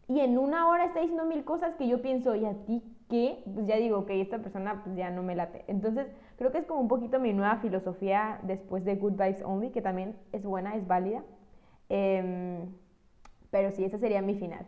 y 0.08 0.20
en 0.20 0.36
una 0.38 0.68
hora 0.68 0.86
está 0.86 1.00
diciendo 1.00 1.24
mil 1.24 1.44
cosas 1.44 1.76
que 1.76 1.86
yo 1.86 2.02
pienso, 2.02 2.34
¿y 2.34 2.44
a 2.44 2.54
ti 2.66 2.82
qué? 3.08 3.44
Pues 3.54 3.68
ya 3.68 3.76
digo, 3.76 4.06
que 4.06 4.20
esta 4.20 4.38
persona 4.38 4.82
pues 4.82 4.96
ya 4.96 5.10
no 5.10 5.22
me 5.22 5.36
late. 5.36 5.64
Entonces, 5.68 6.08
creo 6.36 6.50
que 6.50 6.58
es 6.58 6.66
como 6.66 6.80
un 6.80 6.88
poquito 6.88 7.20
mi 7.20 7.32
nueva 7.32 7.58
filosofía 7.58 8.40
después 8.42 8.84
de 8.84 8.96
Good 8.96 9.12
Vibes 9.12 9.42
Only, 9.42 9.70
que 9.70 9.82
también 9.82 10.16
es 10.32 10.44
buena, 10.44 10.74
es 10.74 10.86
válida. 10.86 11.22
Em, 11.88 12.74
pero 13.54 13.70
sí, 13.70 13.84
ese 13.84 14.00
sería 14.00 14.20
mi 14.20 14.34
final. 14.34 14.66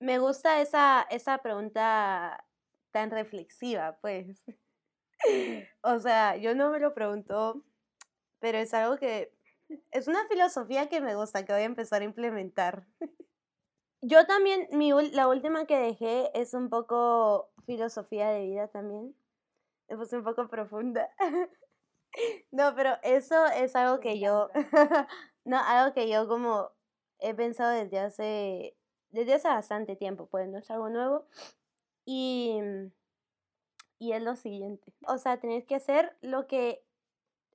Me 0.00 0.18
gusta 0.18 0.62
esa, 0.62 1.02
esa 1.10 1.36
pregunta 1.36 2.42
tan 2.90 3.10
reflexiva, 3.10 3.98
pues. 4.00 4.42
o 5.82 6.00
sea, 6.00 6.36
yo 6.36 6.54
no 6.54 6.70
me 6.70 6.78
lo 6.78 6.94
pregunto, 6.94 7.62
pero 8.38 8.56
es 8.56 8.72
algo 8.72 8.96
que 8.96 9.30
es 9.90 10.08
una 10.08 10.26
filosofía 10.26 10.88
que 10.88 11.02
me 11.02 11.14
gusta, 11.14 11.44
que 11.44 11.52
voy 11.52 11.60
a 11.60 11.66
empezar 11.66 12.00
a 12.00 12.06
implementar. 12.06 12.86
Yo 14.00 14.24
también, 14.24 14.66
mi, 14.72 14.90
la 15.10 15.28
última 15.28 15.66
que 15.66 15.78
dejé 15.78 16.30
es 16.32 16.54
un 16.54 16.70
poco 16.70 17.50
filosofía 17.66 18.30
de 18.30 18.46
vida 18.46 18.68
también. 18.68 19.14
Puse 19.86 20.16
un 20.16 20.24
poco 20.24 20.48
profunda. 20.48 21.10
No, 22.52 22.74
pero 22.76 22.96
eso 23.02 23.46
es 23.46 23.74
algo 23.74 23.98
que 23.98 24.20
yo, 24.20 24.48
no, 25.44 25.58
algo 25.58 25.94
que 25.94 26.08
yo 26.08 26.28
como 26.28 26.70
he 27.18 27.34
pensado 27.34 27.70
desde 27.70 27.98
hace, 27.98 28.76
desde 29.10 29.34
hace 29.34 29.48
bastante 29.48 29.96
tiempo, 29.96 30.26
pues 30.26 30.48
no 30.48 30.58
es 30.58 30.70
algo 30.70 30.90
nuevo. 30.90 31.26
Y, 32.06 32.60
y 33.98 34.12
es 34.12 34.22
lo 34.22 34.36
siguiente, 34.36 34.92
o 35.06 35.18
sea, 35.18 35.38
tenés 35.40 35.64
que 35.64 35.76
hacer 35.76 36.16
lo 36.20 36.46
que 36.46 36.84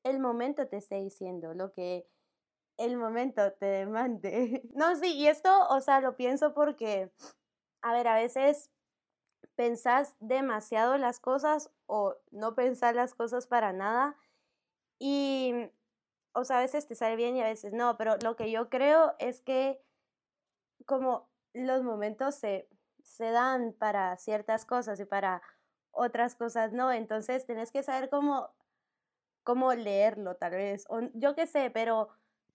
el 0.04 0.20
momento 0.20 0.68
te 0.68 0.78
esté 0.78 0.96
diciendo, 0.96 1.54
lo 1.54 1.72
que 1.72 2.08
el 2.78 2.98
momento 2.98 3.52
te 3.54 3.66
demande. 3.66 4.64
No, 4.74 4.96
sí, 4.96 5.14
y 5.14 5.28
esto, 5.28 5.68
o 5.70 5.82
sea, 5.82 6.02
lo 6.02 6.16
pienso 6.16 6.54
porque, 6.54 7.12
a 7.82 7.94
ver, 7.94 8.08
a 8.08 8.16
veces 8.16 8.72
pensás 9.56 10.16
demasiado 10.20 10.98
las 10.98 11.20
cosas 11.20 11.72
o 11.86 12.16
no 12.32 12.56
pensás 12.56 12.96
las 12.96 13.14
cosas 13.14 13.48
para 13.48 13.74
nada 13.74 14.16
y, 15.00 15.54
o 16.34 16.44
sea, 16.44 16.60
a 16.60 16.62
veces 16.62 16.88
te 16.88 16.96
sale 16.96 17.16
bien 17.16 17.36
y 17.36 17.42
a 17.42 17.46
veces 17.46 17.74
no, 17.74 17.98
pero 17.98 18.16
lo 18.24 18.36
que 18.36 18.52
yo 18.52 18.70
creo 18.70 19.16
es 19.20 19.42
que 19.42 19.82
como 20.86 21.30
los 21.54 21.84
momentos 21.84 22.36
se, 22.36 22.68
se 23.04 23.32
dan 23.32 23.74
para 23.74 24.18
ciertas 24.18 24.66
cosas 24.66 25.00
y 25.00 25.06
para 25.06 25.42
otras 25.92 26.36
cosas 26.36 26.72
no, 26.74 26.92
entonces 26.92 27.46
tenés 27.46 27.72
que 27.72 27.84
saber 27.84 28.10
cómo 28.10 28.52
cómo 29.50 29.74
leerlo 29.74 30.36
tal 30.36 30.52
vez, 30.52 30.86
o 30.90 31.00
yo 31.16 31.34
qué 31.34 31.48
sé, 31.48 31.72
pero 31.72 32.10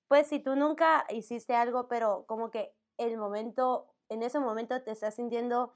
pues 0.07 0.29
si 0.29 0.39
tú 0.39 0.55
nunca 0.55 1.05
hiciste 1.11 1.55
algo, 1.57 1.89
pero 1.89 2.25
como 2.27 2.53
que 2.53 2.73
el 2.99 3.17
momento, 3.17 3.93
en 4.09 4.23
ese 4.23 4.39
momento 4.39 4.81
te 4.81 4.93
estás 4.93 5.17
sintiendo, 5.17 5.73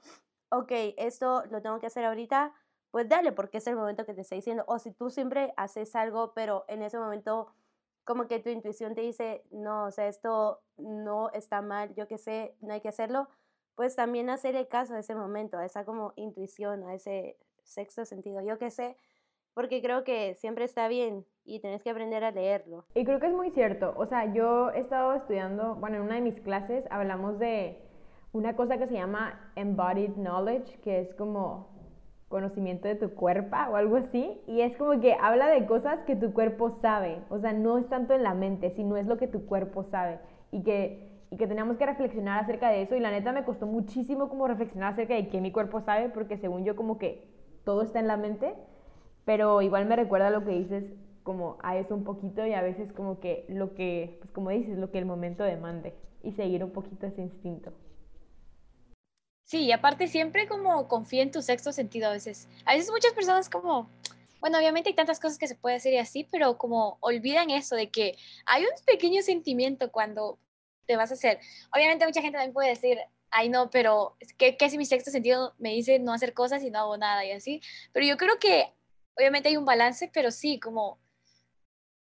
ok, 0.49 0.71
esto 0.97 1.43
lo 1.51 1.61
tengo 1.61 1.79
que 1.79 1.87
hacer 1.87 2.05
ahorita, 2.05 2.53
pues 2.91 3.09
dale, 3.09 3.33
porque 3.33 3.57
es 3.57 3.67
el 3.67 3.75
momento 3.75 4.05
que 4.05 4.13
te 4.13 4.21
está 4.21 4.35
diciendo, 4.35 4.63
o 4.67 4.79
si 4.79 4.91
tú 4.91 5.09
siempre 5.09 5.53
haces 5.57 5.93
algo, 5.95 6.33
pero 6.33 6.63
en 6.69 6.83
ese 6.83 6.97
momento 6.97 7.53
como 8.09 8.25
que 8.25 8.39
tu 8.39 8.49
intuición 8.49 8.95
te 8.95 9.01
dice, 9.01 9.43
no, 9.51 9.85
o 9.85 9.91
sea, 9.91 10.07
esto 10.07 10.61
no 10.77 11.29
está 11.29 11.61
mal, 11.61 11.93
yo 11.93 12.07
qué 12.07 12.17
sé, 12.17 12.55
no 12.59 12.73
hay 12.73 12.81
que 12.81 12.87
hacerlo, 12.87 13.27
pues 13.75 13.95
también 13.95 14.31
hacerle 14.31 14.67
caso 14.67 14.95
a 14.95 14.99
ese 14.99 15.13
momento, 15.13 15.59
a 15.59 15.65
esa 15.65 15.85
como 15.85 16.13
intuición, 16.15 16.83
a 16.85 16.95
ese 16.95 17.37
sexto 17.61 18.05
sentido, 18.05 18.41
yo 18.41 18.57
qué 18.57 18.71
sé, 18.71 18.97
porque 19.53 19.79
creo 19.83 20.03
que 20.03 20.33
siempre 20.33 20.65
está 20.65 20.87
bien 20.87 21.23
y 21.45 21.59
tenés 21.59 21.83
que 21.83 21.91
aprender 21.91 22.23
a 22.23 22.31
leerlo. 22.31 22.83
Y 22.95 23.05
creo 23.05 23.19
que 23.19 23.27
es 23.27 23.33
muy 23.33 23.51
cierto, 23.51 23.93
o 23.95 24.07
sea, 24.07 24.33
yo 24.33 24.71
he 24.71 24.79
estado 24.79 25.13
estudiando, 25.13 25.75
bueno, 25.75 25.97
en 25.97 26.01
una 26.01 26.15
de 26.15 26.21
mis 26.21 26.41
clases 26.41 26.85
hablamos 26.89 27.37
de 27.37 27.77
una 28.31 28.55
cosa 28.55 28.79
que 28.79 28.87
se 28.87 28.95
llama 28.95 29.53
embodied 29.55 30.15
knowledge, 30.15 30.79
que 30.81 30.99
es 31.01 31.13
como 31.13 31.78
conocimiento 32.29 32.87
de 32.87 32.95
tu 32.95 33.09
cuerpo 33.15 33.57
o 33.71 33.75
algo 33.75 33.97
así, 33.97 34.39
y 34.47 34.61
es 34.61 34.77
como 34.77 34.99
que 35.01 35.15
habla 35.19 35.47
de 35.47 35.65
cosas 35.65 35.99
que 36.05 36.15
tu 36.15 36.31
cuerpo 36.31 36.77
sabe, 36.81 37.19
o 37.29 37.39
sea, 37.39 37.53
no 37.53 37.77
es 37.77 37.89
tanto 37.89 38.13
en 38.13 38.23
la 38.23 38.33
mente, 38.33 38.71
sino 38.71 38.95
es 38.97 39.07
lo 39.07 39.17
que 39.17 39.27
tu 39.27 39.45
cuerpo 39.45 39.83
sabe, 39.83 40.19
y 40.51 40.63
que, 40.63 41.09
y 41.31 41.37
que 41.37 41.47
tenemos 41.47 41.77
que 41.77 41.85
reflexionar 41.85 42.43
acerca 42.43 42.69
de 42.69 42.83
eso, 42.83 42.95
y 42.95 42.99
la 42.99 43.11
neta 43.11 43.31
me 43.31 43.43
costó 43.43 43.65
muchísimo 43.65 44.29
como 44.29 44.47
reflexionar 44.47 44.93
acerca 44.93 45.15
de 45.15 45.27
qué 45.27 45.41
mi 45.41 45.51
cuerpo 45.51 45.81
sabe, 45.81 46.09
porque 46.09 46.37
según 46.37 46.63
yo 46.63 46.75
como 46.75 46.97
que 46.97 47.27
todo 47.65 47.81
está 47.81 47.99
en 47.99 48.07
la 48.07 48.17
mente, 48.17 48.53
pero 49.25 49.61
igual 49.61 49.85
me 49.85 49.95
recuerda 49.95 50.29
lo 50.29 50.45
que 50.45 50.51
dices 50.51 50.85
como 51.23 51.57
a 51.61 51.77
eso 51.77 51.93
un 51.93 52.03
poquito 52.03 52.45
y 52.45 52.53
a 52.53 52.61
veces 52.61 52.91
como 52.93 53.19
que 53.19 53.45
lo 53.49 53.75
que, 53.75 54.17
pues 54.19 54.31
como 54.31 54.49
dices, 54.49 54.77
lo 54.77 54.89
que 54.91 54.97
el 54.97 55.05
momento 55.05 55.43
demande 55.43 55.93
y 56.23 56.31
seguir 56.31 56.63
un 56.63 56.71
poquito 56.71 57.05
ese 57.05 57.21
instinto. 57.21 57.71
Sí, 59.49 59.61
y 59.61 59.71
aparte 59.71 60.07
siempre 60.07 60.47
como 60.47 60.87
confía 60.87 61.23
en 61.23 61.31
tu 61.31 61.41
sexto 61.41 61.71
sentido 61.71 62.07
a 62.07 62.11
veces. 62.11 62.47
A 62.65 62.75
veces 62.75 62.91
muchas 62.91 63.13
personas 63.13 63.49
como, 63.49 63.89
bueno, 64.39 64.59
obviamente 64.59 64.89
hay 64.89 64.95
tantas 64.95 65.19
cosas 65.19 65.39
que 65.39 65.47
se 65.47 65.55
puede 65.55 65.77
hacer 65.77 65.91
y 65.91 65.97
así, 65.97 66.23
pero 66.31 66.59
como 66.59 66.99
olvidan 66.99 67.49
eso 67.49 67.75
de 67.75 67.89
que 67.89 68.15
hay 68.45 68.61
un 68.61 68.69
pequeño 68.85 69.23
sentimiento 69.23 69.91
cuando 69.91 70.37
te 70.85 70.95
vas 70.97 71.09
a 71.09 71.15
hacer. 71.15 71.39
Obviamente 71.73 72.05
mucha 72.05 72.21
gente 72.21 72.37
también 72.37 72.53
puede 72.53 72.69
decir, 72.69 72.99
ay 73.31 73.49
no, 73.49 73.71
pero 73.71 74.17
¿qué, 74.37 74.55
qué 74.55 74.69
si 74.69 74.77
mi 74.77 74.85
sexto 74.85 75.09
sentido 75.09 75.55
me 75.57 75.71
dice 75.71 75.97
no 75.97 76.13
hacer 76.13 76.35
cosas 76.35 76.61
y 76.61 76.69
no 76.69 76.77
hago 76.81 76.97
nada 76.97 77.25
y 77.25 77.31
así? 77.31 77.59
Pero 77.91 78.05
yo 78.05 78.17
creo 78.17 78.37
que 78.37 78.71
obviamente 79.17 79.49
hay 79.49 79.57
un 79.57 79.65
balance, 79.65 80.11
pero 80.13 80.29
sí, 80.29 80.59
como 80.59 80.99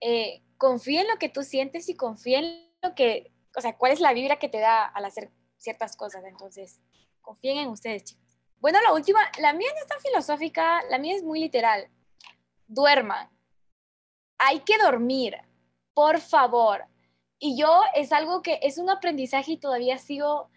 eh, 0.02 0.44
confía 0.58 1.00
en 1.00 1.08
lo 1.08 1.18
que 1.18 1.30
tú 1.30 1.44
sientes 1.44 1.88
y 1.88 1.96
confía 1.96 2.40
en 2.40 2.70
lo 2.82 2.94
que, 2.94 3.32
o 3.56 3.62
sea, 3.62 3.78
cuál 3.78 3.94
es 3.94 4.02
la 4.02 4.12
vibra 4.12 4.38
que 4.38 4.50
te 4.50 4.60
da 4.60 4.84
al 4.84 5.06
hacer 5.06 5.32
ciertas 5.56 5.96
cosas. 5.96 6.26
Entonces, 6.26 6.82
confíen 7.28 7.58
en 7.58 7.68
ustedes, 7.68 8.06
chicos. 8.06 8.40
Bueno, 8.60 8.80
la 8.82 8.94
última, 8.94 9.20
la 9.40 9.52
mía 9.52 9.68
no 9.74 9.82
es 9.82 9.88
tan 9.88 10.00
filosófica, 10.00 10.82
la 10.90 10.98
mía 10.98 11.16
es 11.16 11.24
muy 11.24 11.42
literal. 11.42 11.90
Duerman. 12.68 13.30
Hay 14.40 14.62
que 14.62 14.78
dormir, 14.78 15.36
por 15.94 16.22
favor. 16.22 16.86
Y 17.38 17.60
yo 17.60 17.82
es 17.96 18.14
algo 18.14 18.42
que 18.42 18.60
es 18.64 18.78
un 18.78 18.90
aprendizaje 18.90 19.54
y 19.54 19.58
todavía 19.58 19.98
sigo, 19.98 20.50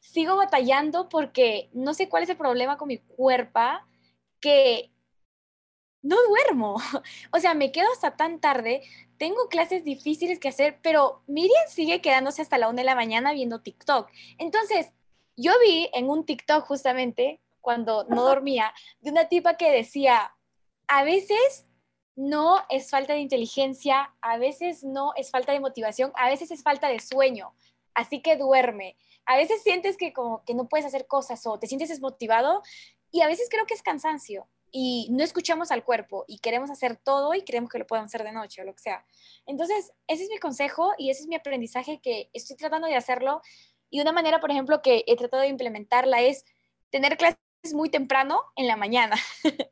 sigo 0.00 0.36
batallando 0.36 1.08
porque 1.08 1.68
no 1.72 1.94
sé 1.94 2.08
cuál 2.08 2.22
es 2.22 2.30
el 2.30 2.36
problema 2.36 2.78
con 2.78 2.88
mi 2.88 2.98
cuerpo, 2.98 3.60
que 4.40 4.92
no 6.02 6.16
duermo. 6.28 6.76
O 7.32 7.40
sea, 7.40 7.54
me 7.54 7.72
quedo 7.72 7.90
hasta 7.92 8.16
tan 8.16 8.40
tarde, 8.40 8.82
tengo 9.18 9.48
clases 9.48 9.84
difíciles 9.84 10.38
que 10.38 10.48
hacer, 10.48 10.78
pero 10.82 11.22
Miriam 11.26 11.68
sigue 11.68 12.00
quedándose 12.00 12.42
hasta 12.42 12.58
la 12.58 12.68
una 12.68 12.82
de 12.82 12.84
la 12.84 12.94
mañana 12.94 13.32
viendo 13.32 13.62
TikTok. 13.62 14.08
Entonces, 14.38 14.92
yo 15.36 15.52
vi 15.64 15.88
en 15.92 16.08
un 16.08 16.24
TikTok 16.24 16.64
justamente, 16.66 17.40
cuando 17.60 18.04
no 18.04 18.22
dormía, 18.22 18.72
de 19.00 19.10
una 19.10 19.28
tipa 19.28 19.56
que 19.56 19.70
decía, 19.70 20.34
a 20.88 21.04
veces 21.04 21.66
no 22.14 22.58
es 22.70 22.90
falta 22.90 23.12
de 23.12 23.20
inteligencia, 23.20 24.14
a 24.20 24.38
veces 24.38 24.82
no 24.84 25.12
es 25.16 25.30
falta 25.30 25.52
de 25.52 25.60
motivación, 25.60 26.12
a 26.14 26.28
veces 26.28 26.50
es 26.50 26.62
falta 26.62 26.88
de 26.88 27.00
sueño, 27.00 27.54
así 27.94 28.22
que 28.22 28.36
duerme. 28.36 28.96
A 29.26 29.36
veces 29.36 29.62
sientes 29.62 29.96
que 29.96 30.12
como 30.12 30.44
que 30.44 30.54
no 30.54 30.68
puedes 30.68 30.86
hacer 30.86 31.06
cosas 31.06 31.46
o 31.46 31.58
te 31.58 31.66
sientes 31.66 31.88
desmotivado 31.88 32.62
y 33.10 33.20
a 33.20 33.26
veces 33.26 33.48
creo 33.50 33.66
que 33.66 33.74
es 33.74 33.82
cansancio 33.82 34.48
y 34.70 35.08
no 35.10 35.24
escuchamos 35.24 35.70
al 35.70 35.84
cuerpo 35.84 36.24
y 36.26 36.38
queremos 36.38 36.70
hacer 36.70 36.96
todo 36.96 37.34
y 37.34 37.42
creemos 37.42 37.70
que 37.70 37.78
lo 37.78 37.86
podemos 37.86 38.08
hacer 38.08 38.24
de 38.24 38.32
noche 38.32 38.62
o 38.62 38.64
lo 38.64 38.74
que 38.74 38.82
sea. 38.82 39.04
Entonces, 39.46 39.92
ese 40.06 40.24
es 40.24 40.30
mi 40.30 40.38
consejo 40.38 40.92
y 40.98 41.10
ese 41.10 41.22
es 41.22 41.28
mi 41.28 41.34
aprendizaje 41.34 42.00
que 42.00 42.30
estoy 42.32 42.56
tratando 42.56 42.86
de 42.86 42.94
hacerlo 42.94 43.42
y 43.90 44.00
una 44.00 44.12
manera, 44.12 44.40
por 44.40 44.50
ejemplo, 44.50 44.82
que 44.82 45.04
he 45.06 45.16
tratado 45.16 45.42
de 45.42 45.48
implementarla 45.48 46.22
es 46.22 46.44
tener 46.90 47.16
clases 47.16 47.38
muy 47.72 47.88
temprano 47.88 48.40
en 48.56 48.66
la 48.66 48.76
mañana, 48.76 49.16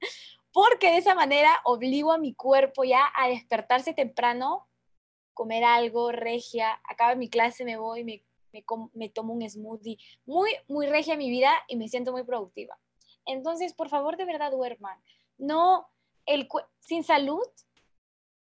porque 0.52 0.90
de 0.90 0.98
esa 0.98 1.14
manera 1.14 1.60
obligo 1.64 2.12
a 2.12 2.18
mi 2.18 2.34
cuerpo 2.34 2.84
ya 2.84 3.12
a 3.16 3.28
despertarse 3.28 3.92
temprano, 3.92 4.68
comer 5.32 5.64
algo, 5.64 6.12
regia, 6.12 6.80
acaba 6.88 7.14
mi 7.16 7.28
clase, 7.28 7.64
me 7.64 7.76
voy, 7.76 8.04
me, 8.04 8.24
me, 8.92 9.08
tomo 9.08 9.34
un 9.34 9.48
smoothie, 9.48 9.98
muy, 10.26 10.50
muy 10.68 10.86
regia 10.86 11.16
mi 11.16 11.28
vida 11.28 11.52
y 11.68 11.76
me 11.76 11.88
siento 11.88 12.12
muy 12.12 12.22
productiva. 12.22 12.78
Entonces, 13.26 13.72
por 13.72 13.88
favor, 13.88 14.16
de 14.16 14.26
verdad 14.26 14.52
duerman. 14.52 14.98
No, 15.38 15.88
el, 16.26 16.48
sin 16.80 17.02
salud 17.02 17.42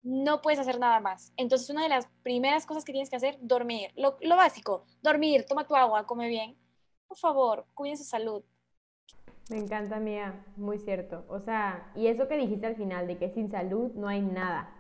no 0.05 0.42
puedes 0.42 0.61
hacer 0.61 0.78
nada 0.78 1.00
más. 1.00 1.32
Entonces, 1.36 1.70
una 1.70 1.82
de 1.82 1.88
las 1.88 2.07
primeras 2.22 2.66
cosas 2.66 2.84
que 2.84 2.92
tienes 2.92 3.11
que 3.11 3.16
hacer, 3.16 3.38
dormir. 3.40 3.90
Lo, 3.96 4.36
básico, 4.36 4.84
dormir, 5.02 5.46
toma 5.48 5.66
tu 5.66 5.74
agua, 5.74 6.07
come 6.07 6.28
bien. 6.28 6.57
Por 7.09 7.16
favor, 7.16 7.66
cuiden 7.74 7.96
su 7.96 8.05
salud. 8.05 8.44
Me 9.50 9.59
encanta, 9.59 9.98
Mía, 9.98 10.44
muy 10.57 10.78
cierto. 10.78 11.24
O 11.28 11.40
sea, 11.40 11.90
y 11.94 12.07
eso 12.07 12.28
que 12.28 12.36
dijiste 12.36 12.66
al 12.66 12.76
final, 12.76 13.07
de 13.07 13.18
que 13.18 13.30
sin 13.30 13.50
salud 13.50 13.92
no 13.94 14.09
hay 14.09 14.20
nada. 14.20 14.70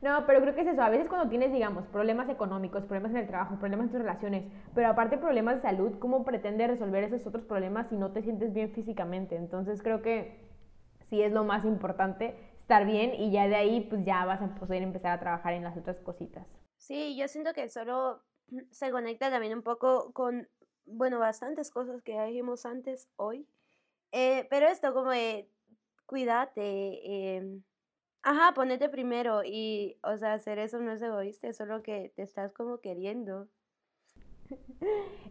No, 0.00 0.26
pero 0.26 0.40
creo 0.40 0.54
que 0.54 0.62
es 0.62 0.66
eso. 0.66 0.82
A 0.82 0.90
veces 0.90 1.08
cuando 1.08 1.28
tienes, 1.28 1.52
digamos, 1.52 1.86
problemas 1.86 2.28
económicos, 2.28 2.84
problemas 2.84 3.12
en 3.12 3.18
el 3.18 3.28
trabajo, 3.28 3.58
problemas 3.60 3.86
en 3.86 3.92
tus 3.92 4.00
relaciones, 4.00 4.44
pero 4.74 4.88
aparte 4.88 5.16
problemas 5.16 5.56
de 5.56 5.62
salud, 5.62 5.92
¿cómo 6.00 6.24
pretendes 6.24 6.68
resolver 6.68 7.04
esos 7.04 7.24
otros 7.24 7.44
problemas 7.44 7.88
si 7.88 7.96
no 7.96 8.10
te 8.10 8.22
sientes 8.22 8.52
bien 8.52 8.72
físicamente? 8.72 9.36
Entonces 9.36 9.80
creo 9.80 10.02
que 10.02 10.40
sí 11.08 11.22
es 11.22 11.32
lo 11.32 11.44
más 11.44 11.64
importante 11.64 12.36
estar 12.62 12.86
bien 12.86 13.12
y 13.14 13.30
ya 13.30 13.48
de 13.48 13.56
ahí 13.56 13.80
pues 13.82 14.04
ya 14.04 14.24
vas 14.24 14.40
a 14.40 14.54
poder 14.54 14.82
empezar 14.82 15.12
a 15.12 15.20
trabajar 15.20 15.52
en 15.52 15.64
las 15.64 15.76
otras 15.76 15.98
cositas. 16.00 16.46
Sí, 16.78 17.16
yo 17.16 17.28
siento 17.28 17.52
que 17.52 17.68
solo 17.68 18.22
se 18.70 18.90
conecta 18.90 19.30
también 19.30 19.54
un 19.54 19.62
poco 19.62 20.12
con, 20.12 20.48
bueno, 20.86 21.18
bastantes 21.18 21.70
cosas 21.70 22.02
que 22.02 22.20
dijimos 22.22 22.64
antes 22.64 23.08
hoy, 23.16 23.46
eh, 24.12 24.46
pero 24.48 24.68
esto 24.68 24.94
como 24.94 25.10
de 25.10 25.50
cuídate, 26.06 27.36
em, 27.36 27.62
ajá, 28.22 28.54
ponete 28.54 28.88
primero 28.88 29.42
y, 29.44 29.98
o 30.02 30.16
sea, 30.16 30.34
hacer 30.34 30.58
eso 30.58 30.78
no 30.80 30.92
es 30.92 31.02
egoísta, 31.02 31.48
es 31.48 31.56
solo 31.56 31.82
que 31.82 32.12
te 32.16 32.22
estás 32.22 32.52
como 32.52 32.78
queriendo. 32.78 33.48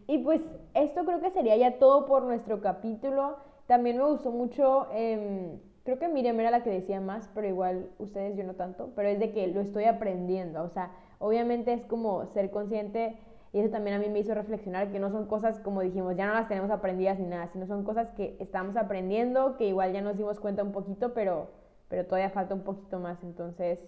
Y 0.08 0.18
pues 0.18 0.40
esto 0.74 1.04
creo 1.04 1.20
que 1.20 1.30
sería 1.30 1.56
ya 1.56 1.78
todo 1.78 2.06
por 2.06 2.24
nuestro 2.24 2.60
capítulo. 2.60 3.36
También 3.66 3.98
me 3.98 4.04
gustó 4.04 4.32
mucho... 4.32 4.88
Eh, 4.92 5.60
creo 5.84 5.98
que 5.98 6.08
Miriam 6.08 6.38
era 6.40 6.50
la 6.50 6.62
que 6.62 6.70
decía 6.70 7.00
más, 7.00 7.28
pero 7.34 7.46
igual 7.46 7.90
ustedes 7.98 8.36
yo 8.36 8.44
no 8.44 8.54
tanto, 8.54 8.92
pero 8.94 9.08
es 9.08 9.18
de 9.18 9.32
que 9.32 9.46
lo 9.48 9.60
estoy 9.60 9.84
aprendiendo, 9.84 10.62
o 10.62 10.68
sea, 10.68 10.92
obviamente 11.18 11.72
es 11.72 11.84
como 11.84 12.26
ser 12.26 12.50
consciente 12.50 13.18
y 13.52 13.60
eso 13.60 13.70
también 13.70 13.96
a 13.96 13.98
mí 13.98 14.08
me 14.08 14.20
hizo 14.20 14.34
reflexionar 14.34 14.90
que 14.90 14.98
no 14.98 15.10
son 15.10 15.26
cosas 15.26 15.60
como 15.60 15.82
dijimos, 15.82 16.16
ya 16.16 16.26
no 16.26 16.32
las 16.32 16.48
tenemos 16.48 16.70
aprendidas 16.70 17.18
ni 17.18 17.26
nada, 17.26 17.48
sino 17.48 17.66
son 17.66 17.84
cosas 17.84 18.08
que 18.10 18.36
estamos 18.40 18.76
aprendiendo, 18.76 19.56
que 19.58 19.66
igual 19.66 19.92
ya 19.92 20.00
nos 20.00 20.16
dimos 20.16 20.40
cuenta 20.40 20.62
un 20.62 20.72
poquito, 20.72 21.12
pero, 21.12 21.50
pero 21.88 22.06
todavía 22.06 22.30
falta 22.30 22.54
un 22.54 22.62
poquito 22.62 22.98
más, 22.98 23.22
entonces, 23.22 23.78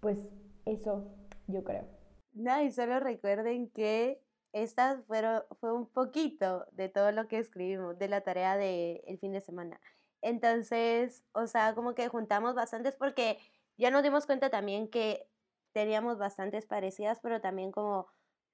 pues 0.00 0.18
eso 0.66 1.04
yo 1.48 1.64
creo. 1.64 1.84
No, 2.32 2.62
y 2.62 2.70
solo 2.70 3.00
recuerden 3.00 3.70
que 3.70 4.20
esta 4.52 5.02
fueron, 5.08 5.42
fue 5.60 5.72
un 5.72 5.86
poquito 5.88 6.64
de 6.72 6.88
todo 6.88 7.10
lo 7.10 7.26
que 7.26 7.38
escribimos, 7.38 7.98
de 7.98 8.08
la 8.08 8.20
tarea 8.20 8.56
del 8.56 9.00
el 9.06 9.18
fin 9.18 9.32
de 9.32 9.40
semana. 9.40 9.80
Entonces, 10.24 11.22
o 11.32 11.46
sea, 11.46 11.74
como 11.74 11.94
que 11.94 12.08
juntamos 12.08 12.54
bastantes 12.54 12.96
porque 12.96 13.38
ya 13.76 13.90
nos 13.90 14.02
dimos 14.02 14.24
cuenta 14.24 14.48
también 14.48 14.88
que 14.88 15.28
teníamos 15.72 16.16
bastantes 16.16 16.64
parecidas, 16.64 17.20
pero 17.22 17.42
también 17.42 17.70
como 17.70 18.06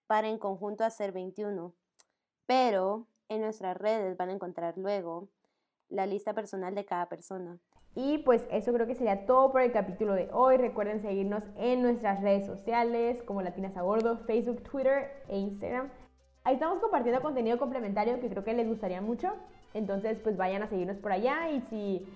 para 0.08 0.26
en 0.26 0.38
conjunto 0.38 0.82
hacer 0.82 1.12
21. 1.12 1.72
Pero 2.46 3.06
en 3.28 3.42
nuestras 3.42 3.76
redes 3.76 4.16
van 4.16 4.30
a 4.30 4.32
encontrar 4.32 4.76
luego 4.78 5.28
la 5.88 6.06
lista 6.06 6.34
personal 6.34 6.74
de 6.74 6.84
cada 6.84 7.08
persona. 7.08 7.60
Y 7.94 8.18
pues 8.18 8.48
eso 8.50 8.72
creo 8.72 8.88
que 8.88 8.96
sería 8.96 9.24
todo 9.24 9.52
por 9.52 9.60
el 9.60 9.70
capítulo 9.70 10.14
de 10.14 10.28
hoy. 10.32 10.56
Recuerden 10.56 11.00
seguirnos 11.00 11.44
en 11.54 11.82
nuestras 11.82 12.20
redes 12.20 12.46
sociales 12.46 13.22
como 13.22 13.42
Latinas 13.42 13.76
a 13.76 13.82
Bordo, 13.82 14.18
Facebook, 14.26 14.64
Twitter 14.64 15.22
e 15.28 15.38
Instagram. 15.38 15.88
Ahí 16.42 16.54
estamos 16.54 16.80
compartiendo 16.80 17.22
contenido 17.22 17.58
complementario 17.58 18.18
que 18.18 18.28
creo 18.28 18.42
que 18.42 18.54
les 18.54 18.66
gustaría 18.66 19.00
mucho. 19.00 19.32
Entonces, 19.74 20.18
pues 20.22 20.36
vayan 20.36 20.62
a 20.62 20.68
seguirnos 20.68 20.96
por 20.98 21.12
allá 21.12 21.50
y 21.50 21.60
si 21.70 22.06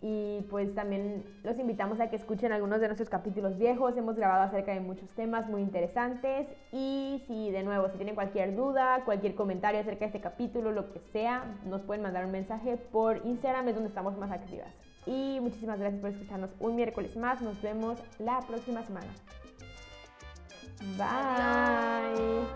y 0.00 0.42
pues 0.48 0.72
también 0.76 1.24
los 1.42 1.58
invitamos 1.58 1.98
a 1.98 2.08
que 2.08 2.14
escuchen 2.14 2.52
algunos 2.52 2.80
de 2.80 2.86
nuestros 2.86 3.08
capítulos 3.08 3.58
viejos. 3.58 3.96
Hemos 3.96 4.14
grabado 4.14 4.42
acerca 4.44 4.72
de 4.72 4.78
muchos 4.80 5.08
temas 5.10 5.48
muy 5.48 5.60
interesantes. 5.60 6.46
Y 6.72 7.22
si 7.26 7.50
de 7.50 7.64
nuevo, 7.64 7.88
si 7.88 7.96
tienen 7.96 8.14
cualquier 8.14 8.54
duda, 8.54 9.02
cualquier 9.04 9.34
comentario 9.34 9.80
acerca 9.80 10.00
de 10.00 10.06
este 10.06 10.20
capítulo, 10.20 10.70
lo 10.70 10.92
que 10.92 11.00
sea, 11.12 11.56
nos 11.64 11.80
pueden 11.82 12.02
mandar 12.02 12.24
un 12.24 12.30
mensaje 12.30 12.76
por 12.76 13.26
Instagram, 13.26 13.68
es 13.68 13.74
donde 13.74 13.88
estamos 13.88 14.16
más 14.16 14.30
activas. 14.30 14.72
Y 15.04 15.38
muchísimas 15.40 15.80
gracias 15.80 16.00
por 16.00 16.10
escucharnos 16.10 16.50
un 16.60 16.76
miércoles 16.76 17.16
más. 17.16 17.40
Nos 17.42 17.60
vemos 17.60 17.98
la 18.20 18.38
próxima 18.40 18.84
semana. 18.84 19.08
Bye. 20.96 22.46